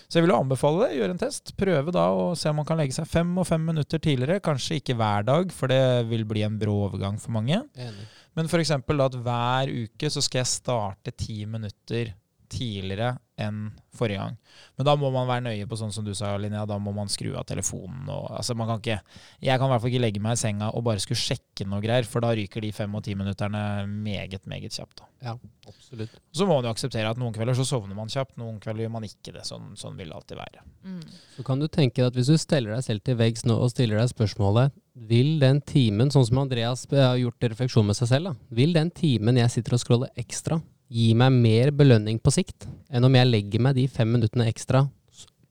Så 0.09 0.19
jeg 0.19 0.25
vil 0.25 0.33
anbefale 0.35 0.87
det. 0.87 0.97
Gjøre 0.97 1.15
en 1.15 1.21
test. 1.21 1.53
Prøve 1.61 1.93
da 1.95 2.07
å 2.17 2.31
se 2.39 2.49
om 2.51 2.61
man 2.63 2.69
kan 2.69 2.81
legge 2.81 2.97
seg 2.97 3.09
fem 3.11 3.31
og 3.39 3.47
fem 3.49 3.63
minutter 3.69 4.01
tidligere. 4.03 4.41
Kanskje 4.45 4.81
ikke 4.81 4.97
hver 4.99 5.27
dag, 5.29 5.53
for 5.55 5.73
det 5.73 6.09
vil 6.11 6.25
bli 6.29 6.47
en 6.47 6.57
brå 6.61 6.79
overgang 6.89 7.21
for 7.21 7.37
mange. 7.37 7.61
Enig. 7.77 8.09
Men 8.39 8.49
f.eks. 8.49 8.73
at 8.73 9.21
hver 9.27 9.73
uke 9.75 10.11
så 10.13 10.23
skal 10.25 10.43
jeg 10.43 10.55
starte 10.55 11.15
ti 11.19 11.43
minutter 11.51 12.15
tidligere 12.51 13.15
enn 13.41 13.71
forrige 13.97 14.21
gang. 14.21 14.37
Men 14.79 14.87
da 14.87 14.95
må 14.99 15.11
man 15.15 15.29
være 15.29 15.45
nøye 15.49 15.69
på 15.69 15.79
sånn 15.79 15.93
som 15.95 16.07
du 16.07 16.13
sa, 16.17 16.33
Linnea. 16.39 16.63
Da 16.69 16.79
må 16.83 16.93
man 16.95 17.11
skru 17.11 17.33
av 17.39 17.47
telefonen. 17.49 18.05
Og, 18.09 18.29
altså 18.37 18.57
man 18.59 18.71
kan 18.71 18.83
ikke, 18.83 18.99
jeg 19.43 19.61
kan 19.61 19.69
i 19.69 19.73
hvert 19.73 19.85
fall 19.85 19.93
ikke 19.93 20.03
legge 20.05 20.23
meg 20.25 20.37
i 20.37 20.41
senga 20.41 20.71
og 20.77 20.85
bare 20.87 21.03
skulle 21.03 21.21
sjekke 21.21 21.67
noe 21.69 21.83
greier, 21.85 22.07
for 22.09 22.25
da 22.25 22.33
ryker 22.37 22.65
de 22.65 22.73
fem 22.75 22.95
og 22.97 23.05
ti 23.07 23.17
minutterne 23.19 23.63
meget, 23.91 24.47
meget 24.51 24.77
kjapt. 24.77 25.03
Da. 25.03 25.09
Ja, 25.27 25.35
absolutt. 25.69 26.15
Så 26.33 26.47
må 26.49 26.57
man 26.57 26.69
jo 26.69 26.75
akseptere 26.75 27.11
at 27.11 27.21
noen 27.21 27.35
kvelder 27.37 27.59
så 27.59 27.67
sovner 27.69 27.99
man 27.99 28.13
kjapt, 28.13 28.39
noen 28.41 28.61
kvelder 28.63 28.87
gjør 28.87 28.95
man 28.97 29.09
ikke 29.09 29.35
det. 29.37 29.45
Sånn, 29.49 29.73
sånn 29.81 29.99
vil 29.99 30.13
det 30.13 30.21
alltid 30.21 30.41
være. 30.41 30.65
Mm. 30.87 31.01
Så 31.37 31.47
kan 31.47 31.61
du 31.61 31.69
tenke 31.69 32.07
at 32.07 32.17
hvis 32.17 32.31
du 32.31 32.39
steller 32.41 32.77
deg 32.77 32.87
selv 32.87 33.05
til 33.07 33.19
veggs 33.21 33.45
nå 33.49 33.59
og 33.59 33.73
stiller 33.75 34.01
deg 34.01 34.13
spørsmålet 34.15 34.77
vil 35.11 35.39
den 35.41 35.61
timen, 35.65 36.11
sånn 36.13 36.27
som 36.29 36.43
Andreas 36.43 36.85
har 36.91 37.17
gjort 37.21 37.47
refleksjon 37.53 37.87
med 37.89 37.97
seg 37.97 38.11
selv, 38.11 38.31
da, 38.31 38.55
vil 38.55 38.75
den 38.77 38.91
timen 38.95 39.39
jeg 39.41 39.53
sitter 39.55 39.77
og 39.77 39.83
scroller 39.83 40.21
ekstra, 40.21 40.61
gi 40.91 41.11
meg 41.15 41.35
mer 41.39 41.71
belønning 41.77 42.19
på 42.23 42.33
sikt 42.35 42.67
enn 42.91 43.07
om 43.07 43.15
jeg 43.15 43.29
legger 43.29 43.63
meg 43.63 43.77
de 43.79 43.87
fem 43.91 44.11
minuttene 44.11 44.49
ekstra 44.51 44.85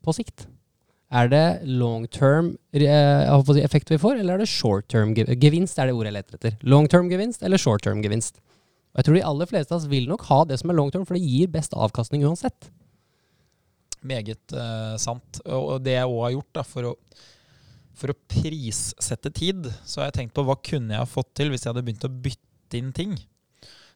på 0.04 0.16
sikt? 0.16 0.48
Er 1.10 1.30
det 1.32 1.46
long 1.66 2.04
term 2.14 2.52
eh, 2.76 3.64
effekt 3.64 3.90
vi 3.90 3.98
får, 3.98 4.20
eller 4.20 4.36
er 4.36 4.44
det 4.44 4.52
short 4.52 4.86
term 4.92 5.16
gevinst? 5.16 5.80
er 5.80 5.90
det 5.90 5.96
ordet 5.96 6.12
jeg 6.12 6.18
leter 6.20 6.38
etter. 6.38 6.60
Long 6.62 6.86
term 6.92 7.10
gevinst 7.10 7.42
eller 7.42 7.58
short 7.58 7.82
term 7.88 8.04
gevinst? 8.06 8.38
Og 8.94 9.02
jeg 9.02 9.08
tror 9.08 9.18
de 9.18 9.26
aller 9.32 9.50
fleste 9.50 9.74
av 9.74 9.80
oss 9.80 9.90
vil 9.90 10.06
nok 10.10 10.28
ha 10.30 10.44
det 10.50 10.60
som 10.62 10.70
er 10.70 10.78
long 10.78 10.92
term, 10.94 11.08
for 11.08 11.18
det 11.18 11.26
gir 11.26 11.50
best 11.54 11.74
avkastning 11.74 12.26
uansett. 12.28 12.70
Meget 14.06 14.54
uh, 14.54 14.96
sant. 15.02 15.42
Og 15.46 15.82
det 15.86 15.98
jeg 15.98 16.10
òg 16.10 16.22
har 16.24 16.36
gjort 16.38 16.54
da, 16.60 16.64
for 16.66 16.92
å, 16.92 16.94
for 17.98 18.14
å 18.14 18.20
prissette 18.32 19.34
tid, 19.36 19.70
så 19.86 20.02
har 20.02 20.10
jeg 20.10 20.18
tenkt 20.22 20.38
på 20.38 20.46
hva 20.46 20.58
kunne 20.62 20.96
jeg 20.96 21.04
ha 21.04 21.10
fått 21.10 21.34
til 21.38 21.54
hvis 21.54 21.66
jeg 21.66 21.74
hadde 21.74 21.86
begynt 21.86 22.08
å 22.08 22.14
bytte 22.28 22.82
inn 22.82 22.94
ting. 22.96 23.18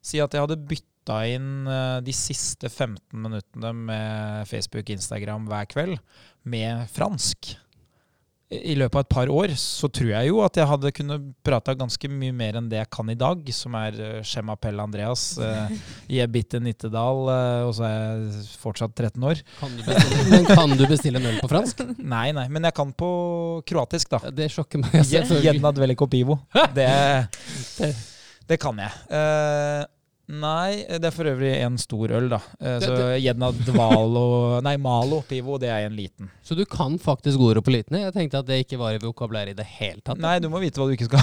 Si 0.03 0.19
at 0.23 0.35
jeg 0.35 0.43
hadde 0.43 0.59
bytta 0.69 1.19
inn 1.31 1.67
eh, 1.69 1.99
de 2.03 2.15
siste 2.15 2.69
15 2.69 2.99
minuttene 3.15 3.73
med 3.89 4.49
Facebook, 4.49 4.91
Instagram 4.93 5.47
hver 5.51 5.69
kveld 5.71 5.99
med 6.43 6.87
fransk 6.91 7.55
i 8.61 8.75
løpet 8.77 8.97
av 8.97 9.03
et 9.03 9.11
par 9.13 9.31
år, 9.31 9.53
så 9.57 9.87
tror 9.91 10.09
jeg 10.11 10.29
jo 10.29 10.41
at 10.45 10.57
jeg 10.59 10.69
hadde 10.69 10.91
kunnet 10.95 11.25
prata 11.45 11.75
ganske 11.77 12.09
mye 12.11 12.33
mer 12.35 12.59
enn 12.59 12.69
det 12.69 12.79
jeg 12.81 12.89
kan 12.93 13.09
i 13.09 13.17
dag, 13.17 13.41
som 13.55 13.77
er 13.79 13.97
Skjema 14.27 14.55
Pell 14.59 14.81
Andreas 14.83 15.23
i 16.11 16.21
Bitte 16.31 16.61
Nittedal, 16.63 17.23
eh, 17.33 17.63
og 17.67 17.73
så 17.77 17.87
er 17.87 17.97
jeg 17.97 18.45
fortsatt 18.61 18.93
13 18.93 19.27
år. 19.31 19.41
Kan 19.59 19.77
men 20.31 20.47
kan 20.49 20.75
du 20.77 20.85
bestille 20.89 21.21
en 21.21 21.29
øl 21.31 21.41
på 21.41 21.49
fransk? 21.51 21.85
Nei, 21.97 22.27
nei, 22.35 22.47
men 22.53 22.69
jeg 22.69 22.77
kan 22.77 22.93
på 22.97 23.11
kroatisk, 23.69 24.13
da. 24.13 24.33
Det 24.33 24.51
sjokker 24.53 24.83
meg. 24.83 25.01
Jedna 25.09 25.73
veliko 25.73 26.09
Det, 26.77 26.89
Det, 27.77 27.93
det, 28.49 28.59
kan 28.61 28.79
jeg. 28.81 28.91
Uh, 29.09 29.83
Nei, 30.31 30.85
det 30.87 31.09
er 31.09 31.11
for 31.11 31.27
øvrig 31.27 31.49
en 31.59 31.75
stor 31.81 32.13
øl, 32.15 32.29
da. 32.31 32.37
Eh, 32.63 32.77
så 32.79 32.93
Jedna 33.19 33.49
Dvalo 33.51 34.61
Nei, 34.63 34.77
Malo 34.79 35.17
Pivo, 35.27 35.57
det 35.59 35.67
er 35.67 35.83
en 35.89 35.97
liten. 35.97 36.29
Så 36.41 36.55
du 36.55 36.63
kan 36.63 36.95
faktisk 37.01 37.41
ordet 37.43 37.63
på 37.65 37.73
litene? 37.73 38.05
Jeg 38.05 38.15
tenkte 38.15 38.39
at 38.39 38.47
det 38.47 38.61
ikke 38.63 38.79
var 38.79 38.95
i 38.95 39.01
vokabulæret 39.03 39.51
i 39.51 39.57
det 39.57 39.67
hele 39.75 39.99
tatt. 39.99 40.21
Nei, 40.23 40.37
du 40.39 40.47
må 40.51 40.61
vite 40.63 40.79
hva 40.79 40.87
du 40.87 40.95
ikke 40.95 41.09
skal. 41.09 41.19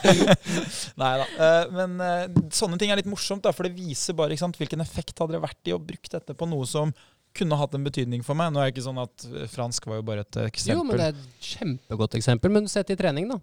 nei 1.02 1.12
da. 1.22 1.28
Eh, 1.46 1.78
men 1.78 2.50
sånne 2.50 2.80
ting 2.80 2.90
er 2.90 2.98
litt 2.98 3.10
morsomt, 3.10 3.44
da, 3.46 3.54
for 3.54 3.68
det 3.68 3.78
viser 3.78 4.18
bare 4.18 4.40
sant, 4.40 4.58
hvilken 4.58 4.82
effekt 4.82 5.22
hadde 5.22 5.38
det 5.38 5.44
vært 5.46 5.70
i 5.70 5.76
å 5.76 5.78
bruke 5.78 6.10
dette 6.10 6.34
på 6.34 6.50
noe 6.50 6.66
som 6.66 6.90
kunne 7.38 7.56
hatt 7.56 7.78
en 7.78 7.86
betydning 7.86 8.26
for 8.26 8.36
meg. 8.36 8.50
Nå 8.50 8.60
er 8.60 8.68
det 8.68 8.74
ikke 8.74 8.88
sånn 8.88 9.00
at 9.00 9.30
fransk 9.54 9.86
var 9.88 10.02
jo 10.02 10.08
bare 10.10 10.26
et 10.26 10.42
eksempel. 10.48 10.82
Jo, 10.82 10.84
men 10.90 10.98
det 10.98 11.06
er 11.06 11.14
et 11.14 11.48
kjempegodt 11.54 12.18
eksempel. 12.18 12.52
Men 12.58 12.66
sett 12.68 12.90
i 12.90 12.98
trening, 12.98 13.30
da. 13.30 13.38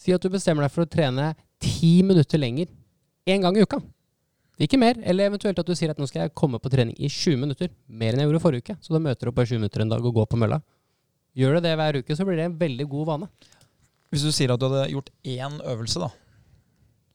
Si 0.00 0.16
at 0.16 0.24
du 0.24 0.32
bestemmer 0.32 0.64
deg 0.64 0.72
for 0.72 0.88
å 0.88 0.90
trene 0.90 1.34
ti 1.60 2.00
minutter 2.06 2.40
lenger 2.40 2.68
én 3.28 3.44
gang 3.44 3.56
i 3.56 3.64
uka. 3.64 3.80
Ikke 4.60 4.78
mer. 4.80 4.98
Eller 5.08 5.30
eventuelt 5.30 5.58
at 5.58 5.68
du 5.68 5.76
sier 5.76 5.92
at 5.92 6.00
nå 6.00 6.08
skal 6.08 6.26
jeg 6.26 6.34
komme 6.36 6.60
på 6.60 6.72
trening 6.72 6.96
i 7.00 7.08
20 7.08 7.38
minutter. 7.40 7.70
Mer 7.88 8.12
enn 8.12 8.24
jeg 8.24 8.28
gjorde 8.30 8.42
forrige 8.44 8.66
uke. 8.66 8.76
Så 8.84 8.92
da 8.92 9.00
møter 9.02 9.26
du 9.26 9.32
opp 9.32 9.38
på 9.40 9.46
20 9.48 9.62
minutter 9.62 9.84
en 9.84 9.92
dag 9.92 10.04
og 10.04 10.16
går 10.18 10.28
på 10.28 10.40
mølla. 10.40 10.60
Gjør 11.38 11.56
du 11.56 11.64
det 11.64 11.76
hver 11.78 12.00
uke, 12.00 12.16
så 12.16 12.26
blir 12.26 12.40
det 12.40 12.48
en 12.50 12.58
veldig 12.58 12.86
god 12.90 13.06
vane. 13.12 13.30
Hvis 14.10 14.26
du 14.26 14.32
sier 14.34 14.50
at 14.52 14.60
du 14.60 14.66
hadde 14.66 14.90
gjort 14.90 15.12
én 15.22 15.60
øvelse, 15.72 16.02
da. 16.02 16.10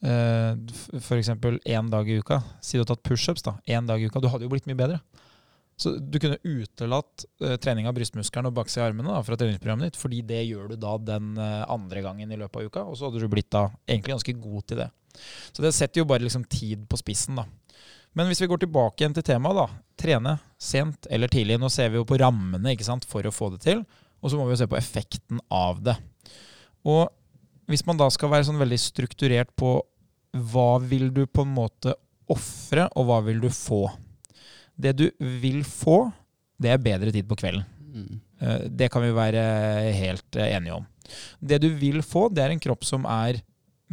Eh, 0.05 0.99
F.eks. 1.01 1.29
én 1.35 1.91
dag 1.91 2.09
i 2.09 2.17
uka. 2.23 2.39
Si 2.63 2.77
du 2.77 2.83
har 2.85 2.89
tatt 2.93 3.03
pushups 3.03 3.43
én 3.67 3.87
dag 3.87 4.01
i 4.01 4.07
uka. 4.07 4.21
Du 4.23 4.29
hadde 4.31 4.47
jo 4.47 4.53
blitt 4.53 4.67
mye 4.69 4.79
bedre. 4.79 5.01
Så 5.75 5.97
du 5.99 6.19
kunne 6.23 6.39
utelatt 6.43 7.25
uh, 7.43 7.55
trening 7.59 7.89
av 7.89 7.95
brystmuskelen 7.97 8.47
og 8.47 8.55
baksida 8.55 8.85
i 8.85 8.89
armene 8.89 9.11
da, 9.11 9.23
fra 9.27 9.35
treningsprogrammet 9.39 9.91
ditt, 9.91 9.99
fordi 9.99 10.21
det 10.27 10.45
gjør 10.45 10.71
du 10.71 10.77
da 10.79 10.95
den 11.11 11.33
uh, 11.35 11.65
andre 11.71 12.03
gangen 12.05 12.31
i 12.31 12.39
løpet 12.39 12.61
av 12.61 12.69
uka, 12.69 12.85
og 12.87 12.95
så 12.95 13.09
hadde 13.09 13.23
du 13.23 13.31
blitt 13.31 13.51
da 13.51 13.67
egentlig 13.83 14.15
ganske 14.15 14.37
god 14.39 14.69
til 14.69 14.81
det. 14.85 14.89
Så 15.51 15.63
det 15.63 15.75
setter 15.75 16.01
jo 16.01 16.07
bare 16.09 16.23
liksom 16.23 16.47
tid 16.51 16.87
på 16.91 16.99
spissen, 16.99 17.39
da. 17.39 17.47
Men 18.15 18.29
hvis 18.29 18.39
vi 18.39 18.47
går 18.47 18.63
tilbake 18.63 19.03
igjen 19.03 19.15
til 19.17 19.25
temaet, 19.27 19.59
da. 19.59 19.83
Trene 19.99 20.37
sent 20.61 21.07
eller 21.11 21.31
tidlig. 21.31 21.57
Nå 21.59 21.67
ser 21.71 21.91
vi 21.91 21.99
jo 21.99 22.07
på 22.07 22.19
rammene 22.19 22.71
ikke 22.71 22.87
sant, 22.87 23.07
for 23.07 23.27
å 23.27 23.33
få 23.35 23.51
det 23.55 23.61
til. 23.65 23.83
Og 24.23 24.31
så 24.31 24.39
må 24.39 24.47
vi 24.47 24.55
jo 24.55 24.61
se 24.61 24.69
på 24.71 24.79
effekten 24.79 25.41
av 25.51 25.81
det. 25.83 25.97
Og 26.87 27.09
hvis 27.67 27.83
man 27.87 27.99
da 27.99 28.07
skal 28.13 28.31
være 28.31 28.47
sånn 28.47 28.61
veldig 28.61 28.79
strukturert 28.79 29.51
på 29.59 29.77
hva 30.51 30.77
vil 30.83 31.09
du 31.15 31.25
på 31.27 31.43
en 31.43 31.53
måte 31.55 31.95
ofre, 32.31 32.87
og 32.95 33.07
hva 33.09 33.19
vil 33.27 33.43
du 33.43 33.49
få? 33.51 33.85
Det 34.75 34.93
du 34.99 35.07
vil 35.41 35.63
få, 35.67 36.11
det 36.61 36.73
er 36.73 36.83
bedre 36.83 37.13
tid 37.15 37.27
på 37.29 37.37
kvelden. 37.39 37.65
Mm. 37.95 38.21
Eh, 38.41 38.63
det 38.69 38.91
kan 38.91 39.03
vi 39.05 39.15
være 39.15 39.43
helt 39.95 40.35
eh, 40.35 40.55
enige 40.57 40.79
om. 40.81 40.87
Det 41.39 41.59
du 41.63 41.69
vil 41.79 42.01
få, 42.03 42.27
det 42.29 42.43
er 42.43 42.53
en 42.53 42.63
kropp 42.63 42.85
som 42.87 43.05
er 43.07 43.41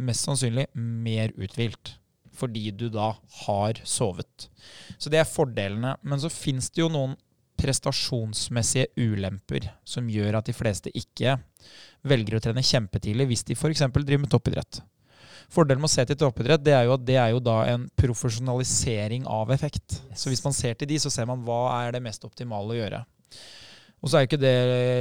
mest 0.01 0.27
sannsynlig 0.27 0.67
mer 0.75 1.33
uthvilt. 1.37 1.97
Fordi 2.33 2.71
du 2.73 2.87
da 2.89 3.11
har 3.45 3.79
sovet. 3.85 4.49
Så 4.97 5.11
det 5.13 5.21
er 5.21 5.29
fordelene. 5.29 5.95
Men 6.01 6.21
så 6.21 6.31
fins 6.33 6.71
det 6.73 6.81
jo 6.81 6.89
noen 6.91 7.13
prestasjonsmessige 7.61 8.89
ulemper 8.97 9.69
som 9.87 10.09
gjør 10.09 10.39
at 10.39 10.49
de 10.49 10.55
fleste 10.57 10.91
ikke 10.97 11.37
velger 12.09 12.39
å 12.39 12.41
trene 12.43 12.65
kjempetidlig 12.65 13.29
hvis 13.29 13.45
de 13.47 13.55
f.eks. 13.55 13.85
driver 13.93 14.23
med 14.25 14.31
toppidrett. 14.33 14.81
Fordelen 15.51 15.81
med 15.83 15.89
å 15.89 15.93
se 15.93 16.05
til 16.07 16.19
toppidrett 16.19 16.63
det 16.63 16.75
er 16.77 16.87
jo 16.87 16.95
at 16.95 17.03
det 17.07 17.17
er 17.19 17.33
jo 17.33 17.41
da 17.43 17.57
en 17.71 17.87
profesjonalisering 17.99 19.27
av 19.29 19.51
effekt. 19.55 19.99
Så 20.15 20.31
hvis 20.31 20.43
man 20.45 20.55
ser 20.55 20.77
til 20.77 20.89
de, 20.89 21.01
så 21.01 21.11
ser 21.13 21.27
man 21.29 21.43
hva 21.47 21.65
er 21.81 21.95
det 21.95 22.03
mest 22.05 22.23
optimale 22.27 22.75
å 22.75 22.79
gjøre. 22.79 23.03
Og 24.03 24.11
så 24.11 24.19
er 24.19 24.25
ikke 24.27 24.41
det 24.41 24.55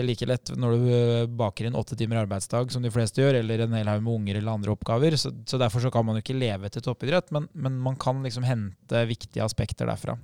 like 0.07 0.27
lett 0.31 0.53
når 0.55 0.75
du 0.79 0.91
eh, 0.95 1.25
baker 1.27 1.67
inn 1.67 1.79
åtte 1.79 1.97
timer 1.99 2.21
arbeidsdag, 2.21 2.71
som 2.71 2.85
de 2.85 2.91
fleste 2.95 3.19
gjør, 3.19 3.41
eller 3.41 3.65
en 3.65 3.75
hel 3.75 3.89
haug 3.91 4.05
med 4.07 4.15
unger 4.15 4.39
eller 4.39 4.55
andre 4.55 4.75
oppgaver. 4.77 5.17
Så, 5.19 5.33
så, 5.43 5.59
derfor 5.59 5.83
så 5.83 5.91
kan 5.91 6.07
man 6.07 6.19
jo 6.19 6.23
ikke 6.23 6.39
leve 6.39 6.71
til 6.71 6.85
toppidrett, 6.87 7.33
men, 7.35 7.49
men, 7.51 7.81
man 7.83 7.99
kan 7.99 8.23
liksom 8.23 8.47
hente 8.47 9.03
viktige 9.11 9.43
aspekter 9.43 9.91
derfra. 9.91 10.15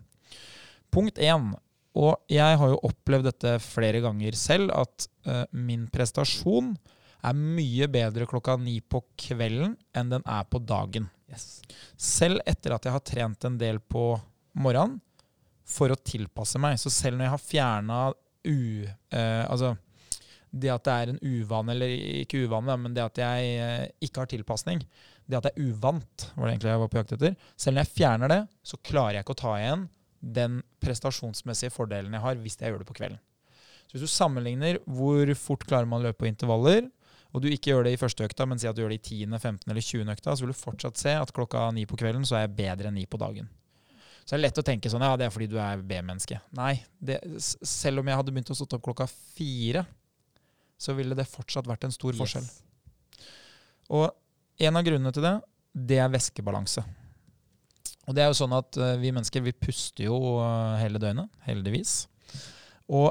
Punkt 0.95 1.19
én, 1.19 1.51
og 1.99 2.31
jeg 2.31 2.61
har 2.61 2.71
jo 2.71 2.79
opplevd 2.87 3.27
dette 3.33 3.57
flere 3.64 3.99
ganger 4.05 4.39
selv, 4.39 4.71
at 4.71 5.09
uh, 5.27 5.43
min 5.51 5.89
prestasjon 5.91 6.77
er 7.27 7.39
mye 7.39 7.89
bedre 7.91 8.29
klokka 8.31 8.57
ni 8.61 8.79
på 8.81 9.03
kvelden 9.19 9.75
enn 9.97 10.12
den 10.12 10.25
er 10.27 10.47
på 10.51 10.61
dagen. 10.62 11.09
Yes. 11.29 11.61
Selv 11.97 12.41
etter 12.49 12.77
at 12.77 12.87
jeg 12.87 12.95
har 12.95 13.05
trent 13.05 13.45
en 13.49 13.59
del 13.61 13.81
på 13.81 14.12
morgenen 14.59 15.01
for 15.69 15.93
å 15.93 15.99
tilpasse 16.01 16.61
meg. 16.62 16.79
Så 16.81 16.93
selv 16.93 17.19
når 17.19 17.29
jeg 17.29 17.35
har 17.35 17.45
fjerna 17.45 18.01
u... 18.49 18.87
Eh, 18.87 19.45
altså 19.45 19.75
det 20.49 20.71
at 20.73 20.85
det 20.87 20.95
er 20.95 21.11
en 21.12 21.19
uvane, 21.21 21.75
eller 21.75 21.91
ikke 22.23 22.41
uvane, 22.47 22.77
men 22.81 22.95
det 22.97 23.05
at 23.05 23.21
jeg 23.21 23.49
eh, 23.61 23.87
ikke 24.05 24.23
har 24.23 24.31
tilpasning, 24.31 24.81
det 25.29 25.37
at 25.37 25.49
jeg 25.51 25.59
er 25.59 25.73
uvant, 25.75 26.27
var 26.35 26.47
det 26.47 26.55
egentlig 26.55 26.73
jeg 26.73 26.83
var 26.83 26.91
på 26.93 27.01
jakt 27.01 27.14
etter. 27.19 27.35
Selv 27.61 27.77
når 27.77 27.85
jeg 27.85 27.97
fjerner 27.99 28.33
det, 28.33 28.41
så 28.64 28.81
klarer 28.81 29.19
jeg 29.19 29.27
ikke 29.27 29.37
å 29.37 29.43
ta 29.43 29.55
igjen 29.59 29.87
den 30.39 30.61
prestasjonsmessige 30.83 31.75
fordelen 31.75 32.16
jeg 32.16 32.25
har 32.25 32.41
hvis 32.43 32.57
jeg 32.59 32.73
gjør 32.73 32.83
det 32.83 32.89
på 32.89 32.97
kvelden. 32.97 33.21
Så 33.89 33.97
hvis 33.97 34.05
du 34.09 34.12
sammenligner 34.12 34.81
hvor 34.85 35.31
fort 35.39 35.69
klarer 35.69 35.89
man 35.89 36.03
å 36.03 36.09
løpe 36.09 36.25
på 36.25 36.31
intervaller, 36.31 36.89
og 37.35 37.45
du 37.45 37.51
ikke 37.51 37.72
gjør 37.72 37.85
det 37.85 37.93
i 37.95 38.01
første 38.01 38.24
økta, 38.24 38.47
men 38.49 38.61
si 38.61 38.68
at 38.70 38.76
du 38.76 38.83
gjør 38.83 38.95
det 38.95 39.03
i 39.03 39.24
10., 39.26 39.37
15. 39.37 39.68
eller 39.68 39.85
20. 39.85 40.12
økta, 40.14 40.35
så 40.35 40.45
vil 40.45 40.55
du 40.55 40.59
fortsatt 40.59 41.01
se 41.01 41.12
at 41.18 41.33
klokka 41.37 41.66
ni 41.76 41.85
på 41.89 41.99
kvelden 42.01 42.24
så 42.29 42.39
er 42.39 42.47
jeg 42.47 42.57
bedre 42.61 42.89
enn 42.89 42.97
ni 42.97 43.05
på 43.11 43.20
dagen. 43.20 43.51
Så 44.24 44.35
det 44.35 44.39
er 44.39 44.45
lett 44.47 44.61
å 44.61 44.64
tenke 44.64 44.91
sånn 44.93 45.05
ja, 45.05 45.14
det 45.16 45.29
er 45.29 45.33
fordi 45.33 45.49
du 45.49 45.57
er 45.61 45.81
B-menneske. 45.81 46.41
Nei, 46.57 46.74
det, 47.01 47.20
selv 47.41 48.03
om 48.03 48.09
jeg 48.09 48.20
hadde 48.20 48.33
begynt 48.33 48.53
å 48.53 48.57
stå 48.57 48.68
opp 48.76 48.85
klokka 48.85 49.07
fire, 49.09 49.87
så 50.79 50.95
ville 50.97 51.16
det 51.16 51.29
fortsatt 51.29 51.68
vært 51.68 51.87
en 51.89 51.95
stor 51.95 52.16
forskjell. 52.16 52.45
Yes. 52.45 53.29
Og 53.89 54.11
en 54.68 54.79
av 54.79 54.85
grunnene 54.85 55.12
til 55.16 55.24
det, 55.24 55.35
det 55.89 56.01
er 56.03 56.12
væskebalanse. 56.12 56.85
Og 58.09 58.16
det 58.16 58.24
er 58.24 58.31
jo 58.31 58.39
sånn 58.41 58.57
at 58.57 58.76
eh, 58.81 58.97
vi 59.01 59.12
mennesker, 59.12 59.45
vi 59.45 59.57
puster 59.57 60.07
jo 60.09 60.18
eh, 60.41 60.76
hele 60.81 61.01
døgnet, 61.01 61.33
heldigvis. 61.45 62.03
Og 62.89 63.11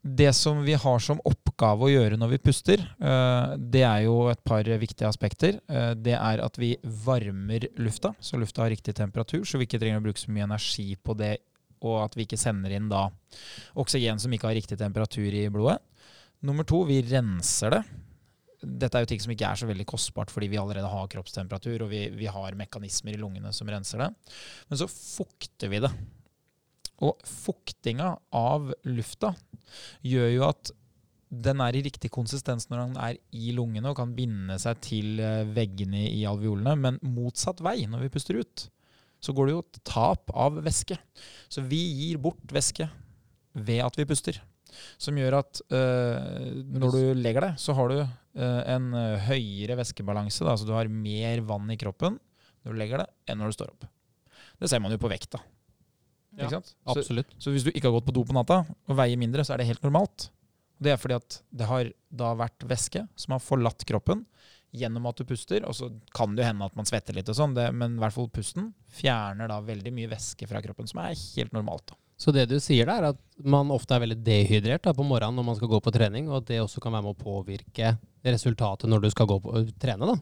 det 0.00 0.32
som 0.36 0.62
vi 0.64 0.76
har 0.80 1.02
som 1.04 1.20
oppgave 1.28 1.49
å 1.66 1.88
gjøre 1.90 2.16
når 2.18 2.30
vi 2.32 2.38
puster, 2.38 2.80
eh, 2.80 3.56
det 3.56 3.82
er 3.82 4.04
jo 4.06 4.28
et 4.30 4.42
par 4.44 4.64
viktige 4.64 5.08
aspekter. 5.08 5.60
Eh, 5.68 5.94
Det 5.94 6.14
er 6.14 6.40
at 6.40 6.56
vi 6.56 6.76
varmer 6.82 7.68
lufta, 7.76 8.14
så 8.20 8.38
lufta 8.38 8.62
har 8.62 8.70
riktig 8.70 8.94
temperatur, 8.94 9.44
så 9.44 9.58
vi 9.58 9.66
ikke 9.66 9.78
trenger 9.78 10.00
å 10.00 10.04
bruke 10.04 10.18
så 10.18 10.30
mye 10.30 10.44
energi 10.48 10.96
på 10.96 11.16
det, 11.16 11.38
og 11.82 12.04
at 12.04 12.14
vi 12.14 12.24
ikke 12.24 12.38
sender 12.38 12.70
inn 12.70 12.88
da 12.88 13.10
oksygen 13.76 14.18
som 14.18 14.30
ikke 14.32 14.48
har 14.48 14.54
riktig 14.54 14.78
temperatur 14.78 15.32
i 15.32 15.48
blodet. 15.48 15.80
Nummer 16.42 16.64
to, 16.64 16.84
vi 16.84 17.02
renser 17.02 17.70
det. 17.70 17.82
Dette 18.62 18.96
er 18.96 19.04
jo 19.04 19.06
ting 19.06 19.20
som 19.20 19.32
ikke 19.32 19.48
er 19.48 19.56
så 19.56 19.66
veldig 19.68 19.86
kostbart, 19.86 20.30
fordi 20.30 20.48
vi 20.48 20.58
allerede 20.60 20.88
har 20.88 21.08
kroppstemperatur, 21.08 21.82
og 21.82 21.90
vi, 21.90 22.08
vi 22.10 22.26
har 22.26 22.56
mekanismer 22.56 23.14
i 23.14 23.20
lungene 23.20 23.52
som 23.52 23.68
renser 23.68 23.98
det. 23.98 24.10
Men 24.68 24.78
så 24.80 24.88
fukter 24.88 25.68
vi 25.72 25.80
det. 25.80 25.90
Og 27.00 27.16
fuktinga 27.24 28.18
av 28.36 28.74
lufta 28.84 29.32
gjør 30.04 30.28
jo 30.34 30.44
at 30.50 30.72
den 31.30 31.62
er 31.62 31.76
i 31.78 31.82
riktig 31.86 32.10
konsistens 32.10 32.66
når 32.70 32.82
den 32.82 32.96
er 32.98 33.18
i 33.38 33.52
lungene 33.54 33.92
og 33.92 33.98
kan 34.00 34.12
binde 34.16 34.56
seg 34.58 34.80
til 34.82 35.20
eh, 35.22 35.46
veggene 35.54 36.02
i 36.08 36.24
alveolene, 36.26 36.74
men 36.78 36.98
motsatt 37.06 37.62
vei 37.62 37.84
når 37.90 38.06
vi 38.06 38.12
puster 38.16 38.40
ut. 38.40 38.66
Så 39.22 39.34
går 39.36 39.46
det 39.46 39.54
jo 39.54 39.62
et 39.62 39.80
tap 39.86 40.32
av 40.34 40.58
væske. 40.64 40.96
Så 41.52 41.62
vi 41.68 41.78
gir 41.78 42.20
bort 42.22 42.54
væske 42.54 42.88
ved 43.54 43.82
at 43.84 43.98
vi 44.00 44.08
puster. 44.08 44.40
Som 45.02 45.18
gjør 45.18 45.40
at 45.42 45.60
øh, 45.76 46.50
når 46.72 46.94
du 46.94 47.00
legger 47.18 47.46
deg, 47.46 47.60
så 47.60 47.74
har 47.76 47.92
du 47.92 47.98
øh, 48.00 48.60
en 48.74 48.90
høyere 49.26 49.76
væskebalanse. 49.78 50.46
Da. 50.46 50.56
Så 50.56 50.66
du 50.66 50.72
har 50.74 50.90
mer 50.90 51.44
vann 51.46 51.70
i 51.70 51.78
kroppen 51.78 52.18
når 52.64 52.74
du 52.74 52.80
legger 52.80 53.04
deg, 53.04 53.14
enn 53.28 53.42
når 53.42 53.52
du 53.52 53.58
står 53.58 53.72
opp. 53.74 53.88
Det 54.60 54.68
ser 54.72 54.82
man 54.82 54.92
jo 54.92 55.00
på 55.00 55.10
vekta. 55.10 55.40
Ja, 56.38 56.46
Ikke? 56.46 56.62
Så, 56.64 56.74
Absolutt. 56.94 57.32
så 57.38 57.52
hvis 57.52 57.64
du 57.66 57.72
ikke 57.72 57.88
har 57.88 57.96
gått 57.98 58.08
på 58.08 58.14
do 58.14 58.24
på 58.26 58.34
natta 58.36 58.62
og 58.64 58.98
veier 58.98 59.18
mindre, 59.20 59.44
så 59.46 59.54
er 59.54 59.62
det 59.62 59.70
helt 59.70 59.84
normalt. 59.86 60.30
Det 60.80 60.94
er 60.94 61.00
fordi 61.00 61.18
at 61.20 61.40
det 61.52 61.68
har 61.68 61.92
da 62.08 62.34
vært 62.38 62.66
væske 62.68 63.04
som 63.20 63.36
har 63.36 63.44
forlatt 63.44 63.84
kroppen 63.88 64.24
gjennom 64.76 65.08
at 65.10 65.20
du 65.20 65.26
puster. 65.28 65.64
Og 65.68 65.76
så 65.76 65.90
kan 66.16 66.34
det 66.34 66.44
jo 66.44 66.50
hende 66.50 66.68
at 66.68 66.76
man 66.78 66.88
svetter 66.88 67.16
litt, 67.16 67.30
og 67.30 67.36
sånn, 67.36 67.56
men 67.76 67.98
i 67.98 68.02
hvert 68.02 68.16
fall 68.16 68.30
pusten 68.32 68.70
fjerner 69.00 69.50
da 69.50 69.60
veldig 69.64 69.92
mye 69.94 70.12
væske 70.12 70.48
fra 70.50 70.62
kroppen, 70.64 70.88
som 70.90 71.02
er 71.04 71.16
helt 71.16 71.56
normalt. 71.56 71.92
da. 71.92 71.98
Så 72.20 72.34
det 72.36 72.50
du 72.50 72.58
sier 72.60 72.84
da, 72.84 72.98
er 72.98 73.12
at 73.14 73.20
man 73.48 73.70
ofte 73.72 73.96
er 73.96 74.02
veldig 74.02 74.18
dehydrert 74.20 74.84
da, 74.84 74.92
på 74.92 75.06
morgenen 75.08 75.38
når 75.40 75.46
man 75.46 75.56
skal 75.56 75.70
gå 75.72 75.78
på 75.80 75.92
trening, 75.94 76.28
og 76.28 76.42
at 76.42 76.50
det 76.50 76.58
også 76.60 76.82
kan 76.84 76.92
være 76.92 77.06
med 77.06 77.16
å 77.16 77.22
påvirke 77.22 77.94
resultatet 78.20 78.90
når 78.92 79.06
du 79.06 79.08
skal 79.14 79.28
gå 79.30 79.38
på, 79.40 79.54
trene. 79.80 80.04
da. 80.04 80.16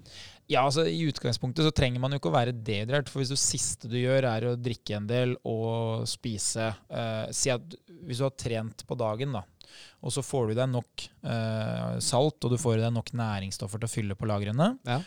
Ja, 0.47 0.63
altså 0.63 0.85
I 0.87 1.01
utgangspunktet 1.11 1.67
så 1.67 1.75
trenger 1.75 1.99
man 1.99 2.15
jo 2.15 2.21
ikke 2.21 2.31
å 2.31 2.37
være 2.37 2.55
dehydrert. 2.55 3.11
For 3.11 3.19
hvis 3.19 3.35
det 3.35 3.41
siste 3.43 3.91
du 3.91 3.99
gjør, 3.99 4.29
er 4.31 4.47
å 4.47 4.55
drikke 4.55 4.95
en 4.95 5.09
del 5.11 5.35
og 5.43 6.07
spise 6.09 6.71
eh, 6.71 7.27
Si 7.35 7.51
at 7.51 7.75
hvis 8.07 8.23
du 8.23 8.29
har 8.29 8.39
trent 8.39 8.87
på 8.87 8.97
dagen, 9.03 9.35
da, 9.35 9.43
og 10.03 10.13
så 10.15 10.23
får 10.25 10.49
du 10.49 10.53
i 10.55 10.59
deg 10.59 10.69
nok 10.73 11.07
eh, 11.27 11.95
salt 12.05 12.45
og 12.45 12.53
du 12.55 12.59
får 12.61 12.79
i 12.79 12.85
deg 12.87 12.93
nok 12.95 13.13
næringsstoffer 13.19 13.83
til 13.83 13.89
å 13.89 13.95
fylle 13.95 14.19
på 14.19 14.29
lagrene, 14.31 14.73
Ja. 14.89 15.01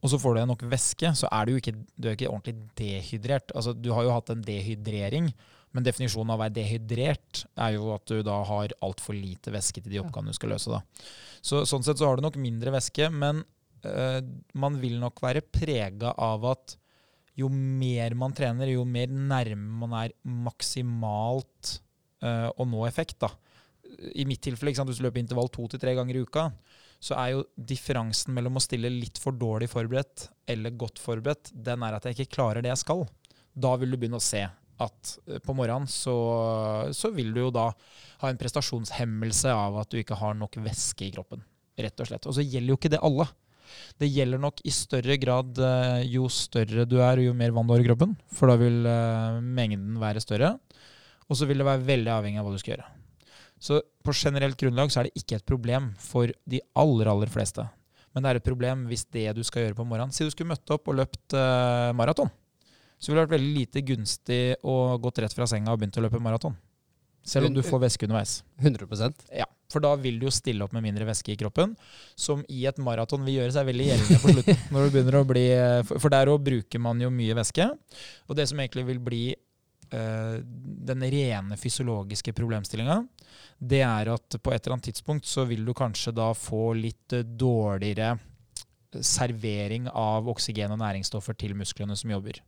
og 0.00 0.10
så 0.12 0.18
får 0.22 0.34
du 0.34 0.38
i 0.38 0.42
deg 0.42 0.50
nok 0.52 0.66
væske, 0.72 1.14
så 1.18 1.30
er 1.30 1.46
du 1.46 1.56
ikke, 1.56 1.74
du 1.96 2.08
er 2.08 2.16
ikke 2.18 2.30
ordentlig 2.30 2.56
dehydrert. 2.78 3.52
Altså, 3.54 3.74
du 3.74 3.90
har 3.92 4.06
jo 4.06 4.14
hatt 4.16 4.30
en 4.32 4.44
dehydrering. 4.46 5.32
Men 5.70 5.84
definisjonen 5.86 6.32
av 6.32 6.40
å 6.40 6.42
være 6.42 6.56
dehydrert 6.56 7.44
er 7.62 7.76
jo 7.76 7.92
at 7.94 8.02
du 8.10 8.24
da 8.26 8.40
har 8.48 8.72
altfor 8.82 9.14
lite 9.14 9.52
væske 9.54 9.78
til 9.84 9.92
de 9.92 10.00
oppgavene 10.02 10.32
du 10.32 10.34
skal 10.34 10.50
løse. 10.50 10.66
da. 10.72 10.80
Så, 11.38 11.60
sånn 11.68 11.84
sett 11.86 12.00
så 12.00 12.08
har 12.08 12.18
du 12.18 12.24
nok 12.24 12.38
mindre 12.42 12.72
væske, 12.74 13.06
men 13.14 13.44
eh, 13.86 14.18
man 14.58 14.80
vil 14.82 14.96
nok 14.98 15.22
være 15.22 15.44
prega 15.46 16.10
av 16.18 16.48
at 16.50 16.74
jo 17.38 17.46
mer 17.54 18.16
man 18.18 18.34
trener, 18.34 18.72
jo 18.72 18.82
mer 18.84 19.12
nærme 19.14 19.78
man 19.84 19.94
er 20.00 20.16
maksimalt 20.24 21.76
uh, 22.24 22.50
å 22.50 22.66
nå 22.68 22.82
effekt. 22.88 23.20
da. 23.22 23.30
I 24.16 24.24
mitt 24.28 24.42
tilfelle, 24.44 24.72
sant, 24.76 24.90
hvis 24.90 25.00
du 25.00 25.06
løper 25.06 25.22
intervall 25.22 25.50
to 25.52 25.66
til 25.70 25.82
tre 25.82 25.94
ganger 25.98 26.16
i 26.16 26.22
uka, 26.24 26.48
så 27.00 27.16
er 27.16 27.34
jo 27.34 27.44
differansen 27.56 28.34
mellom 28.36 28.58
å 28.60 28.62
stille 28.64 28.90
litt 28.92 29.20
for 29.20 29.36
dårlig 29.36 29.70
forberedt 29.72 30.28
eller 30.52 30.76
godt 30.76 31.00
forberedt, 31.00 31.52
den 31.52 31.84
er 31.86 31.96
at 31.96 32.08
jeg 32.08 32.18
ikke 32.18 32.36
klarer 32.36 32.64
det 32.64 32.72
jeg 32.74 32.82
skal. 32.82 33.06
Da 33.56 33.72
vil 33.80 33.92
du 33.92 33.98
begynne 34.00 34.20
å 34.20 34.24
se 34.24 34.44
at 34.80 35.12
eh, 35.26 35.40
på 35.44 35.56
morgenen 35.56 35.88
så, 35.90 36.16
så 36.96 37.12
vil 37.14 37.32
du 37.34 37.44
jo 37.44 37.52
da 37.54 37.70
ha 38.22 38.30
en 38.30 38.40
prestasjonshemmelse 38.40 39.52
av 39.52 39.80
at 39.82 39.92
du 39.92 40.00
ikke 40.00 40.18
har 40.20 40.36
nok 40.38 40.60
væske 40.64 41.08
i 41.08 41.14
kroppen. 41.14 41.44
Rett 41.80 42.02
og 42.02 42.10
slett. 42.10 42.28
Og 42.28 42.36
så 42.36 42.44
gjelder 42.44 42.74
jo 42.74 42.80
ikke 42.80 42.92
det 42.92 43.02
alle. 43.06 43.28
Det 44.00 44.08
gjelder 44.10 44.40
nok 44.42 44.60
i 44.66 44.72
større 44.74 45.16
grad 45.22 45.60
eh, 45.62 46.06
jo 46.10 46.28
større 46.32 46.86
du 46.88 46.98
er, 47.00 47.22
jo 47.24 47.36
mer 47.36 47.54
vann 47.56 47.68
du 47.68 47.76
har 47.76 47.84
i 47.84 47.88
kroppen. 47.88 48.16
For 48.34 48.50
da 48.50 48.58
vil 48.60 48.82
eh, 48.88 49.40
mengden 49.40 50.00
være 50.02 50.22
større. 50.24 50.56
Og 51.30 51.38
så 51.38 51.46
vil 51.48 51.62
det 51.62 51.68
være 51.68 51.86
veldig 51.86 52.12
avhengig 52.16 52.42
av 52.42 52.48
hva 52.48 52.56
du 52.56 52.60
skal 52.60 52.76
gjøre. 52.76 52.88
Så 53.60 53.82
på 54.04 54.14
generelt 54.16 54.56
grunnlag 54.60 54.92
så 54.92 55.02
er 55.02 55.08
det 55.08 55.20
ikke 55.20 55.36
et 55.38 55.46
problem 55.46 55.90
for 56.00 56.32
de 56.48 56.62
aller, 56.80 57.10
aller 57.12 57.30
fleste. 57.32 57.66
Men 58.14 58.24
det 58.24 58.30
er 58.30 58.40
et 58.40 58.46
problem 58.46 58.86
hvis 58.90 59.04
det 59.12 59.28
du 59.36 59.42
skal 59.46 59.66
gjøre 59.66 59.76
på 59.78 59.86
morgenen 59.86 60.14
Si 60.14 60.26
du 60.26 60.32
skulle 60.32 60.50
møtt 60.50 60.72
opp 60.74 60.88
og 60.90 60.96
løpt 60.98 61.36
uh, 61.36 61.92
maraton. 61.94 62.32
Så 63.00 63.10
ville 63.10 63.20
det 63.20 63.28
vært 63.28 63.36
veldig 63.38 63.52
lite 63.54 63.84
gunstig 63.86 64.42
å 64.66 64.74
gått 65.00 65.22
rett 65.22 65.36
fra 65.36 65.46
senga 65.48 65.72
og 65.72 65.80
begynt 65.80 66.00
å 66.00 66.04
løpe 66.04 66.20
maraton. 66.20 66.56
Selv 67.24 67.50
om 67.50 67.54
du 67.54 67.60
får 67.64 67.82
væske 67.82 68.06
underveis. 68.06 68.38
100% 68.64 69.26
Ja, 69.36 69.46
For 69.72 69.84
da 69.84 69.92
vil 70.00 70.16
du 70.20 70.26
jo 70.26 70.32
stille 70.32 70.64
opp 70.64 70.72
med 70.72 70.84
mindre 70.84 71.04
væske 71.08 71.34
i 71.34 71.38
kroppen, 71.40 71.74
som 72.16 72.40
i 72.48 72.64
et 72.68 72.80
maraton 72.80 73.24
vil 73.26 73.38
gjøre 73.38 73.54
seg 73.56 73.68
veldig 73.68 73.88
gjeldende 73.90 74.20
på 74.22 74.34
slutten. 74.34 74.62
når 74.72 74.86
du 74.86 74.94
begynner 74.96 75.18
å 75.20 75.26
bli, 75.28 75.44
For 75.88 76.04
for 76.06 76.16
der 76.16 76.32
òg 76.32 76.40
bruker 76.48 76.82
man 76.82 77.00
jo 77.04 77.12
mye 77.12 77.36
væske. 77.36 77.68
Og 78.28 78.40
det 78.40 78.48
som 78.50 78.60
egentlig 78.60 78.86
vil 78.88 79.02
bli 79.04 79.22
eh, 79.36 79.40
den 79.90 81.02
rene 81.12 81.56
fysiologiske 81.58 82.34
problemstillinga, 82.36 83.00
det 83.60 83.82
er 83.84 84.10
at 84.14 84.36
på 84.40 84.52
et 84.54 84.62
eller 84.62 84.78
annet 84.78 84.90
tidspunkt 84.90 85.28
så 85.28 85.44
vil 85.48 85.64
du 85.66 85.74
kanskje 85.76 86.14
da 86.16 86.30
få 86.36 86.72
litt 86.78 87.12
eh, 87.16 87.26
dårligere 87.26 88.14
servering 88.90 89.86
av 89.92 90.28
oksygen 90.30 90.72
og 90.74 90.80
næringsstoffer 90.80 91.36
til 91.38 91.54
musklene 91.58 91.96
som 91.98 92.10
jobber. 92.10 92.40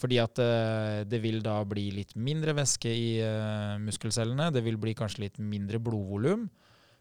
Fordi 0.00 0.16
at 0.22 0.40
eh, 0.40 1.02
det 1.08 1.20
vil 1.22 1.42
da 1.44 1.58
bli 1.68 1.90
litt 1.98 2.16
mindre 2.16 2.54
væske 2.56 2.90
i 2.90 3.10
eh, 3.22 3.76
muskelcellene. 3.84 4.48
Det 4.54 4.64
vil 4.64 4.80
bli 4.80 4.96
kanskje 4.98 5.26
litt 5.26 5.42
mindre 5.44 5.80
blodvolum, 5.82 6.48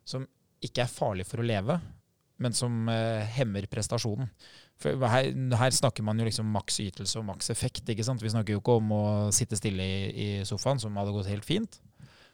som 0.04 0.28
ikke 0.60 0.84
er 0.84 0.92
farlig 0.92 1.26
for 1.30 1.40
å 1.40 1.48
leve, 1.48 1.80
men 2.44 2.56
som 2.56 2.92
eh, 2.92 3.24
hemmer 3.40 3.70
prestasjonen. 3.72 4.28
Her, 4.84 5.30
her 5.60 5.76
snakker 5.76 6.06
man 6.08 6.20
jo 6.22 6.28
liksom 6.28 6.48
maks 6.56 6.80
ytelse 6.80 7.20
og 7.20 7.28
maks 7.28 7.52
effekt. 7.52 7.84
ikke 7.90 8.06
sant? 8.08 8.24
Vi 8.24 8.32
snakker 8.32 8.56
jo 8.56 8.62
ikke 8.62 8.78
om 8.80 8.94
å 8.96 9.04
sitte 9.36 9.60
stille 9.60 9.84
i, 9.84 10.00
i 10.10 10.28
sofaen, 10.48 10.80
som 10.80 10.96
hadde 11.00 11.16
gått 11.16 11.32
helt 11.32 11.48
fint. 11.48 11.82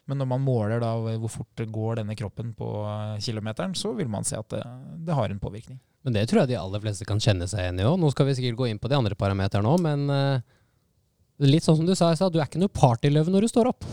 Men 0.06 0.20
når 0.22 0.28
man 0.30 0.44
måler 0.44 0.82
da 0.82 0.92
hvor 1.18 1.32
fort 1.40 1.50
det 1.58 1.66
går 1.74 1.98
denne 1.98 2.14
kroppen 2.18 2.52
på 2.54 2.68
eh, 2.86 3.16
kilometeren, 3.26 3.74
så 3.74 3.90
vil 3.98 4.10
man 4.10 4.26
se 4.26 4.38
at 4.38 4.52
det, 4.54 4.62
det 5.08 5.16
har 5.18 5.32
en 5.32 5.42
påvirkning. 5.42 5.80
Men 6.06 6.14
det 6.14 6.28
tror 6.30 6.44
jeg 6.44 6.52
de 6.52 6.60
aller 6.60 6.82
fleste 6.84 7.06
kan 7.08 7.18
kjenne 7.22 7.48
seg 7.50 7.64
igjen 7.64 7.82
i 7.82 7.88
òg. 7.88 7.96
Nå 7.98 8.12
skal 8.14 8.28
vi 8.28 8.36
sikkert 8.38 8.60
gå 8.60 8.68
inn 8.70 8.78
på 8.78 8.90
de 8.92 8.98
andre 8.98 9.18
parameterne 9.18 9.72
òg, 9.72 9.82
men 9.82 10.06
eh, 10.14 10.44
litt 11.50 11.66
sånn 11.66 11.80
som 11.80 11.88
du 11.88 11.96
sa, 11.98 12.14
du 12.14 12.38
er 12.38 12.46
ikke 12.46 12.62
noe 12.62 12.70
partyløve 12.70 13.34
når 13.34 13.48
du 13.48 13.50
står 13.50 13.72
opp. 13.72 13.88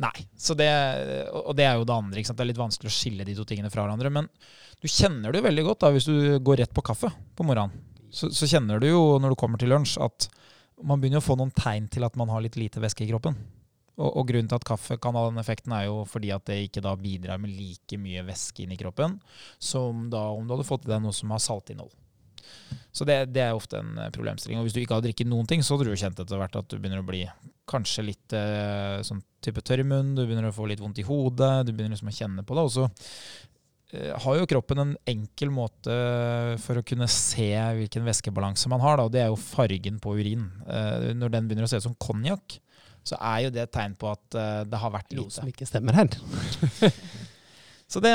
Nei, 0.00 0.24
det, 0.56 0.70
og 1.36 1.52
det 1.58 1.66
er 1.66 1.76
jo 1.76 1.84
det 1.84 1.96
andre. 1.96 2.20
ikke 2.20 2.30
sant? 2.30 2.38
Det 2.40 2.46
er 2.46 2.50
litt 2.54 2.60
vanskelig 2.60 2.88
å 2.88 2.94
skille 2.94 3.26
de 3.28 3.36
to 3.36 3.44
tingene 3.48 3.70
fra 3.72 3.84
hverandre. 3.84 4.12
Men 4.12 4.28
du 4.80 4.88
kjenner 4.88 5.28
det 5.32 5.42
jo 5.42 5.48
veldig 5.48 5.64
godt 5.66 5.84
da, 5.84 5.92
hvis 5.92 6.08
du 6.08 6.16
går 6.40 6.62
rett 6.62 6.74
på 6.76 6.84
kaffe 6.86 7.12
på 7.36 7.46
morgenen. 7.46 7.74
Så, 8.10 8.30
så 8.34 8.48
kjenner 8.48 8.80
du 8.82 8.88
jo 8.88 9.02
når 9.22 9.34
du 9.34 9.38
kommer 9.38 9.60
til 9.60 9.70
lunsj 9.70 10.00
at 10.02 10.26
man 10.82 11.02
begynner 11.02 11.20
å 11.20 11.24
få 11.24 11.36
noen 11.38 11.52
tegn 11.54 11.86
til 11.92 12.06
at 12.06 12.16
man 12.18 12.32
har 12.32 12.42
litt 12.42 12.56
lite 12.58 12.80
væske 12.82 13.04
i 13.04 13.10
kroppen. 13.10 13.36
Og, 14.00 14.08
og 14.08 14.28
grunnen 14.30 14.48
til 14.48 14.56
at 14.56 14.66
kaffe 14.66 14.96
kan 15.02 15.16
ha 15.18 15.26
den 15.28 15.40
effekten, 15.42 15.74
er 15.76 15.90
jo 15.90 16.00
fordi 16.08 16.32
at 16.32 16.46
det 16.48 16.56
ikke 16.64 16.82
da 16.84 16.94
bidrar 16.98 17.40
med 17.42 17.52
like 17.52 18.00
mye 18.00 18.24
væske 18.24 18.64
inn 18.64 18.72
i 18.72 18.80
kroppen 18.80 19.18
som 19.60 20.06
da 20.12 20.30
om 20.32 20.46
du 20.46 20.56
hadde 20.56 20.68
fått 20.68 20.88
i 20.88 20.94
deg 20.94 21.04
noe 21.04 21.16
som 21.16 21.34
har 21.34 21.42
saltinnhold. 21.44 21.92
Så 22.90 23.06
det, 23.06 23.20
det 23.34 23.44
er 23.44 23.54
ofte 23.54 23.78
en 23.80 23.96
eh, 23.98 24.10
problemstilling. 24.14 24.58
Og 24.60 24.66
hvis 24.66 24.74
du 24.76 24.80
ikke 24.82 24.98
har 24.98 25.04
drikket 25.04 25.30
noen 25.30 25.48
ting, 25.50 25.62
så 25.62 25.76
hadde 25.76 25.88
du 25.88 25.92
jo 25.94 26.00
kjent 26.00 26.22
etter 26.22 26.40
hvert 26.40 26.58
at 26.58 26.70
du 26.70 26.78
begynner 26.78 27.04
å 27.04 27.06
bli 27.06 27.22
kanskje 27.70 28.06
litt 28.08 28.34
eh, 28.34 28.98
sånn 29.06 29.22
type 29.44 29.62
tørr 29.64 29.84
i 29.84 29.86
munnen, 29.86 30.16
du 30.18 30.24
begynner 30.24 30.50
å 30.50 30.56
få 30.56 30.66
litt 30.68 30.82
vondt 30.82 30.98
i 31.00 31.06
hodet, 31.06 31.52
du 31.66 31.72
begynner 31.72 31.94
liksom 31.94 32.10
å 32.10 32.16
kjenne 32.16 32.44
på 32.46 32.56
det. 32.58 32.64
Og 32.66 32.72
så 32.74 32.88
eh, 33.94 34.10
har 34.24 34.40
jo 34.40 34.48
kroppen 34.50 34.82
en 34.82 34.96
enkel 35.10 35.52
måte 35.54 35.94
for 36.64 36.80
å 36.80 36.86
kunne 36.86 37.08
se 37.10 37.52
hvilken 37.78 38.08
væskebalanse 38.08 38.72
man 38.72 38.82
har, 38.82 38.98
da, 38.98 39.06
og 39.06 39.14
det 39.14 39.22
er 39.22 39.30
jo 39.30 39.38
fargen 39.38 40.02
på 40.02 40.16
urin. 40.18 40.48
Eh, 40.66 41.12
når 41.14 41.36
den 41.36 41.46
begynner 41.50 41.68
å 41.68 41.70
se 41.70 41.78
ut 41.78 41.86
som 41.86 41.98
konjakk, 42.02 42.58
så 43.06 43.16
er 43.16 43.46
jo 43.46 43.54
det 43.54 43.64
et 43.64 43.72
tegn 43.74 43.94
på 43.98 44.10
at 44.10 44.36
eh, 44.36 44.62
det 44.68 44.80
har 44.82 44.92
vært 44.92 45.14
Noe 45.14 45.24
lite. 45.24 45.38
som 45.38 45.48
ikke 45.48 45.68
stemmer 45.68 45.96
her. 46.02 46.10
Så 47.90 47.98
det, 47.98 48.12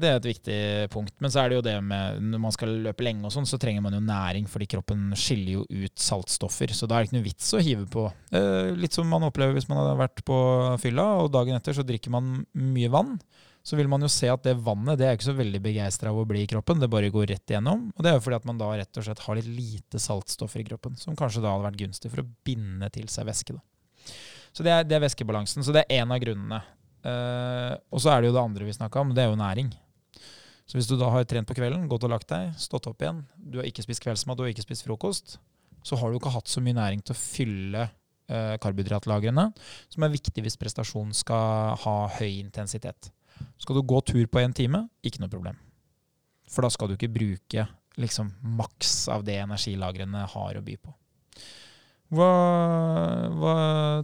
det 0.00 0.08
er 0.08 0.16
et 0.16 0.26
viktig 0.30 0.58
punkt. 0.92 1.12
Men 1.20 1.32
så 1.32 1.42
er 1.42 1.50
det 1.50 1.58
jo 1.58 1.64
det 1.66 1.74
med 1.84 2.22
når 2.32 2.40
man 2.46 2.54
skal 2.54 2.72
løpe 2.86 3.04
lenge 3.04 3.28
og 3.28 3.34
sånn, 3.34 3.48
så 3.48 3.58
trenger 3.60 3.84
man 3.84 3.92
jo 3.92 4.00
næring, 4.00 4.46
fordi 4.48 4.70
kroppen 4.72 5.10
skiller 5.20 5.58
jo 5.58 5.66
ut 5.68 6.00
saltstoffer. 6.00 6.72
Så 6.72 6.88
da 6.88 6.96
er 6.96 7.04
det 7.04 7.10
ikke 7.10 7.18
noe 7.18 7.26
vits 7.26 7.50
å 7.52 7.60
hive 7.60 7.84
på. 7.92 8.06
Eh, 8.32 8.72
litt 8.78 8.96
som 8.96 9.10
man 9.12 9.28
opplever 9.28 9.58
hvis 9.58 9.68
man 9.68 9.82
har 9.82 10.00
vært 10.00 10.24
på 10.24 10.38
fylla, 10.80 11.04
og 11.20 11.32
dagen 11.34 11.58
etter 11.58 11.76
så 11.76 11.84
drikker 11.84 12.14
man 12.14 12.38
mye 12.56 12.92
vann. 12.92 13.18
Så 13.62 13.76
vil 13.78 13.86
man 13.92 14.02
jo 14.02 14.08
se 14.10 14.26
at 14.32 14.42
det 14.42 14.56
vannet 14.64 14.98
det 14.98 15.06
er 15.06 15.14
ikke 15.14 15.28
så 15.28 15.36
veldig 15.38 15.60
begeistra 15.62 16.10
av 16.10 16.18
å 16.18 16.26
bli 16.26 16.42
i 16.42 16.50
kroppen. 16.50 16.80
Det 16.82 16.90
bare 16.90 17.12
går 17.14 17.28
rett 17.30 17.52
igjennom. 17.52 17.90
Og 17.92 18.02
det 18.02 18.10
er 18.10 18.16
jo 18.16 18.24
fordi 18.24 18.40
at 18.40 18.48
man 18.48 18.58
da 18.58 18.72
rett 18.80 18.98
og 18.98 19.06
slett 19.06 19.22
har 19.28 19.38
litt 19.38 19.50
lite 19.52 20.00
saltstoffer 20.02 20.64
i 20.64 20.66
kroppen, 20.72 20.96
som 20.98 21.14
kanskje 21.18 21.44
da 21.44 21.52
hadde 21.52 21.68
vært 21.68 21.82
gunstig 21.84 22.10
for 22.10 22.24
å 22.24 22.30
binde 22.48 22.88
til 22.96 23.12
seg 23.12 23.28
væske. 23.28 23.60
da. 23.60 24.16
Så 24.56 24.64
det 24.64 24.72
er, 24.72 24.88
det 24.88 24.96
er 24.96 25.04
væskebalansen. 25.04 25.62
Så 25.64 25.76
det 25.76 25.84
er 25.84 26.00
én 26.02 26.10
av 26.16 26.24
grunnene. 26.24 26.64
Eh, 27.02 27.72
og 27.90 28.02
så 28.02 28.12
er 28.12 28.22
det 28.22 28.30
jo 28.30 28.36
det 28.36 28.42
andre 28.42 28.66
vi 28.68 28.74
snakka 28.76 29.02
om, 29.02 29.14
det 29.14 29.24
er 29.24 29.32
jo 29.32 29.38
næring. 29.40 29.72
Så 30.66 30.78
hvis 30.78 30.88
du 30.88 30.94
da 30.96 31.10
har 31.12 31.24
trent 31.28 31.48
på 31.48 31.56
kvelden, 31.58 31.88
gått 31.90 32.06
og 32.06 32.12
lagt 32.14 32.30
deg, 32.30 32.52
stått 32.60 32.86
opp 32.88 33.02
igjen, 33.02 33.24
du 33.36 33.58
har 33.60 33.68
ikke 33.68 33.84
spist 33.84 34.04
kveldsmat, 34.04 34.38
du 34.38 34.44
har 34.46 34.52
ikke 34.52 34.64
spist 34.64 34.86
frokost, 34.86 35.36
så 35.82 35.98
har 35.98 36.10
du 36.10 36.16
ikke 36.16 36.32
hatt 36.32 36.48
så 36.48 36.62
mye 36.62 36.78
næring 36.78 37.02
til 37.02 37.12
å 37.12 37.18
fylle 37.18 37.82
uh, 37.90 38.54
karbohydratlagrene, 38.62 39.48
som 39.90 40.06
er 40.06 40.14
viktig 40.14 40.46
hvis 40.46 40.56
prestasjonen 40.60 41.12
skal 41.18 41.74
ha 41.82 41.96
høy 42.20 42.38
intensitet. 42.38 43.10
Skal 43.60 43.76
du 43.76 43.82
gå 43.82 44.00
tur 44.06 44.24
på 44.30 44.40
en 44.40 44.54
time, 44.54 44.84
ikke 45.02 45.24
noe 45.24 45.32
problem. 45.32 45.58
For 46.48 46.64
da 46.64 46.70
skal 46.72 46.88
du 46.88 46.96
ikke 46.96 47.12
bruke 47.12 47.66
liksom 48.00 48.30
maks 48.56 49.10
av 49.12 49.26
det 49.26 49.40
energilagrene 49.42 50.24
har 50.32 50.56
å 50.56 50.64
by 50.64 50.78
på. 50.78 50.94
Hva, 52.12 52.28
hva 53.40 53.54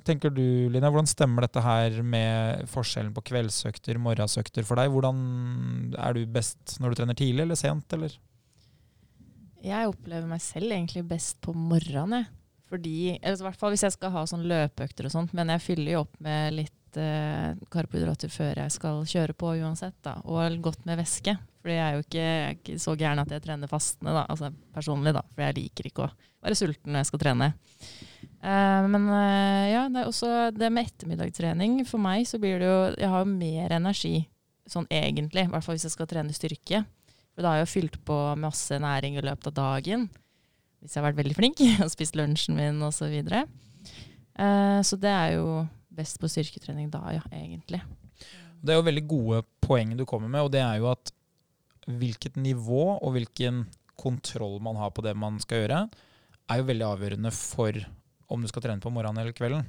tenker 0.06 0.32
du, 0.32 0.70
Lina? 0.72 0.88
Hvordan 0.88 1.10
stemmer 1.10 1.44
dette 1.44 1.60
her 1.60 1.98
med 2.00 2.64
forskjellen 2.72 3.12
på 3.12 3.26
kveldsøkter, 3.28 4.00
morgensøkter 4.00 4.64
for 4.64 4.80
deg? 4.80 4.88
Hvordan 4.94 5.18
er 5.92 6.16
du 6.16 6.22
best 6.32 6.78
når 6.80 6.94
du 6.94 7.00
trener 7.02 7.18
tidlig 7.18 7.44
eller 7.44 7.60
sent, 7.60 7.92
eller? 7.98 8.16
Jeg 9.60 9.90
opplever 9.90 10.28
meg 10.30 10.40
selv 10.40 10.72
egentlig 10.72 11.04
best 11.10 11.40
på 11.44 11.52
morgenen. 11.52 12.22
jeg. 12.22 12.32
Fordi, 12.68 12.96
eller 13.16 13.40
i 13.40 13.46
hvert 13.46 13.60
fall 13.60 13.72
hvis 13.72 13.84
jeg 13.86 13.96
skal 13.96 14.12
ha 14.12 14.24
sånn 14.28 14.48
løpeøkter 14.48 15.08
og 15.08 15.12
sånt, 15.14 15.36
men 15.36 15.52
jeg 15.54 15.64
fyller 15.64 15.94
jo 15.94 16.02
opp 16.04 16.18
med 16.24 16.56
litt 16.56 16.98
eh, 17.00 17.56
karbohydrater 17.72 18.32
før 18.32 18.60
jeg 18.60 18.74
skal 18.74 19.04
kjøre 19.08 19.36
på 19.36 19.54
uansett, 19.62 19.96
da. 20.04 20.18
Og 20.28 20.60
godt 20.64 20.84
med 20.88 21.00
væske. 21.00 21.36
Fordi 21.68 21.76
jeg 21.76 21.84
er 21.84 21.96
jo 21.98 22.04
ikke, 22.06 22.22
er 22.24 22.54
ikke 22.56 22.78
så 22.80 22.94
gæren 22.96 23.20
at 23.20 23.32
jeg 23.34 23.42
trener 23.44 23.68
fastende, 23.68 24.14
da. 24.16 24.22
Altså 24.32 24.48
personlig, 24.72 25.12
da. 25.12 25.20
For 25.34 25.44
jeg 25.44 25.56
liker 25.58 25.90
ikke 25.90 26.06
å 26.06 26.12
være 26.46 26.56
sulten 26.56 26.94
når 26.94 27.02
jeg 27.02 27.10
skal 27.10 27.20
trene. 27.20 27.48
Uh, 28.38 28.86
men 28.88 29.04
uh, 29.10 29.66
ja, 29.68 29.82
det 29.92 30.00
er 30.00 30.08
også 30.08 30.30
det 30.56 30.70
med 30.72 30.88
ettermiddagstrening. 30.88 31.82
For 31.90 32.00
meg 32.00 32.24
så 32.30 32.40
blir 32.40 32.62
det 32.62 32.70
jo 32.70 32.78
Jeg 32.94 33.12
har 33.12 33.26
jo 33.26 33.34
mer 33.34 33.74
energi 33.76 34.14
sånn 34.68 34.88
egentlig, 34.92 35.44
i 35.44 35.52
hvert 35.52 35.64
fall 35.64 35.76
hvis 35.76 35.86
jeg 35.88 35.96
skal 35.96 36.08
trene 36.08 36.36
styrke. 36.36 36.82
For 37.36 37.44
da 37.44 37.52
har 37.52 37.60
jeg 37.60 37.68
jo 37.68 37.74
fylt 37.74 38.00
på 38.08 38.16
masse 38.40 38.80
næring 38.80 39.20
i 39.20 39.24
løpet 39.24 39.52
av 39.52 39.56
dagen. 39.60 40.08
Hvis 40.80 40.94
jeg 40.94 41.02
har 41.02 41.10
vært 41.10 41.20
veldig 41.20 41.36
flink 41.36 41.60
og 41.84 41.92
spist 41.92 42.16
lunsjen 42.16 42.56
min 42.56 42.80
osv. 42.80 43.02
Så, 43.02 43.12
videre. 43.12 43.44
Eh, 44.38 44.80
så 44.88 44.98
det 45.00 45.12
er 45.12 45.36
jo 45.36 45.62
best 45.98 46.20
på 46.22 46.30
styrketrening 46.30 46.88
da, 46.92 47.04
ja, 47.16 47.22
egentlig. 47.34 47.82
Det 48.58 48.74
er 48.74 48.80
jo 48.80 48.88
veldig 48.88 49.04
gode 49.10 49.44
poeng 49.62 49.94
du 49.98 50.04
kommer 50.08 50.30
med, 50.30 50.46
og 50.46 50.52
det 50.54 50.62
er 50.64 50.80
jo 50.82 50.90
at 50.90 51.12
hvilket 51.88 52.36
nivå 52.40 52.98
og 52.98 53.14
hvilken 53.14 53.64
kontroll 53.98 54.58
man 54.62 54.78
har 54.78 54.92
på 54.94 55.02
det 55.06 55.16
man 55.18 55.40
skal 55.42 55.64
gjøre, 55.64 55.82
er 56.48 56.60
jo 56.60 56.68
veldig 56.68 56.86
avgjørende 56.86 57.32
for 57.34 57.76
om 58.28 58.44
du 58.44 58.48
skal 58.50 58.64
trene 58.64 58.84
på 58.84 58.92
morgenen 58.92 59.22
eller 59.22 59.36
kvelden. 59.36 59.66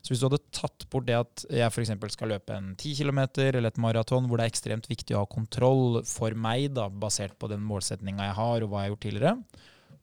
Så 0.00 0.12
hvis 0.14 0.22
du 0.22 0.26
hadde 0.30 0.40
tatt 0.56 0.86
bort 0.92 1.04
det 1.08 1.16
at 1.18 1.42
jeg 1.52 1.68
f.eks. 1.68 1.92
skal 2.14 2.32
løpe 2.32 2.54
en 2.56 2.70
10 2.72 2.94
km 3.02 3.20
eller 3.44 3.68
et 3.68 3.80
maraton, 3.82 4.24
hvor 4.28 4.40
det 4.40 4.46
er 4.46 4.52
ekstremt 4.54 4.88
viktig 4.88 5.12
å 5.12 5.26
ha 5.26 5.28
kontroll 5.28 6.00
for 6.08 6.32
meg, 6.32 6.70
da, 6.76 6.86
basert 6.88 7.36
på 7.36 7.50
den 7.52 7.60
målsetninga 7.68 8.30
jeg 8.30 8.38
har 8.38 8.64
og 8.64 8.72
hva 8.72 8.80
jeg 8.80 8.88
har 8.88 8.94
gjort 8.94 9.04
tidligere, 9.04 9.34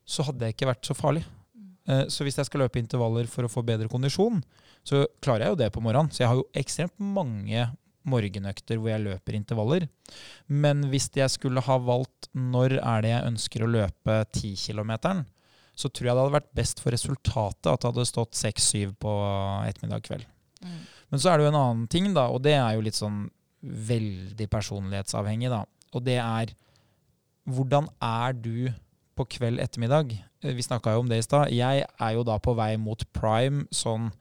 så 0.08 0.28
hadde 0.28 0.44
det 0.44 0.54
ikke 0.54 0.70
vært 0.70 0.86
så 0.86 0.96
farlig. 0.98 1.26
Eh, 1.90 2.06
Så 2.14 2.28
hvis 2.28 2.38
jeg 2.38 2.46
skal 2.46 2.62
løpe 2.62 2.80
intervaller 2.80 3.26
for 3.32 3.48
å 3.48 3.52
få 3.52 3.66
bedre 3.66 3.90
kondisjon, 3.90 4.44
så 4.86 5.08
klarer 5.20 5.48
jeg 5.48 5.56
jo 5.56 5.62
det 5.64 5.72
på 5.74 5.82
morgenen. 5.84 6.14
Så 6.14 6.22
jeg 6.22 6.30
har 6.30 6.38
jo 6.38 6.48
ekstremt 6.54 6.96
mange 7.02 7.66
morgenøkter 8.10 8.80
hvor 8.80 8.92
jeg 8.94 9.04
løper 9.06 9.38
intervaller. 9.38 9.88
Men 10.48 10.86
hvis 10.92 11.10
jeg 11.16 11.30
skulle 11.34 11.64
ha 11.64 11.78
valgt 11.84 12.30
når 12.34 12.78
er 12.80 13.04
det 13.04 13.12
jeg 13.14 13.28
ønsker 13.32 13.66
å 13.66 13.72
løpe 13.72 14.18
10 14.32 14.56
km, 14.64 14.94
så 15.78 15.92
tror 15.92 16.08
jeg 16.10 16.16
det 16.16 16.24
hadde 16.24 16.38
vært 16.40 16.54
best 16.58 16.82
for 16.82 16.96
resultatet 16.96 17.70
at 17.70 17.84
det 17.84 17.92
hadde 17.92 18.08
stått 18.10 18.38
6-7 18.40 18.96
på 18.98 19.14
ettermiddag 19.68 20.06
kveld. 20.08 20.26
Men 21.12 21.22
så 21.22 21.32
er 21.32 21.38
det 21.38 21.46
jo 21.46 21.52
en 21.54 21.60
annen 21.60 21.88
ting, 21.92 22.10
da, 22.16 22.28
og 22.34 22.42
det 22.44 22.56
er 22.58 22.74
jo 22.76 22.86
litt 22.88 22.98
sånn 22.98 23.28
veldig 23.62 24.48
personlighetsavhengig, 24.52 25.52
da. 25.54 25.62
Og 25.96 26.04
det 26.06 26.18
er 26.24 26.56
hvordan 27.48 27.88
er 28.04 28.34
du 28.36 28.68
på 29.18 29.26
kveld 29.38 29.62
ettermiddag? 29.64 30.12
Eh, 30.44 30.54
Vi 30.54 30.66
snakka 30.66 30.94
jo 30.94 31.04
om 31.06 31.10
det 31.10 31.22
i 31.22 31.26
stad. 31.26 31.54
Jeg 31.54 31.86
er 31.88 32.12
jo 32.14 32.26
da 32.28 32.38
på 32.40 32.54
vei 32.58 32.76
mot 32.78 33.02
prime 33.14 33.66
sånn 33.72 34.12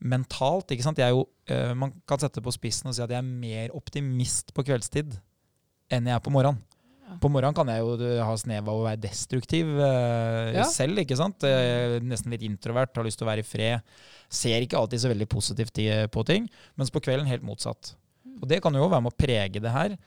mentalt. 0.00 0.70
ikke 0.74 0.86
sant? 0.86 1.00
Jeg 1.00 1.10
er 1.10 1.16
jo, 1.16 1.26
uh, 1.50 1.72
man 1.78 1.94
kan 2.08 2.20
sette 2.20 2.40
det 2.40 2.46
på 2.46 2.54
spissen 2.54 2.90
og 2.90 2.96
si 2.96 3.02
at 3.04 3.12
jeg 3.12 3.20
er 3.20 3.26
mer 3.26 3.74
optimist 3.76 4.54
på 4.56 4.64
kveldstid 4.66 5.18
enn 5.92 6.08
jeg 6.08 6.16
er 6.16 6.24
på 6.24 6.32
morgenen. 6.34 6.62
Ja. 7.04 7.18
På 7.20 7.28
morgenen 7.28 7.56
kan 7.56 7.68
jeg 7.68 7.82
jo 7.82 7.98
eh, 8.00 8.20
ha 8.24 8.32
snev 8.40 8.64
av 8.64 8.78
å 8.80 8.84
være 8.86 9.02
destruktiv 9.02 9.68
uh, 9.76 10.54
Ja. 10.56 10.64
selv, 10.72 11.02
ikke 11.02 11.18
sant? 11.20 11.44
Uh, 11.44 11.98
nesten 12.00 12.32
litt 12.32 12.46
introvert, 12.46 12.94
har 12.96 13.04
lyst 13.04 13.20
til 13.20 13.28
å 13.28 13.30
være 13.30 13.44
i 13.44 13.46
fred. 13.46 13.96
Ser 14.32 14.64
ikke 14.64 14.80
alltid 14.80 15.02
så 15.02 15.10
veldig 15.12 15.28
positivt 15.28 15.82
på 16.10 16.24
ting, 16.26 16.48
mens 16.80 16.90
på 16.90 17.04
kvelden 17.04 17.28
helt 17.28 17.44
motsatt. 17.44 17.92
Og 18.40 18.48
det 18.50 18.62
kan 18.64 18.74
jo 18.74 18.88
være 18.88 19.04
med 19.04 19.12
å 19.12 19.20
prege 19.20 19.60
det 19.62 19.74
her, 19.74 19.98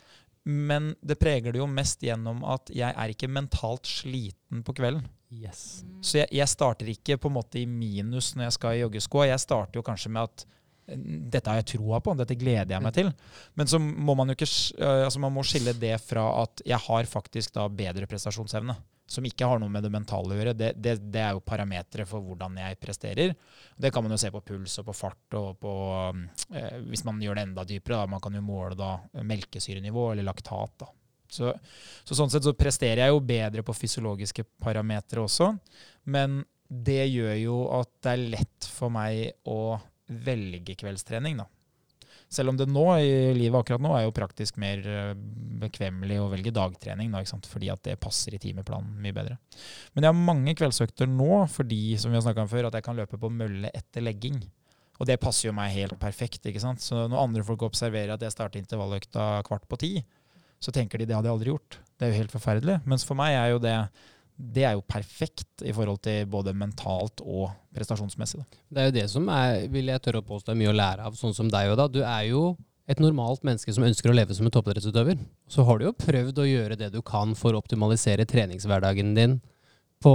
men 0.48 0.90
det 1.04 1.18
preger 1.20 1.54
det 1.54 1.62
jo 1.62 1.70
mest 1.70 2.02
gjennom 2.04 2.42
at 2.48 2.70
jeg 2.74 2.90
er 2.90 3.14
ikke 3.14 3.30
mentalt 3.30 3.88
sliten 3.88 4.66
på 4.66 4.74
kvelden. 4.76 5.06
Yes. 5.28 5.82
Så 6.00 6.22
jeg, 6.22 6.30
jeg 6.32 6.48
starter 6.48 6.88
ikke 6.88 7.18
på 7.20 7.28
en 7.28 7.36
måte 7.36 7.60
i 7.60 7.66
minus 7.68 8.32
når 8.36 8.48
jeg 8.48 8.56
skal 8.56 8.76
i 8.76 8.84
joggesko. 8.84 9.26
Jeg 9.28 9.42
starter 9.42 9.80
jo 9.80 9.84
kanskje 9.86 10.12
med 10.14 10.28
at 10.30 10.46
dette 10.88 11.50
har 11.50 11.60
jeg 11.60 11.74
troa 11.74 11.98
på, 12.00 12.14
dette 12.16 12.36
gleder 12.38 12.72
jeg 12.72 12.84
meg 12.84 12.94
til. 12.96 13.10
Men 13.58 13.68
så 13.68 13.80
må 13.80 14.14
man 14.16 14.30
jo 14.30 14.38
ikke 14.38 14.48
altså 15.04 15.20
man 15.20 15.34
må 15.34 15.44
skille 15.44 15.74
det 15.76 15.98
fra 16.00 16.24
at 16.44 16.62
jeg 16.64 16.80
har 16.86 17.10
faktisk 17.10 17.52
da 17.58 17.66
bedre 17.68 18.08
prestasjonsevne. 18.08 18.76
Som 19.08 19.24
ikke 19.24 19.46
har 19.48 19.56
noe 19.56 19.72
med 19.72 19.86
det 19.86 19.88
mentale 19.88 20.34
å 20.34 20.36
gjøre. 20.36 20.52
Det, 20.52 20.74
det, 20.76 20.98
det 21.08 21.20
er 21.24 21.30
jo 21.32 21.40
parametere 21.40 22.04
for 22.08 22.20
hvordan 22.20 22.58
jeg 22.60 22.76
presterer. 22.76 23.30
Det 23.80 23.90
kan 23.92 24.04
man 24.04 24.12
jo 24.12 24.18
se 24.20 24.28
på 24.32 24.42
puls 24.44 24.74
og 24.82 24.84
på 24.90 24.94
fart 24.98 25.36
og 25.38 25.54
på 25.62 25.72
eh, 26.52 26.74
Hvis 26.90 27.06
man 27.08 27.22
gjør 27.24 27.38
det 27.38 27.46
enda 27.46 27.64
dypere, 27.64 28.02
da. 28.02 28.10
Man 28.12 28.20
kan 28.20 28.36
jo 28.36 28.44
måle 28.44 28.76
da 28.76 28.98
melkesyrenivå 29.24 30.10
eller 30.12 30.28
laktat. 30.28 30.74
da. 30.84 30.90
Så, 31.32 31.52
så 32.08 32.16
sånn 32.16 32.32
sett 32.32 32.46
så 32.46 32.56
presterer 32.56 33.04
jeg 33.04 33.14
jo 33.14 33.24
bedre 33.24 33.64
på 33.66 33.76
fysiologiske 33.76 34.46
parametere 34.62 35.24
også. 35.26 35.52
Men 36.08 36.40
det 36.68 37.04
gjør 37.08 37.36
jo 37.40 37.60
at 37.78 37.92
det 38.04 38.14
er 38.14 38.26
lett 38.36 38.72
for 38.72 38.92
meg 38.92 39.48
å 39.48 39.78
velge 40.08 40.76
kveldstrening, 40.78 41.40
da. 41.40 41.48
Selv 42.28 42.52
om 42.52 42.58
det 42.58 42.66
nå 42.68 42.84
i 43.00 43.12
livet 43.32 43.56
akkurat 43.56 43.80
nå 43.80 43.94
er 43.96 44.02
jo 44.04 44.12
praktisk 44.12 44.58
mer 44.60 44.82
eh, 44.84 45.14
bekvemmelig 45.62 46.18
å 46.20 46.28
velge 46.28 46.52
dagtrening, 46.52 47.14
da, 47.14 47.22
fordi 47.48 47.70
at 47.72 47.80
det 47.86 47.96
passer 48.00 48.36
i 48.36 48.40
timeplanen 48.42 48.98
mye 49.00 49.16
bedre. 49.16 49.38
Men 49.94 50.04
jeg 50.04 50.12
har 50.12 50.26
mange 50.28 50.54
kveldsøkter 50.58 51.08
nå 51.08 51.46
fordi 51.48 51.96
som 52.00 52.12
vi 52.12 52.20
har 52.20 52.42
om 52.44 52.50
før, 52.50 52.68
at 52.68 52.76
jeg 52.76 52.84
kan 52.84 53.00
løpe 53.00 53.20
på 53.20 53.32
mølle 53.32 53.72
etter 53.72 54.04
legging. 54.04 54.42
Og 54.98 55.08
det 55.08 55.20
passer 55.22 55.48
jo 55.48 55.56
meg 55.56 55.72
helt 55.72 55.96
perfekt. 56.00 56.44
ikke 56.44 56.60
sant? 56.60 56.82
Så 56.84 57.06
når 57.08 57.22
andre 57.22 57.44
folk 57.46 57.62
observerer 57.64 58.12
at 58.12 58.24
jeg 58.24 58.34
starter 58.34 58.60
intervalløkta 58.60 59.38
kvart 59.46 59.64
på 59.70 59.78
ti, 59.80 59.92
så 60.62 60.74
tenker 60.74 61.00
de 61.00 61.08
det 61.08 61.16
hadde 61.16 61.30
jeg 61.30 61.38
aldri 61.38 61.52
gjort. 61.52 61.80
Det 61.98 62.06
er 62.06 62.12
jo 62.12 62.20
helt 62.22 62.34
forferdelig. 62.34 62.78
Mens 62.88 63.04
for 63.06 63.18
meg 63.18 63.36
er 63.38 63.52
jo 63.54 63.60
det 63.62 63.76
det 64.38 64.62
er 64.62 64.76
jo 64.76 64.84
perfekt 64.86 65.64
i 65.66 65.72
forhold 65.74 65.98
til 66.06 66.26
både 66.30 66.54
mentalt 66.54 67.20
og 67.24 67.50
prestasjonsmessig. 67.74 68.44
Det 68.70 68.80
er 68.80 68.88
jo 68.88 68.94
det 68.94 69.06
som 69.10 69.26
er, 69.34 69.64
vil 69.72 69.90
jeg 69.90 70.02
tørre 70.04 70.22
å 70.22 70.28
påstå, 70.28 70.52
er 70.52 70.60
mye 70.60 70.70
å 70.70 70.78
lære 70.78 71.06
av, 71.08 71.16
sånn 71.18 71.34
som 71.34 71.50
deg 71.50 71.72
og 71.72 71.78
da. 71.80 71.88
Du 71.90 71.98
er 72.04 72.28
jo 72.28 72.42
et 72.88 73.02
normalt 73.02 73.42
menneske 73.44 73.74
som 73.74 73.84
ønsker 73.84 74.12
å 74.12 74.14
leve 74.14 74.36
som 74.36 74.46
en 74.46 74.54
toppidrettsutøver. 74.54 75.18
Så 75.50 75.66
har 75.66 75.78
du 75.78 75.88
jo 75.88 75.96
prøvd 76.04 76.38
å 76.38 76.46
gjøre 76.46 76.78
det 76.78 76.92
du 76.94 77.00
kan 77.02 77.34
for 77.38 77.52
å 77.52 77.60
optimalisere 77.60 78.28
treningshverdagen 78.30 79.10
din 79.18 79.40
på, 80.02 80.14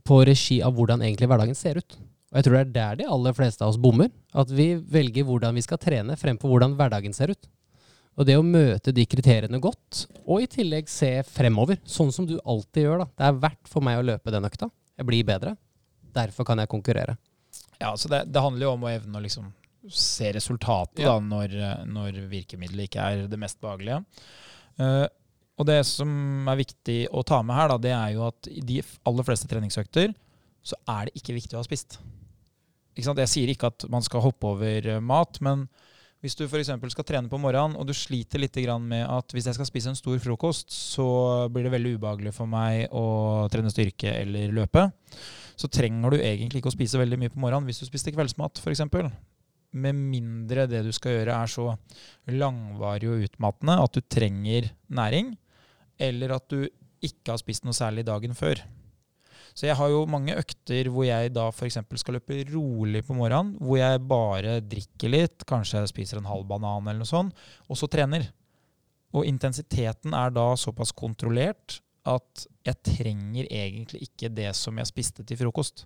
på 0.00 0.22
regi 0.24 0.62
av 0.64 0.74
hvordan 0.78 1.04
egentlig 1.04 1.28
hverdagen 1.28 1.58
ser 1.58 1.82
ut. 1.84 2.00
Og 2.30 2.40
jeg 2.40 2.46
tror 2.46 2.56
det 2.56 2.64
er 2.64 2.74
der 2.74 2.98
de 3.02 3.12
aller 3.12 3.36
fleste 3.36 3.66
av 3.66 3.74
oss 3.74 3.80
bommer. 3.80 4.08
At 4.32 4.50
vi 4.54 4.72
velger 4.80 5.28
hvordan 5.28 5.60
vi 5.60 5.66
skal 5.66 5.82
trene 5.82 6.16
fremfor 6.18 6.50
hvordan 6.54 6.78
hverdagen 6.78 7.12
ser 7.14 7.34
ut. 7.34 7.50
Og 8.20 8.26
det 8.28 8.36
å 8.36 8.44
møte 8.44 8.92
de 8.92 9.06
kriteriene 9.08 9.58
godt, 9.62 10.04
og 10.26 10.44
i 10.44 10.48
tillegg 10.50 10.90
se 10.92 11.08
fremover, 11.24 11.78
sånn 11.88 12.12
som 12.12 12.26
du 12.28 12.36
alltid 12.44 12.84
gjør. 12.84 13.04
da. 13.04 13.06
Det 13.16 13.28
er 13.30 13.38
verdt 13.46 13.70
for 13.72 13.86
meg 13.86 13.96
å 13.96 14.04
løpe 14.04 14.34
den 14.34 14.44
økta. 14.44 14.68
Jeg 15.00 15.08
blir 15.08 15.24
bedre. 15.24 15.54
Derfor 16.12 16.44
kan 16.44 16.60
jeg 16.60 16.68
konkurrere. 16.68 17.16
Ja, 17.80 17.94
så 17.96 18.10
det, 18.12 18.26
det 18.28 18.42
handler 18.44 18.66
jo 18.66 18.74
om 18.74 18.84
å 18.84 18.92
evne 18.92 19.16
å 19.16 19.24
liksom 19.24 19.48
se 19.88 20.28
resultatet 20.36 21.00
Ja. 21.00 21.14
da, 21.14 21.24
når, 21.24 21.56
når 21.88 22.20
virkemidlet 22.28 22.90
ikke 22.90 23.06
er 23.06 23.24
det 23.30 23.40
mest 23.40 23.56
behagelige. 23.62 24.02
Uh, 24.76 25.06
og 25.60 25.66
det 25.68 25.80
som 25.88 26.48
er 26.48 26.60
viktig 26.60 26.98
å 27.12 27.24
ta 27.26 27.40
med 27.44 27.56
her, 27.56 27.72
da, 27.72 27.78
det 27.80 27.94
er 27.96 28.14
jo 28.18 28.26
at 28.28 28.48
i 28.52 28.60
de 28.64 28.80
aller 29.08 29.26
fleste 29.26 29.48
treningsøkter 29.48 30.12
så 30.60 30.76
er 30.88 31.08
det 31.08 31.20
ikke 31.20 31.36
viktig 31.36 31.56
å 31.56 31.62
ha 31.62 31.66
spist. 31.66 31.96
Ikke 32.92 33.06
sant? 33.08 33.20
Jeg 33.24 33.32
sier 33.32 33.52
ikke 33.52 33.70
at 33.72 33.86
man 33.92 34.04
skal 34.04 34.24
hoppe 34.24 34.52
over 34.52 34.88
eh, 34.96 35.00
mat, 35.00 35.40
men 35.44 35.66
hvis 36.20 36.36
du 36.36 36.44
f.eks. 36.44 36.68
skal 36.92 37.06
trene 37.08 37.30
på 37.32 37.40
morgenen, 37.40 37.78
og 37.80 37.86
du 37.88 37.94
sliter 37.96 38.42
litt 38.42 38.56
med 38.84 39.06
at 39.08 39.32
hvis 39.32 39.46
jeg 39.48 39.56
skal 39.56 39.68
spise 39.68 39.88
en 39.88 39.96
stor 39.96 40.18
frokost, 40.20 40.68
så 40.68 41.48
blir 41.48 41.64
det 41.64 41.72
veldig 41.72 41.94
ubehagelig 41.96 42.34
for 42.36 42.50
meg 42.50 42.92
å 42.92 43.48
trene 43.52 43.72
styrke 43.72 44.12
eller 44.20 44.52
løpe, 44.52 44.90
så 45.56 45.68
trenger 45.68 46.12
du 46.12 46.18
egentlig 46.20 46.60
ikke 46.60 46.72
å 46.72 46.76
spise 46.76 47.00
veldig 47.00 47.18
mye 47.20 47.32
på 47.32 47.40
morgenen 47.40 47.68
hvis 47.68 47.80
du 47.80 47.88
spiste 47.88 48.12
kveldsmat, 48.12 48.60
f.eks. 48.60 48.84
Med 49.70 49.94
mindre 49.96 50.66
det 50.68 50.82
du 50.84 50.90
skal 50.92 51.20
gjøre 51.20 51.38
er 51.40 51.50
så 51.50 51.70
langvarig 52.28 53.08
og 53.08 53.24
utmattende 53.24 53.78
at 53.80 53.96
du 53.96 54.02
trenger 54.04 54.68
næring, 54.92 55.32
eller 56.00 56.36
at 56.36 56.52
du 56.52 56.66
ikke 57.00 57.32
har 57.32 57.40
spist 57.40 57.64
noe 57.64 57.76
særlig 57.76 58.04
dagen 58.08 58.36
før. 58.36 58.60
Så 59.54 59.66
jeg 59.66 59.76
har 59.78 59.90
jo 59.92 60.04
mange 60.10 60.36
økter 60.38 60.90
hvor 60.92 61.06
jeg 61.06 61.32
da 61.34 61.48
f.eks. 61.50 61.78
skal 62.02 62.18
løpe 62.18 62.40
rolig 62.52 63.02
på 63.06 63.16
morgenen, 63.18 63.56
hvor 63.60 63.80
jeg 63.80 64.02
bare 64.10 64.58
drikker 64.64 65.12
litt, 65.12 65.46
kanskje 65.48 65.86
spiser 65.90 66.20
en 66.20 66.30
halv 66.30 66.46
banan 66.50 66.86
eller 66.86 67.02
noe 67.02 67.10
sånt, 67.10 67.46
og 67.68 67.78
så 67.78 67.90
trener. 67.90 68.28
Og 69.16 69.26
intensiteten 69.26 70.14
er 70.14 70.34
da 70.34 70.52
såpass 70.58 70.94
kontrollert 70.94 71.80
at 72.08 72.46
jeg 72.64 72.78
trenger 72.86 73.48
egentlig 73.50 74.06
ikke 74.06 74.30
det 74.32 74.52
som 74.56 74.78
jeg 74.78 74.88
spiste 74.88 75.26
til 75.26 75.40
frokost. 75.40 75.84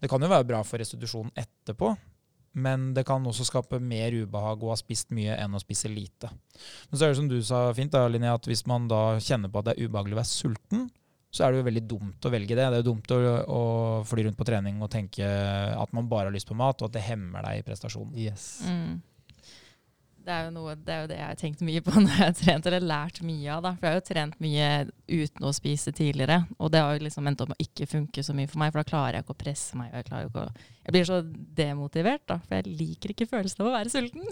Det 0.00 0.10
kan 0.10 0.22
jo 0.22 0.30
være 0.32 0.48
bra 0.48 0.62
for 0.66 0.82
restitusjonen 0.82 1.32
etterpå, 1.38 1.92
men 2.60 2.90
det 2.96 3.06
kan 3.08 3.24
også 3.24 3.46
skape 3.48 3.78
mer 3.80 4.12
ubehag 4.12 4.64
å 4.64 4.72
ha 4.72 4.76
spist 4.76 5.12
mye 5.16 5.36
enn 5.40 5.56
å 5.56 5.62
spise 5.62 5.88
lite. 5.88 6.28
Men 6.90 6.98
så 6.98 7.06
er 7.06 7.12
det 7.12 7.20
som 7.20 7.30
du 7.30 7.38
sa 7.44 7.64
fint, 7.76 7.92
da, 7.92 8.04
Linnea, 8.08 8.34
at 8.36 8.48
hvis 8.48 8.66
man 8.68 8.90
da 8.90 9.16
kjenner 9.22 9.52
på 9.52 9.62
at 9.62 9.70
det 9.70 9.76
er 9.76 9.88
ubehagelig 9.88 10.18
å 10.18 10.20
være 10.20 10.32
sulten, 10.32 10.90
så 11.32 11.46
er 11.46 11.52
det 11.52 11.62
jo 11.62 11.68
veldig 11.70 11.82
dumt 11.88 12.26
å 12.28 12.32
velge 12.32 12.56
det. 12.58 12.66
Det 12.66 12.76
er 12.76 12.82
jo 12.82 12.90
dumt 12.90 13.14
å, 13.14 13.20
å 13.48 13.62
fly 14.08 14.26
rundt 14.26 14.36
på 14.36 14.46
trening 14.48 14.82
og 14.84 14.90
tenke 14.92 15.24
at 15.24 15.94
man 15.96 16.10
bare 16.10 16.28
har 16.28 16.34
lyst 16.34 16.50
på 16.50 16.56
mat, 16.58 16.76
og 16.82 16.90
at 16.90 16.98
det 16.98 17.06
hemmer 17.06 17.44
deg 17.46 17.62
i 17.62 17.64
prestasjonen. 17.66 18.12
Yes. 18.20 18.50
Mm. 18.68 19.00
Det 20.22 20.30
er, 20.30 20.44
jo 20.46 20.52
noe, 20.54 20.74
det 20.78 20.92
er 20.94 21.00
jo 21.02 21.08
det 21.10 21.16
jeg 21.18 21.26
har 21.26 21.38
tenkt 21.40 21.62
mye 21.66 21.80
på 21.82 21.94
når 21.98 22.12
jeg 22.12 22.22
har 22.22 22.34
trent, 22.38 22.66
eller 22.70 22.84
lært 22.86 23.20
mye 23.26 23.54
av. 23.54 23.62
da. 23.64 23.72
For 23.78 23.86
jeg 23.88 23.94
har 23.94 23.98
jo 23.98 24.04
trent 24.06 24.36
mye 24.44 24.68
uten 25.12 25.46
å 25.48 25.54
spise 25.56 25.92
tidligere, 25.96 26.42
og 26.58 26.70
det 26.72 26.82
har 26.82 26.94
jo 26.94 27.06
liksom 27.06 27.26
endt 27.28 27.42
opp 27.42 27.50
med 27.52 27.58
å 27.58 27.66
ikke 27.66 27.88
funke 27.90 28.24
så 28.24 28.36
mye 28.36 28.50
for 28.50 28.62
meg, 28.62 28.70
for 28.72 28.82
da 28.82 28.88
klarer 28.88 29.18
jeg 29.18 29.26
ikke 29.26 29.34
å 29.34 29.40
presse 29.42 29.78
meg. 29.80 29.96
Jeg, 29.96 30.28
å, 30.30 30.44
jeg 30.86 30.96
blir 30.96 31.08
så 31.08 31.18
demotivert, 31.62 32.24
da, 32.30 32.38
for 32.44 32.58
jeg 32.58 32.76
liker 32.82 33.14
ikke 33.14 33.28
følelsen 33.30 33.64
av 33.64 33.70
å 33.70 33.74
være 33.74 33.92
sulten. 33.92 34.28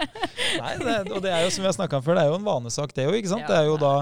Nei, 0.62 0.74
det, 0.84 0.98
og 1.08 1.24
det 1.24 1.32
er 1.32 1.46
jo 1.46 1.54
som 1.54 1.64
vi 1.64 1.70
har 1.70 1.78
snakka 1.78 2.00
om 2.00 2.04
før, 2.06 2.18
det 2.18 2.26
er 2.26 2.34
jo 2.34 2.40
en 2.40 2.50
vanesak, 2.50 2.92
det 2.96 3.08
sant? 3.30 3.46
Ja, 3.46 3.48
det 3.48 3.62
er 3.62 3.70
jo 3.70 3.80
da 3.80 3.94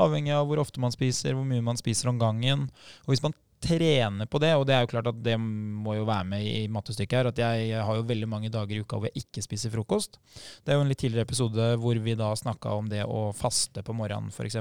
avhengig 0.00 0.34
av 0.34 0.50
hvor 0.50 0.62
ofte 0.62 0.82
man 0.82 0.94
spiser, 0.94 1.38
hvor 1.38 1.46
mye 1.46 1.64
man 1.64 1.78
spiser 1.78 2.10
om 2.10 2.18
gangen. 2.20 2.66
Og 3.06 3.14
hvis 3.14 3.22
man 3.24 3.36
trener 3.60 4.28
på 4.30 4.40
det, 4.42 4.54
og 4.56 4.64
det 4.68 4.74
er 4.74 4.84
jo 4.84 4.90
klart 4.92 5.10
at 5.10 5.18
det 5.24 5.36
må 5.40 5.94
jo 5.98 6.06
være 6.08 6.26
med 6.32 6.46
i 6.46 6.64
mattestykket 6.72 7.18
her, 7.18 7.28
at 7.30 7.42
jeg 7.42 7.82
har 7.84 7.98
jo 7.98 8.06
veldig 8.08 8.28
mange 8.30 8.50
dager 8.52 8.78
i 8.78 8.80
uka 8.80 8.98
hvor 8.98 9.10
jeg 9.10 9.24
ikke 9.26 9.44
spiser 9.44 9.72
frokost. 9.74 10.16
Det 10.64 10.72
er 10.72 10.78
jo 10.78 10.86
en 10.86 10.90
litt 10.90 11.02
tidligere 11.02 11.28
episode 11.28 11.68
hvor 11.82 12.00
vi 12.00 12.16
da 12.18 12.32
snakka 12.36 12.72
om 12.80 12.88
det 12.90 13.04
å 13.04 13.28
faste 13.36 13.84
på 13.84 13.96
morgenen, 13.96 14.32
f.eks. 14.32 14.58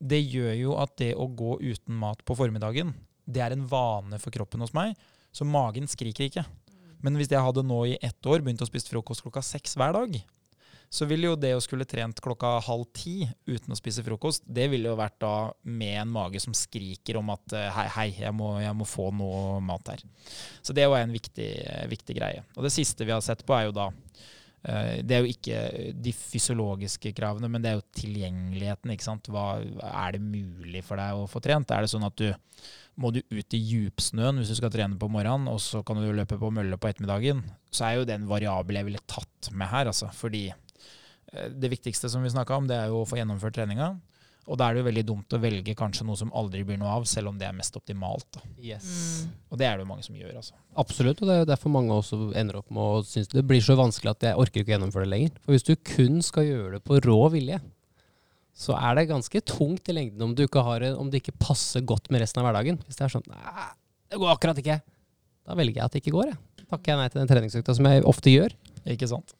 Det 0.00 0.22
gjør 0.24 0.54
jo 0.56 0.74
at 0.80 0.96
det 1.00 1.12
å 1.12 1.28
gå 1.28 1.58
uten 1.60 2.00
mat 2.00 2.24
på 2.24 2.36
formiddagen, 2.38 2.94
det 3.30 3.44
er 3.44 3.54
en 3.54 3.68
vane 3.68 4.18
for 4.18 4.34
kroppen 4.34 4.64
hos 4.64 4.74
meg, 4.74 4.96
så 5.30 5.46
magen 5.46 5.86
skriker 5.90 6.26
ikke. 6.26 6.46
Men 7.04 7.16
hvis 7.16 7.30
jeg 7.32 7.44
hadde 7.44 7.64
nå 7.64 7.84
i 7.88 7.98
ett 8.02 8.26
år 8.28 8.42
begynt 8.44 8.64
å 8.64 8.68
spise 8.68 8.90
frokost 8.90 9.24
klokka 9.24 9.44
seks 9.44 9.76
hver 9.78 9.94
dag, 9.96 10.16
så 10.90 11.06
ville 11.06 11.28
jo 11.28 11.36
det 11.38 11.52
å 11.54 11.62
skulle 11.62 11.86
trent 11.86 12.18
klokka 12.22 12.56
halv 12.66 12.88
ti 12.96 13.22
uten 13.46 13.70
å 13.70 13.78
spise 13.78 14.02
frokost, 14.02 14.42
det 14.42 14.66
ville 14.72 14.90
jo 14.90 14.98
vært 14.98 15.20
da 15.22 15.34
med 15.62 16.00
en 16.02 16.10
mage 16.16 16.42
som 16.42 16.56
skriker 16.56 17.20
om 17.20 17.30
at 17.30 17.54
eh, 17.54 17.68
hei, 17.76 17.86
hei, 17.94 18.08
jeg 18.24 18.34
må, 18.34 18.56
jeg 18.58 18.74
må 18.74 18.88
få 18.88 19.12
noe 19.14 19.60
mat 19.62 19.92
her. 19.92 20.02
Så 20.66 20.74
det 20.74 20.88
var 20.90 21.04
en 21.04 21.14
viktig, 21.14 21.50
viktig 21.92 22.16
greie. 22.18 22.42
Og 22.56 22.66
det 22.66 22.74
siste 22.74 23.06
vi 23.06 23.14
har 23.14 23.22
sett 23.22 23.44
på, 23.46 23.54
er 23.54 23.68
jo 23.68 23.76
da 23.76 23.86
eh, 24.66 24.98
det 25.06 25.14
er 25.14 25.22
jo 25.22 25.30
ikke 25.30 25.60
de 25.94 26.14
fysiologiske 26.16 27.12
kravene, 27.14 27.52
men 27.52 27.62
det 27.62 27.70
er 27.70 27.78
jo 27.78 27.86
tilgjengeligheten. 28.00 28.90
ikke 28.90 29.06
sant? 29.06 29.30
Hva, 29.30 29.60
er 29.92 30.16
det 30.16 30.24
mulig 30.24 30.82
for 30.88 30.98
deg 30.98 31.20
å 31.20 31.28
få 31.30 31.42
trent? 31.44 31.70
Er 31.70 31.86
det 31.86 31.92
sånn 31.94 32.08
at 32.08 32.18
du 32.18 32.32
må 33.00 33.12
du 33.14 33.20
ut 33.30 33.54
i 33.56 33.60
djupsnøen 33.62 34.40
hvis 34.40 34.50
du 34.50 34.56
skal 34.58 34.72
trene 34.74 34.98
på 34.98 35.08
morgenen, 35.08 35.46
og 35.48 35.62
så 35.62 35.84
kan 35.86 36.02
du 36.02 36.10
løpe 36.10 36.36
på 36.40 36.50
mølle 36.52 36.76
på 36.82 36.90
ettermiddagen, 36.90 37.44
så 37.70 37.86
er 37.86 38.00
jo 38.00 38.08
det 38.10 38.18
en 38.18 38.26
variabel 38.28 38.80
jeg 38.80 38.88
ville 38.90 39.04
tatt 39.06 39.52
med 39.54 39.70
her. 39.70 39.86
altså. 39.94 40.10
Fordi 40.18 40.48
det 41.30 41.70
viktigste 41.70 42.10
som 42.10 42.24
vi 42.24 42.32
snakka 42.32 42.56
om, 42.56 42.66
det 42.70 42.78
er 42.78 42.90
jo 42.90 43.02
å 43.02 43.08
få 43.08 43.20
gjennomført 43.20 43.54
treninga. 43.58 43.94
Og 44.50 44.58
da 44.58 44.66
er 44.66 44.74
det 44.74 44.80
jo 44.80 44.86
veldig 44.88 45.02
dumt 45.06 45.34
å 45.36 45.38
velge 45.38 45.76
kanskje 45.78 46.04
noe 46.08 46.18
som 46.18 46.32
aldri 46.34 46.62
blir 46.66 46.78
noe 46.80 46.90
av, 46.90 47.04
selv 47.06 47.30
om 47.30 47.36
det 47.38 47.46
er 47.46 47.54
mest 47.54 47.76
optimalt. 47.78 48.26
da. 48.34 48.40
Yes. 48.58 48.86
Mm. 48.88 49.34
Og 49.52 49.60
det 49.60 49.66
er 49.68 49.76
det 49.76 49.84
jo 49.84 49.90
mange 49.92 50.06
som 50.06 50.16
gjør, 50.16 50.32
altså. 50.40 50.56
Absolutt, 50.80 51.20
og 51.22 51.30
det 51.30 51.36
er 51.36 51.50
derfor 51.52 51.74
mange 51.74 51.94
også 51.94 52.18
ender 52.38 52.58
opp 52.58 52.72
med 52.74 52.82
å 52.82 53.04
synes 53.06 53.30
det 53.30 53.44
blir 53.46 53.62
så 53.62 53.76
vanskelig 53.78 54.14
at 54.16 54.26
jeg 54.26 54.40
orker 54.42 54.64
ikke 54.64 54.72
å 54.72 54.76
gjennomføre 54.76 55.06
det 55.06 55.12
lenger. 55.12 55.36
For 55.44 55.54
hvis 55.54 55.68
du 55.68 55.74
kun 55.92 56.18
skal 56.26 56.48
gjøre 56.48 56.72
det 56.78 56.82
på 56.88 56.98
rå 57.04 57.20
vilje, 57.36 57.60
så 58.60 58.74
er 58.76 58.98
det 58.98 59.08
ganske 59.12 59.44
tungt 59.46 59.88
i 59.88 59.96
lengden 59.96 60.26
om, 60.26 60.34
du 60.34 60.42
ikke 60.44 60.64
har, 60.66 60.82
om 60.98 61.12
det 61.12 61.22
ikke 61.22 61.38
passer 61.40 61.84
godt 61.86 62.10
med 62.10 62.24
resten 62.24 62.42
av 62.42 62.48
hverdagen. 62.48 62.80
Hvis 62.88 62.98
det 62.98 63.06
er 63.06 63.14
sånn 63.14 63.28
Nei, 63.30 63.68
det 64.10 64.18
går 64.18 64.34
akkurat 64.34 64.58
ikke. 64.60 64.80
Da 65.46 65.56
velger 65.58 65.78
jeg 65.78 65.86
at 65.86 65.94
det 65.94 66.02
ikke 66.02 66.16
går, 66.16 66.32
jeg. 66.32 66.66
Takker 66.70 66.92
jeg 66.92 67.00
nei 67.00 67.10
til 67.10 67.22
den 67.22 67.30
treningsøkta 67.30 67.74
som 67.78 67.86
jeg 67.86 68.02
ofte 68.08 68.34
gjør. 68.34 68.56
Ikke 68.90 69.08
sant? 69.10 69.36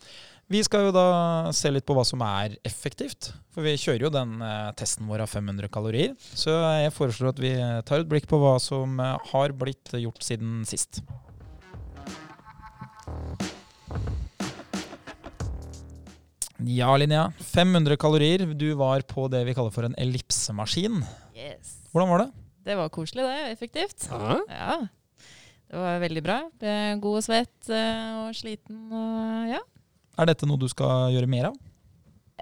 Vi 0.50 0.58
skal 0.66 0.88
jo 0.88 0.90
da 0.90 1.50
se 1.54 1.70
litt 1.70 1.84
på 1.86 1.94
hva 1.94 2.02
som 2.02 2.22
er 2.26 2.56
effektivt. 2.66 3.28
For 3.54 3.62
vi 3.62 3.76
kjører 3.78 4.08
jo 4.08 4.10
den 4.10 4.32
eh, 4.42 4.72
testen 4.74 5.06
vår 5.06 5.22
av 5.22 5.30
500 5.30 5.70
kalorier. 5.70 6.16
Så 6.18 6.50
jeg 6.50 6.90
foreslår 6.96 7.30
at 7.30 7.42
vi 7.42 7.52
tar 7.86 8.02
et 8.02 8.10
blikk 8.10 8.26
på 8.26 8.40
hva 8.42 8.56
som 8.58 8.98
eh, 8.98 9.28
har 9.30 9.54
blitt 9.54 9.94
gjort 9.94 10.26
siden 10.26 10.64
sist. 10.66 11.04
Ja, 16.66 16.90
Linnea. 16.98 17.30
500 17.54 17.94
kalorier. 18.02 18.42
Du 18.50 18.72
var 18.74 19.06
på 19.06 19.30
det 19.30 19.46
vi 19.46 19.54
kaller 19.54 19.70
for 19.70 19.86
en 19.86 19.94
ellipsemaskin. 20.02 20.98
Yes. 21.38 21.76
Hvordan 21.94 22.10
var 22.10 22.24
det? 22.26 22.30
Det 22.66 22.82
var 22.82 22.90
koselig, 22.90 23.22
det. 23.22 23.52
Effektivt. 23.54 24.10
Ja. 24.10 24.40
Ja. 24.50 24.80
Det 25.70 25.78
var 25.78 26.02
veldig 26.02 26.26
bra. 26.26 26.42
Ble 26.58 26.78
god 27.06 27.22
og 27.22 27.28
svett 27.30 27.70
eh, 27.70 28.24
og 28.24 28.34
sliten 28.34 28.88
og 28.90 29.54
ja. 29.54 29.62
Er 30.18 30.30
dette 30.30 30.48
noe 30.48 30.60
du 30.60 30.68
skal 30.70 31.12
gjøre 31.14 31.30
mer 31.30 31.50
av? 31.52 31.60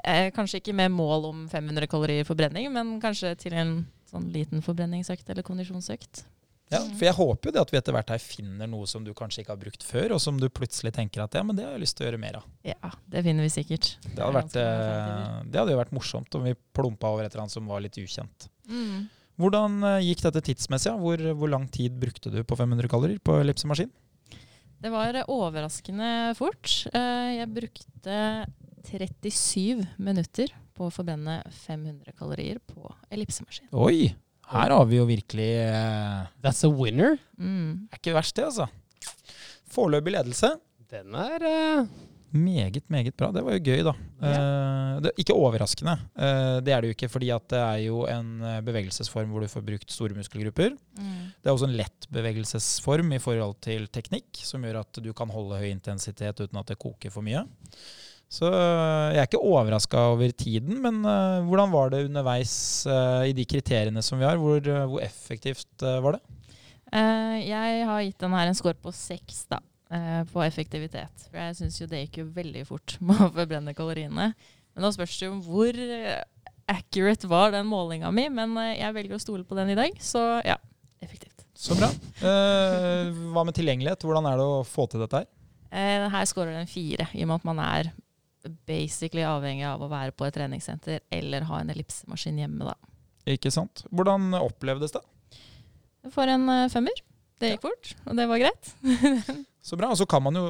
Eh, 0.05 0.31
kanskje 0.35 0.63
ikke 0.63 0.77
med 0.77 0.95
mål 0.95 1.29
om 1.29 1.45
500 1.51 1.89
kalorier 1.91 2.27
forbrenning, 2.27 2.71
men 2.73 2.99
kanskje 3.03 3.35
til 3.41 3.57
en 3.59 3.79
sånn 4.09 4.29
liten 4.33 4.63
forbrenningsøkt 4.65 5.29
eller 5.29 5.47
kondisjonsøkt. 5.47 6.25
Ja, 6.69 6.83
for 6.85 7.07
jeg 7.07 7.17
håper 7.17 7.49
jo 7.49 7.53
det 7.55 7.61
at 7.63 7.71
vi 7.73 7.79
etter 7.81 7.95
hvert 7.97 8.11
her 8.13 8.21
finner 8.21 8.69
noe 8.69 8.85
som 8.89 9.05
du 9.05 9.15
kanskje 9.17 9.41
ikke 9.41 9.55
har 9.55 9.61
brukt 9.61 9.85
før, 9.89 10.15
og 10.17 10.21
som 10.21 10.37
du 10.41 10.51
plutselig 10.53 10.93
tenker 10.97 11.23
at 11.25 11.37
ja, 11.39 11.43
men 11.47 11.57
det 11.57 11.65
har 11.65 11.73
jeg 11.77 11.85
lyst 11.87 11.97
til 11.97 12.05
å 12.05 12.09
gjøre 12.11 12.21
mer 12.21 12.41
av. 12.43 12.49
Ja, 12.67 12.91
det 13.09 13.23
finner 13.25 13.47
vi 13.47 13.53
sikkert. 13.55 13.95
Det 14.05 14.21
hadde, 14.21 14.35
vært, 14.37 14.59
eh, 14.61 15.39
det 15.49 15.63
hadde 15.63 15.73
jo 15.73 15.81
vært 15.81 15.95
morsomt 15.97 16.37
om 16.37 16.45
vi 16.45 16.53
plumpa 16.77 17.15
over 17.15 17.25
et 17.25 17.33
eller 17.33 17.47
annet 17.47 17.57
som 17.57 17.73
var 17.73 17.81
litt 17.85 17.97
ukjent. 18.01 18.51
Mm. 18.69 19.09
Hvordan 19.41 19.79
eh, 19.95 20.03
gikk 20.11 20.27
dette 20.27 20.45
tidsmessig? 20.51 20.93
Hvor, 21.01 21.25
hvor 21.41 21.53
lang 21.55 21.65
tid 21.73 21.97
brukte 22.01 22.33
du 22.35 22.43
på 22.45 22.59
500 22.61 22.93
kalorier 22.93 23.23
på 23.25 23.39
ellipsemaskin? 23.41 23.93
Det 24.79 24.91
var 24.95 25.17
overraskende 25.27 26.35
fort. 26.39 26.71
Eh, 26.95 27.39
Jeg 27.41 27.51
brukte 27.55 28.19
37 28.89 29.83
minutter 29.99 30.53
på 30.79 30.87
å 30.87 30.93
forbrenne 30.95 31.41
500 31.51 32.15
kalorier 32.19 32.61
på 32.63 32.87
ellipsemaskin. 33.11 33.69
Oi! 33.75 34.13
Her 34.49 34.73
har 34.73 34.87
vi 34.89 34.97
jo 34.97 35.05
virkelig 35.05 35.49
uh, 35.69 36.29
That's 36.41 36.63
a 36.65 36.71
winner. 36.73 37.19
Mm. 37.37 37.89
Er 37.93 37.99
ikke 38.01 38.15
verst, 38.17 38.39
det, 38.39 38.47
altså. 38.49 38.69
Foreløpig 39.69 40.15
ledelse. 40.15 40.55
Den 40.89 41.13
er 41.21 41.45
eh, 41.45 41.91
Meget, 42.37 42.83
meget 42.93 43.15
bra. 43.17 43.31
Det 43.33 43.43
var 43.45 43.55
jo 43.57 43.63
gøy, 43.65 43.83
da. 43.87 43.95
Eh, 44.29 44.95
det, 45.05 45.13
ikke 45.23 45.37
overraskende. 45.37 45.95
Eh, 46.13 46.59
det 46.65 46.75
er 46.75 46.83
det 46.83 46.91
jo 46.91 46.97
ikke, 46.97 47.09
fordi 47.13 47.31
at 47.33 47.47
det 47.49 47.61
er 47.61 47.79
jo 47.87 48.03
en 48.11 48.43
eh, 48.45 48.59
bevegelsesform 48.67 49.33
hvor 49.33 49.45
du 49.45 49.49
får 49.49 49.65
brukt 49.65 49.95
store 49.95 50.17
muskelgrupper. 50.19 50.75
Mm. 50.99 51.31
Det 51.39 51.49
er 51.49 51.55
også 51.55 51.71
en 51.71 51.79
lett 51.79 52.09
bevegelsesform 52.13 53.15
i 53.17 53.23
forhold 53.23 53.57
til 53.65 53.89
teknikk, 53.93 54.29
som 54.45 54.67
gjør 54.67 54.83
at 54.83 55.01
du 55.05 55.11
kan 55.17 55.33
holde 55.33 55.63
høy 55.63 55.71
intensitet 55.71 56.45
uten 56.45 56.61
at 56.61 56.69
det 56.69 56.81
koker 56.81 57.15
for 57.15 57.25
mye. 57.25 57.47
Så 58.29 58.45
øh, 58.45 59.15
jeg 59.15 59.23
er 59.23 59.29
ikke 59.31 59.41
overraska 59.41 60.03
over 60.13 60.33
tiden, 60.37 60.83
men 60.85 61.01
uh, 61.01 61.41
hvordan 61.49 61.71
var 61.73 61.95
det 61.95 62.03
underveis 62.11 62.53
uh, 62.85 63.25
i 63.25 63.33
de 63.33 63.47
kriteriene 63.49 64.03
som 64.05 64.21
vi 64.21 64.29
har? 64.29 64.37
Hvor, 64.37 64.61
uh, 64.61 64.85
hvor 64.91 65.01
effektivt 65.01 65.81
var 65.81 66.19
det? 66.19 66.21
Eh, 66.93 67.49
jeg 67.49 67.85
har 67.89 68.05
gitt 68.07 68.23
den 68.23 68.35
her 68.37 68.49
en 68.49 68.57
score 68.57 68.77
på 68.81 68.93
seks, 68.95 69.45
da. 69.51 69.61
Eh, 69.91 70.23
på 70.31 70.43
effektivitet. 70.45 71.29
For 71.29 71.41
jeg 71.41 71.59
syns 71.61 71.79
jo 71.81 71.89
det 71.91 72.05
gikk 72.07 72.23
jo 72.23 72.31
veldig 72.37 72.65
fort 72.69 72.97
med 73.05 73.21
å 73.21 73.31
forbrenne 73.35 73.77
kaloriene. 73.77 74.33
Men 74.75 74.87
da 74.87 74.91
spørs 74.95 75.17
det 75.19 75.29
jo 75.29 75.39
hvor 75.47 75.79
eh, 75.85 76.21
accurate 76.69 77.29
var 77.31 77.53
den 77.55 77.67
målinga 77.67 78.11
mi. 78.15 78.29
Men 78.33 78.57
eh, 78.61 78.77
jeg 78.79 78.97
velger 78.97 79.19
å 79.19 79.23
stole 79.23 79.47
på 79.49 79.59
den 79.59 79.73
i 79.75 79.79
dag, 79.79 79.97
så 80.03 80.25
ja, 80.47 80.59
effektivt. 81.05 81.47
Så 81.59 81.75
bra. 81.79 81.89
Eh, 82.23 83.09
hva 83.35 83.43
med 83.47 83.57
tilgjengelighet? 83.57 84.05
Hvordan 84.07 84.29
er 84.31 84.39
det 84.39 84.47
å 84.47 84.61
få 84.67 84.87
til 84.91 85.03
dette 85.03 85.25
her? 85.25 85.31
Eh, 85.69 86.07
her 86.13 86.29
scorer 86.29 86.55
den 86.55 86.71
fire, 86.71 87.09
i 87.13 87.25
og 87.25 87.33
med 87.33 87.41
at 87.41 87.49
man 87.49 87.65
er 87.65 87.91
basically 88.69 89.25
avhengig 89.27 89.67
av 89.67 89.83
å 89.83 89.91
være 89.91 90.15
på 90.17 90.25
et 90.29 90.37
treningssenter 90.39 91.03
eller 91.13 91.45
ha 91.51 91.59
en 91.61 91.73
ellipsemaskin 91.75 92.39
hjemme, 92.41 92.71
da. 92.71 92.77
Ikke 93.29 93.51
sant? 93.53 93.83
Hvordan 93.91 94.31
opplevdes 94.39 94.95
det? 94.95 95.03
For 96.15 96.31
en 96.31 96.47
femmer. 96.73 97.03
Det 97.39 97.53
gikk 97.53 97.67
fort, 97.67 97.91
og 98.07 98.17
det 98.19 98.25
var 98.31 98.41
greit. 98.41 98.71
Så 99.69 99.77
bra. 99.77 99.91
Og 99.93 99.99
så 100.01 100.07
kan 100.09 100.25
man 100.25 100.39
jo 100.39 100.47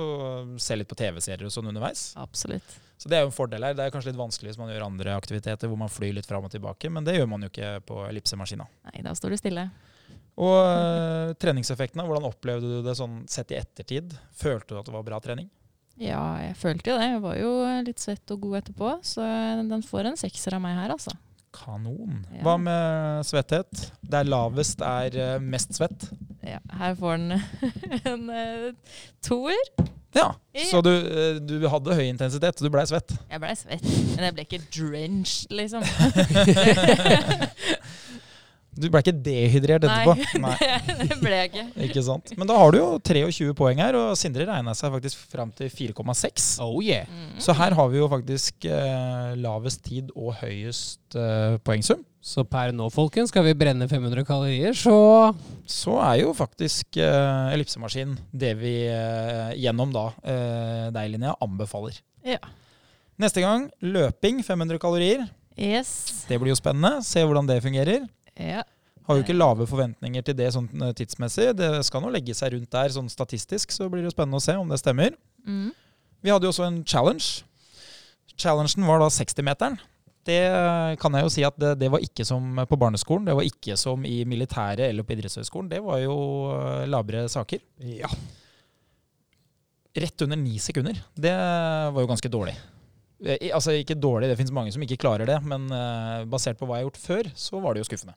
se 0.62 0.76
litt 0.78 0.88
på 0.90 0.98
TV-serier 0.98 1.48
og 1.48 1.54
sånn 1.54 1.66
underveis. 1.72 2.12
Absolutt. 2.20 2.76
Så 2.98 3.10
det 3.10 3.18
er 3.18 3.24
jo 3.24 3.32
en 3.32 3.34
fordel 3.34 3.66
her. 3.66 3.74
Det 3.78 3.86
er 3.86 3.94
kanskje 3.94 4.12
litt 4.12 4.20
vanskelig 4.20 4.52
hvis 4.52 4.60
man 4.60 4.70
gjør 4.70 4.86
andre 4.86 5.18
aktiviteter 5.18 5.70
hvor 5.70 5.78
man 5.80 5.90
flyr 5.90 6.14
litt 6.16 6.26
fram 6.26 6.46
og 6.46 6.54
tilbake, 6.54 6.90
men 6.90 7.06
det 7.06 7.16
gjør 7.16 7.30
man 7.30 7.46
jo 7.46 7.50
ikke 7.50 7.76
på 7.88 8.00
ellipsemaskina. 8.08 8.66
Nei, 8.90 9.02
da 9.06 9.14
står 9.18 9.34
du 9.34 9.40
stille. 9.40 9.68
Og 10.38 10.56
øh, 10.62 11.34
treningseffektene, 11.42 12.06
hvordan 12.06 12.28
opplevde 12.30 12.78
du 12.78 12.86
det 12.86 12.94
sånn 12.98 13.24
sett 13.30 13.54
i 13.54 13.58
ettertid? 13.58 14.14
Følte 14.38 14.74
du 14.74 14.80
at 14.80 14.86
det 14.86 14.94
var 14.94 15.06
bra 15.06 15.18
trening? 15.22 15.50
Ja, 15.98 16.22
jeg 16.38 16.54
følte 16.58 16.92
jo 16.92 16.98
det. 17.00 17.08
Jeg 17.10 17.22
var 17.24 17.38
jo 17.40 17.52
litt 17.88 18.02
svett 18.02 18.34
og 18.34 18.44
god 18.44 18.60
etterpå, 18.60 18.92
så 19.02 19.24
den 19.66 19.82
får 19.82 20.12
en 20.12 20.20
sekser 20.20 20.54
av 20.54 20.62
meg 20.62 20.78
her, 20.78 20.94
altså. 20.94 21.14
Kanon. 21.54 22.24
Ja. 22.34 22.42
Hva 22.46 22.56
med 22.60 23.28
svetthet? 23.28 23.84
Der 24.02 24.26
lavest 24.28 24.82
er 24.84 25.14
uh, 25.18 25.36
mest 25.42 25.76
svett? 25.78 26.10
Ja, 26.44 26.58
her 26.78 26.94
får 26.98 27.16
den 27.16 27.32
en 28.12 28.28
uh, 28.30 28.98
toer. 29.24 29.72
Ja, 30.16 30.32
så 30.70 30.80
du, 30.80 30.90
uh, 30.90 31.36
du 31.42 31.68
hadde 31.68 31.96
høy 31.98 32.06
intensitet, 32.08 32.58
så 32.58 32.66
du 32.66 32.72
blei 32.72 32.86
svett. 32.88 33.14
Jeg 33.30 33.42
blei 33.42 33.54
svett, 33.58 33.88
men 34.14 34.28
jeg 34.28 34.36
ble 34.36 34.46
ikke 34.48 34.62
drenched, 34.72 35.52
liksom. 35.54 35.84
Du 38.78 38.86
ble 38.92 39.00
ikke 39.02 39.14
dehydrert 39.26 39.86
etterpå? 39.88 40.14
Nei, 40.44 40.54
det, 40.86 40.96
det 41.10 41.18
ble 41.20 41.32
jeg 41.34 41.50
ikke. 41.50 41.64
Ikke 41.88 42.04
sant? 42.06 42.32
Men 42.38 42.50
da 42.50 42.58
har 42.60 42.74
du 42.74 42.78
jo 42.78 42.88
23 43.02 43.54
poeng 43.58 43.82
her, 43.82 43.98
og 43.98 44.12
Sindre 44.18 44.46
regna 44.48 44.74
seg 44.78 44.92
faktisk 44.94 45.24
fram 45.32 45.50
til 45.58 45.70
4,6. 45.72 46.50
Oh 46.64 46.78
yeah. 46.84 47.08
Mm. 47.10 47.32
Så 47.42 47.56
her 47.58 47.74
har 47.78 47.90
vi 47.90 47.98
jo 48.00 48.10
faktisk 48.12 48.68
eh, 48.70 49.32
lavest 49.40 49.82
tid 49.86 50.12
og 50.14 50.36
høyest 50.42 51.18
eh, 51.18 51.58
poengsum. 51.66 52.04
Så 52.28 52.42
per 52.50 52.72
nå, 52.74 52.88
folkens, 52.92 53.30
skal 53.32 53.46
vi 53.46 53.54
brenne 53.56 53.86
500 53.88 54.26
kalorier, 54.26 54.74
så 54.76 55.32
Så 55.68 55.94
er 56.02 56.22
jo 56.24 56.32
faktisk 56.36 56.98
eh, 57.00 57.52
ellipsemaskin 57.54 58.16
det 58.32 58.54
vi 58.58 58.74
eh, 58.90 59.54
gjennom 59.60 59.92
da 59.94 60.08
eh, 60.22 60.86
deg, 60.94 61.12
Linnea, 61.14 61.36
anbefaler. 61.44 61.98
Ja. 62.26 62.40
Neste 63.18 63.42
gang 63.42 63.68
løping 63.82 64.42
500 64.46 64.78
kalorier. 64.82 65.26
Yes. 65.58 66.24
Det 66.28 66.38
blir 66.38 66.52
jo 66.52 66.58
spennende. 66.58 67.02
Se 67.02 67.22
hvordan 67.24 67.48
det 67.48 67.62
fungerer. 67.64 68.06
Ja. 68.38 68.64
Har 69.08 69.16
jo 69.16 69.24
ikke 69.24 69.36
lave 69.36 69.64
forventninger 69.64 70.24
til 70.24 70.36
det 70.36 70.50
sånn 70.52 70.68
tidsmessig. 70.96 71.54
Det 71.56 71.68
skal 71.88 72.02
nå 72.04 72.10
legge 72.12 72.34
seg 72.36 72.52
rundt 72.52 72.74
der 72.74 72.92
sånn 72.92 73.08
statistisk, 73.08 73.72
så 73.72 73.86
blir 73.88 74.04
det 74.04 74.12
spennende 74.12 74.36
å 74.36 74.44
se 74.44 74.56
om 74.60 74.68
det 74.68 74.80
stemmer. 74.82 75.14
Mm. 75.48 75.70
Vi 76.20 76.32
hadde 76.32 76.44
jo 76.44 76.52
også 76.52 76.66
en 76.66 76.82
challenge. 76.84 77.46
Challengen 78.36 78.84
var 78.84 79.00
da 79.00 79.08
60-meteren. 79.12 79.78
Det 80.28 80.42
eh, 80.44 80.96
kan 81.00 81.16
jeg 81.16 81.24
jo 81.24 81.32
si 81.32 81.44
at 81.46 81.56
det, 81.56 81.72
det 81.80 81.88
var 81.92 82.04
ikke 82.04 82.26
som 82.28 82.60
på 82.68 82.78
barneskolen. 82.80 83.24
Det 83.30 83.38
var 83.38 83.48
ikke 83.48 83.78
som 83.80 84.04
i 84.04 84.20
militæret 84.28 84.90
eller 84.90 85.06
på 85.06 85.16
idrettshøyskolen. 85.16 85.72
Det 85.72 85.80
var 85.84 86.02
jo 86.02 86.18
eh, 86.52 86.84
labre 86.90 87.24
saker. 87.32 87.64
Ja. 87.88 88.12
Rett 89.98 90.26
under 90.26 90.36
ni 90.36 90.60
sekunder. 90.60 91.00
Det 91.16 91.32
var 91.32 92.04
jo 92.04 92.10
ganske 92.12 92.30
dårlig. 92.30 92.58
Altså 93.50 93.72
ikke 93.74 93.96
dårlig, 93.98 94.28
det 94.30 94.36
finnes 94.38 94.54
mange 94.54 94.70
som 94.70 94.82
ikke 94.84 95.00
klarer 95.00 95.26
det, 95.26 95.40
men 95.42 95.64
basert 96.30 96.60
på 96.60 96.68
hva 96.68 96.76
jeg 96.76 96.84
har 96.84 96.86
gjort 96.86 97.00
før, 97.02 97.30
så 97.34 97.58
var 97.64 97.74
det 97.74 97.80
jo 97.82 97.88
skuffende. 97.88 98.14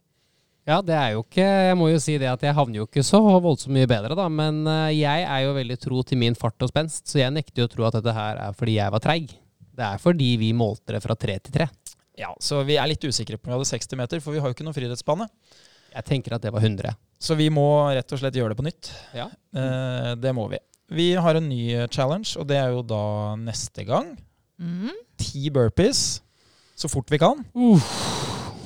Ja, 0.69 0.77
det 0.85 0.93
er 0.93 1.13
jo 1.15 1.23
ikke 1.23 1.41
Jeg 1.45 1.77
må 1.79 1.87
jo 1.89 1.99
si 2.01 2.17
det 2.21 2.27
at 2.29 2.43
jeg 2.45 2.53
havner 2.53 2.83
jo 2.83 2.85
ikke 2.85 3.03
så 3.05 3.19
voldsomt 3.41 3.73
mye 3.73 3.89
bedre, 3.89 4.15
da. 4.17 4.27
Men 4.29 4.61
eh, 4.69 4.99
jeg 4.99 5.25
er 5.25 5.45
jo 5.45 5.55
veldig 5.57 5.77
tro 5.81 6.03
til 6.05 6.21
min 6.21 6.37
fart 6.37 6.61
og 6.61 6.69
spenst, 6.71 7.07
så 7.09 7.23
jeg 7.23 7.33
nekter 7.33 7.63
jo 7.63 7.69
å 7.69 7.71
tro 7.71 7.87
at 7.87 7.97
dette 7.97 8.13
her 8.15 8.41
er 8.45 8.57
fordi 8.57 8.77
jeg 8.77 8.93
var 8.93 9.03
treig. 9.03 9.33
Det 9.71 9.87
er 9.87 10.01
fordi 10.03 10.35
vi 10.37 10.51
målte 10.53 10.93
det 10.95 11.01
fra 11.03 11.17
tre 11.17 11.39
til 11.41 11.55
tre. 11.55 11.67
Ja, 12.19 12.29
Så 12.43 12.59
vi 12.67 12.75
er 12.77 12.89
litt 12.91 13.01
usikre 13.01 13.39
på 13.39 13.47
om 13.47 13.53
vi 13.53 13.57
hadde 13.57 13.69
60 13.71 13.97
meter, 13.97 14.21
for 14.21 14.35
vi 14.35 14.41
har 14.43 14.51
jo 14.51 14.53
ikke 14.53 14.65
noen 14.67 14.75
friidrettsbane. 14.77 15.25
Jeg 15.95 16.07
tenker 16.07 16.35
at 16.35 16.43
det 16.43 16.51
var 16.53 16.61
100. 16.61 16.93
Så 17.21 17.35
vi 17.39 17.47
må 17.53 17.65
rett 17.95 18.13
og 18.13 18.21
slett 18.21 18.37
gjøre 18.37 18.53
det 18.53 18.59
på 18.59 18.67
nytt. 18.67 18.91
Ja. 19.17 19.29
Eh, 19.55 20.11
det 20.21 20.35
må 20.37 20.45
vi. 20.51 20.59
Vi 20.91 21.13
har 21.15 21.39
en 21.39 21.47
ny 21.49 21.87
challenge, 21.89 22.35
og 22.37 22.45
det 22.51 22.59
er 22.59 22.75
jo 22.75 22.83
da 22.85 23.03
neste 23.39 23.87
gang. 23.87 24.13
Mm. 24.61 24.91
Ti 25.17 25.49
burpees 25.55 26.19
så 26.77 26.91
fort 26.91 27.09
vi 27.09 27.21
kan. 27.21 27.45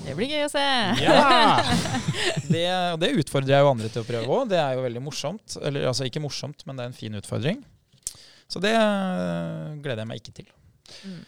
Det 0.05 0.13
blir 0.13 0.29
gøy 0.29 0.45
å 0.45 0.51
se. 0.53 0.65
Ja! 1.01 1.63
Det, 2.45 2.65
det 3.01 3.09
utfordrer 3.19 3.55
jeg 3.55 3.65
jo 3.65 3.69
andre 3.71 3.89
til 3.91 4.03
å 4.03 4.07
prøve 4.07 4.29
òg. 4.31 4.49
Det 4.51 4.59
er 4.61 4.77
jo 4.77 4.83
veldig 4.85 5.01
morsomt. 5.03 5.57
Eller 5.65 5.87
altså 5.89 6.05
ikke 6.07 6.21
morsomt, 6.23 6.61
men 6.67 6.77
det 6.77 6.85
er 6.85 6.91
en 6.91 6.97
fin 6.97 7.17
utfordring. 7.17 7.63
Så 8.51 8.61
det 8.63 8.73
eh, 8.77 9.73
gleder 9.81 10.03
jeg 10.03 10.09
meg 10.09 10.21
ikke 10.21 10.35
til. 10.37 10.49
Mm. 11.09 11.21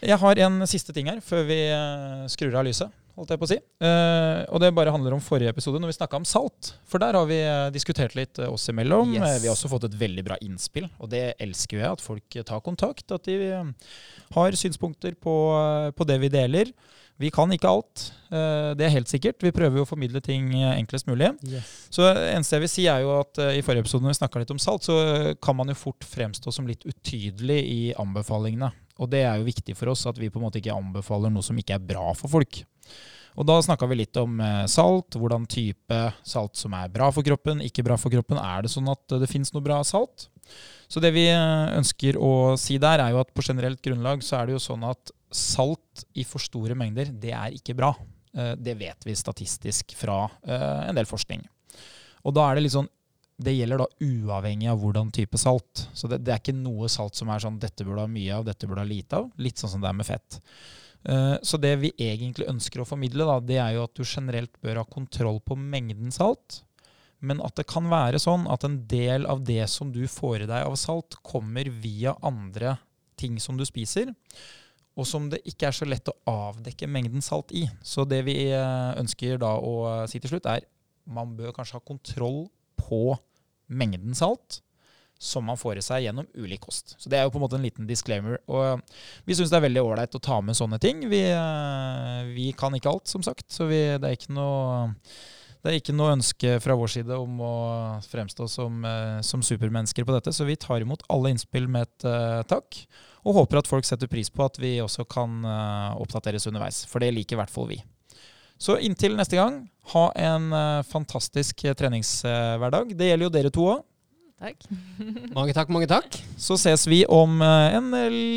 Jeg 0.00 0.18
har 0.20 0.42
en 0.46 0.64
siste 0.68 0.94
ting 0.96 1.08
her 1.10 1.20
før 1.24 1.46
vi 1.48 1.58
eh, 1.72 2.26
skrur 2.32 2.58
av 2.60 2.66
lyset. 2.68 2.92
holdt 3.16 3.32
jeg 3.34 3.40
på 3.40 3.48
å 3.48 3.50
si. 3.50 3.58
Uh, 3.82 4.44
og 4.52 4.62
det 4.62 4.70
bare 4.76 4.92
handler 4.94 5.16
om 5.16 5.24
forrige 5.24 5.52
episode, 5.52 5.80
når 5.82 5.90
vi 5.90 5.96
snakka 5.98 6.20
om 6.20 6.28
salt. 6.28 6.74
For 6.88 7.02
der 7.02 7.16
har 7.18 7.26
vi 7.28 7.40
diskutert 7.74 8.14
litt 8.16 8.38
oss 8.46 8.68
imellom. 8.72 9.16
Yes. 9.16 9.40
Vi 9.42 9.50
har 9.50 9.56
også 9.56 9.72
fått 9.72 9.88
et 9.90 9.98
veldig 10.00 10.24
bra 10.28 10.38
innspill, 10.44 10.88
og 11.00 11.10
det 11.12 11.34
elsker 11.40 11.80
jeg. 11.80 11.98
At 11.98 12.04
folk 12.04 12.40
tar 12.52 12.64
kontakt. 12.64 13.08
At 13.16 13.28
de 13.28 13.52
har 14.36 14.62
synspunkter 14.62 15.16
på, 15.16 15.36
på 15.96 16.08
det 16.08 16.20
vi 16.22 16.32
deler. 16.32 16.72
Vi 17.20 17.28
kan 17.28 17.50
ikke 17.52 17.68
alt, 17.68 18.06
eh, 18.32 18.72
det 18.78 18.86
er 18.86 18.94
helt 18.94 19.10
sikkert. 19.10 19.42
Vi 19.44 19.52
prøver 19.52 19.76
jo 19.76 19.84
å 19.84 19.88
formidle 19.88 20.22
ting 20.24 20.54
eh, 20.56 20.78
enklest 20.78 21.04
mulig. 21.10 21.28
Så 21.92 22.06
det 22.06 22.30
eneste 22.32 22.56
jeg 22.56 22.64
vil 22.64 22.72
si 22.72 22.86
er 22.88 23.02
jo 23.04 23.12
at 23.18 23.40
eh, 23.44 23.58
i 23.58 23.64
forrige 23.64 23.84
episode 23.84 24.06
når 24.06 24.14
vi 24.14 24.20
snakka 24.22 24.40
litt 24.40 24.54
om 24.54 24.62
salt, 24.62 24.88
så 24.88 24.96
kan 25.42 25.58
man 25.58 25.68
jo 25.68 25.76
fort 25.76 26.06
fremstå 26.08 26.54
som 26.56 26.68
litt 26.70 26.86
utydelig 26.88 27.58
i 27.60 27.80
anbefalingene. 28.00 28.72
Og 29.04 29.12
det 29.12 29.26
er 29.26 29.36
jo 29.36 29.48
viktig 29.50 29.76
for 29.76 29.92
oss 29.92 30.06
at 30.08 30.16
vi 30.20 30.32
på 30.32 30.40
en 30.40 30.46
måte 30.46 30.62
ikke 30.62 30.76
anbefaler 30.76 31.32
noe 31.32 31.44
som 31.44 31.60
ikke 31.60 31.76
er 31.76 31.84
bra 31.92 32.08
for 32.16 32.32
folk. 32.32 32.62
Og 33.36 33.46
da 33.46 33.60
snakka 33.62 33.86
vi 33.88 34.00
litt 34.00 34.16
om 34.20 34.40
salt, 34.68 35.14
hvordan 35.16 35.44
type 35.48 36.00
salt 36.26 36.58
som 36.58 36.72
er 36.76 36.90
bra 36.92 37.12
for 37.14 37.24
kroppen, 37.24 37.60
ikke 37.64 37.84
bra 37.86 37.96
for 38.00 38.12
kroppen. 38.12 38.40
Er 38.40 38.64
det 38.64 38.72
sånn 38.72 38.90
at 38.90 39.20
det 39.20 39.28
fins 39.30 39.52
noe 39.54 39.64
bra 39.64 39.78
salt? 39.86 40.26
Så 40.90 41.00
det 41.00 41.12
vi 41.14 41.28
ønsker 41.30 42.18
å 42.18 42.58
si 42.60 42.80
der, 42.82 43.00
er 43.00 43.14
jo 43.14 43.22
at 43.22 43.32
på 43.32 43.44
generelt 43.46 43.80
grunnlag 43.84 44.24
så 44.26 44.40
er 44.40 44.50
det 44.50 44.58
jo 44.58 44.64
sånn 44.66 44.84
at 44.88 45.14
salt 45.32 46.04
i 46.14 46.24
for 46.26 46.42
store 46.42 46.74
mengder, 46.78 47.10
det 47.12 47.32
er 47.36 47.56
ikke 47.56 47.76
bra. 47.78 47.94
Eh, 48.34 48.54
Det 48.56 48.76
vet 48.78 49.06
vi 49.06 49.14
statistisk 49.16 49.94
fra 49.96 50.24
eh, 50.44 50.88
en 50.88 50.94
del 50.98 51.06
forskning. 51.06 51.42
Og 52.24 52.34
da 52.36 52.50
er 52.50 52.58
det 52.58 52.66
litt 52.66 52.76
sånn 52.76 52.88
Det 53.40 53.54
gjelder 53.56 53.78
da 53.80 53.86
uavhengig 54.04 54.68
av 54.68 54.82
hvordan 54.82 55.10
type 55.16 55.38
salt. 55.40 55.86
Så 55.96 56.06
det, 56.10 56.18
det 56.26 56.34
er 56.34 56.42
ikke 56.42 56.52
noe 56.52 56.90
salt 56.92 57.16
som 57.16 57.30
er 57.32 57.40
sånn 57.40 57.58
dette 57.58 57.86
burde 57.88 58.02
ha 58.04 58.10
mye 58.10 58.34
av, 58.36 58.44
dette 58.44 58.68
burde 58.68 58.82
ha 58.82 58.88
lite 58.90 59.16
av. 59.16 59.30
Litt 59.40 59.56
sånn 59.56 59.70
som 59.72 59.80
det 59.80 59.88
er 59.88 59.96
med 59.96 60.06
fett. 60.06 60.40
Eh, 61.08 61.38
Så 61.42 61.56
det 61.56 61.76
vi 61.80 61.92
egentlig 61.96 62.50
ønsker 62.52 62.82
å 62.82 62.88
formidle, 62.88 63.24
da, 63.24 63.38
det 63.40 63.56
er 63.56 63.78
jo 63.78 63.86
at 63.86 63.94
du 63.96 64.04
generelt 64.04 64.52
bør 64.60 64.82
ha 64.82 64.84
kontroll 64.84 65.40
på 65.40 65.56
mengden 65.56 66.12
salt. 66.12 66.60
Men 67.20 67.40
at 67.40 67.56
det 67.56 67.66
kan 67.68 67.88
være 67.88 68.20
sånn 68.20 68.44
at 68.52 68.64
en 68.64 68.78
del 68.88 69.24
av 69.28 69.40
det 69.44 69.64
som 69.68 69.88
du 69.92 70.04
får 70.08 70.44
i 70.44 70.50
deg 70.50 70.66
av 70.68 70.76
salt, 70.76 71.16
kommer 71.24 71.64
via 71.68 72.14
andre 72.22 72.76
ting 73.16 73.40
som 73.40 73.56
du 73.56 73.64
spiser, 73.64 74.12
og 74.98 75.06
som 75.06 75.28
det 75.32 75.42
ikke 75.48 75.68
er 75.68 75.76
så 75.76 75.86
lett 75.88 76.10
å 76.10 76.16
avdekke 76.30 76.88
mengden 76.90 77.22
salt 77.24 77.52
i. 77.56 77.66
Så 77.82 78.04
det 78.08 78.24
vi 78.26 78.36
eh, 78.50 78.90
ønsker 79.00 79.40
da 79.40 79.54
å 79.56 80.06
si 80.10 80.20
til 80.20 80.34
slutt, 80.34 80.48
er 80.50 80.66
man 81.10 81.36
bør 81.38 81.54
kanskje 81.56 81.78
ha 81.78 81.86
kontroll 81.86 82.44
på 82.80 83.14
mengden 83.70 84.16
salt 84.18 84.60
som 85.20 85.44
man 85.44 85.58
får 85.60 85.76
i 85.76 85.82
seg 85.84 86.04
gjennom 86.06 86.28
ulik 86.40 86.62
kost. 86.64 86.94
Så 86.96 87.10
det 87.12 87.18
er 87.18 87.26
jo 87.26 87.32
på 87.34 87.36
en 87.36 87.44
måte 87.44 87.58
en 87.58 87.64
liten 87.64 87.88
disclaimer. 87.88 88.38
Og 88.48 88.80
vi 89.28 89.36
syns 89.36 89.52
det 89.52 89.58
er 89.58 89.66
veldig 89.66 89.82
ålreit 89.84 90.16
å 90.16 90.22
ta 90.24 90.38
med 90.40 90.56
sånne 90.56 90.78
ting. 90.80 91.04
Vi, 91.12 91.20
eh, 91.28 92.30
vi 92.32 92.48
kan 92.56 92.74
ikke 92.76 92.94
alt, 92.94 93.10
som 93.10 93.24
sagt, 93.24 93.50
så 93.52 93.68
vi, 93.68 93.82
det 94.00 94.08
er 94.08 94.16
ikke 94.16 94.32
noe 94.32 94.96
det 95.60 95.68
er 95.68 95.76
ikke 95.76 95.92
noe 95.92 96.14
ønske 96.14 96.54
fra 96.64 96.72
vår 96.78 96.88
side 96.94 97.16
om 97.20 97.40
å 97.44 97.54
fremstå 98.08 98.46
som, 98.48 98.80
eh, 98.88 99.20
som 99.20 99.44
supermennesker 99.44 100.06
på 100.08 100.14
dette, 100.16 100.32
så 100.32 100.48
vi 100.48 100.56
tar 100.56 100.80
imot 100.80 101.04
alle 101.12 101.34
innspill 101.34 101.68
med 101.68 101.84
et 101.84 102.06
uh, 102.08 102.40
takk. 102.48 102.80
Og 103.26 103.36
håper 103.36 103.60
at 103.60 103.68
folk 103.68 103.86
setter 103.86 104.08
pris 104.10 104.30
på 104.32 104.44
at 104.46 104.56
vi 104.60 104.78
også 104.80 105.04
kan 105.10 105.42
eh, 105.44 106.00
oppdateres 106.00 106.48
underveis, 106.48 106.84
for 106.88 107.02
det 107.02 107.12
liker 107.14 107.36
i 107.36 107.40
hvert 107.42 107.52
fall 107.52 107.68
vi. 107.70 107.80
Så 108.60 108.76
inntil 108.84 109.16
neste 109.16 109.38
gang, 109.38 109.62
ha 109.92 110.06
en 110.16 110.50
eh, 110.56 110.82
fantastisk 110.88 111.64
eh, 111.64 111.76
treningshverdag. 111.76 112.94
Det 112.96 113.10
gjelder 113.10 113.28
jo 113.28 113.34
dere 113.36 113.52
to 113.54 113.66
òg. 113.74 113.84
Takk. 114.40 114.64
Mange 115.36 115.52
takk, 115.52 115.68
mange 115.68 115.88
takk. 115.90 116.16
Så 116.40 116.56
ses 116.56 116.86
vi 116.88 117.02
om 117.04 117.42
en 117.44 117.90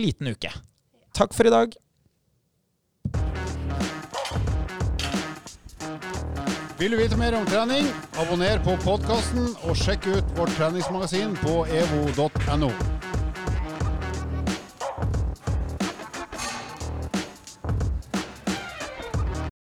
liten 0.04 0.34
uke. 0.36 0.52
Takk 1.16 1.32
for 1.32 1.48
i 1.48 1.54
dag. 1.54 1.78
Vil 6.84 6.92
du 6.92 6.98
vite 7.00 7.16
mer 7.16 7.38
om 7.38 7.46
trening, 7.48 7.88
abonner 8.20 8.60
på 8.66 8.74
podkasten 8.84 9.54
og 9.64 9.78
sjekk 9.80 10.10
ut 10.10 10.36
vårt 10.36 10.52
treningsmagasin 10.58 11.38
på 11.40 11.62
evo.no. 11.72 12.74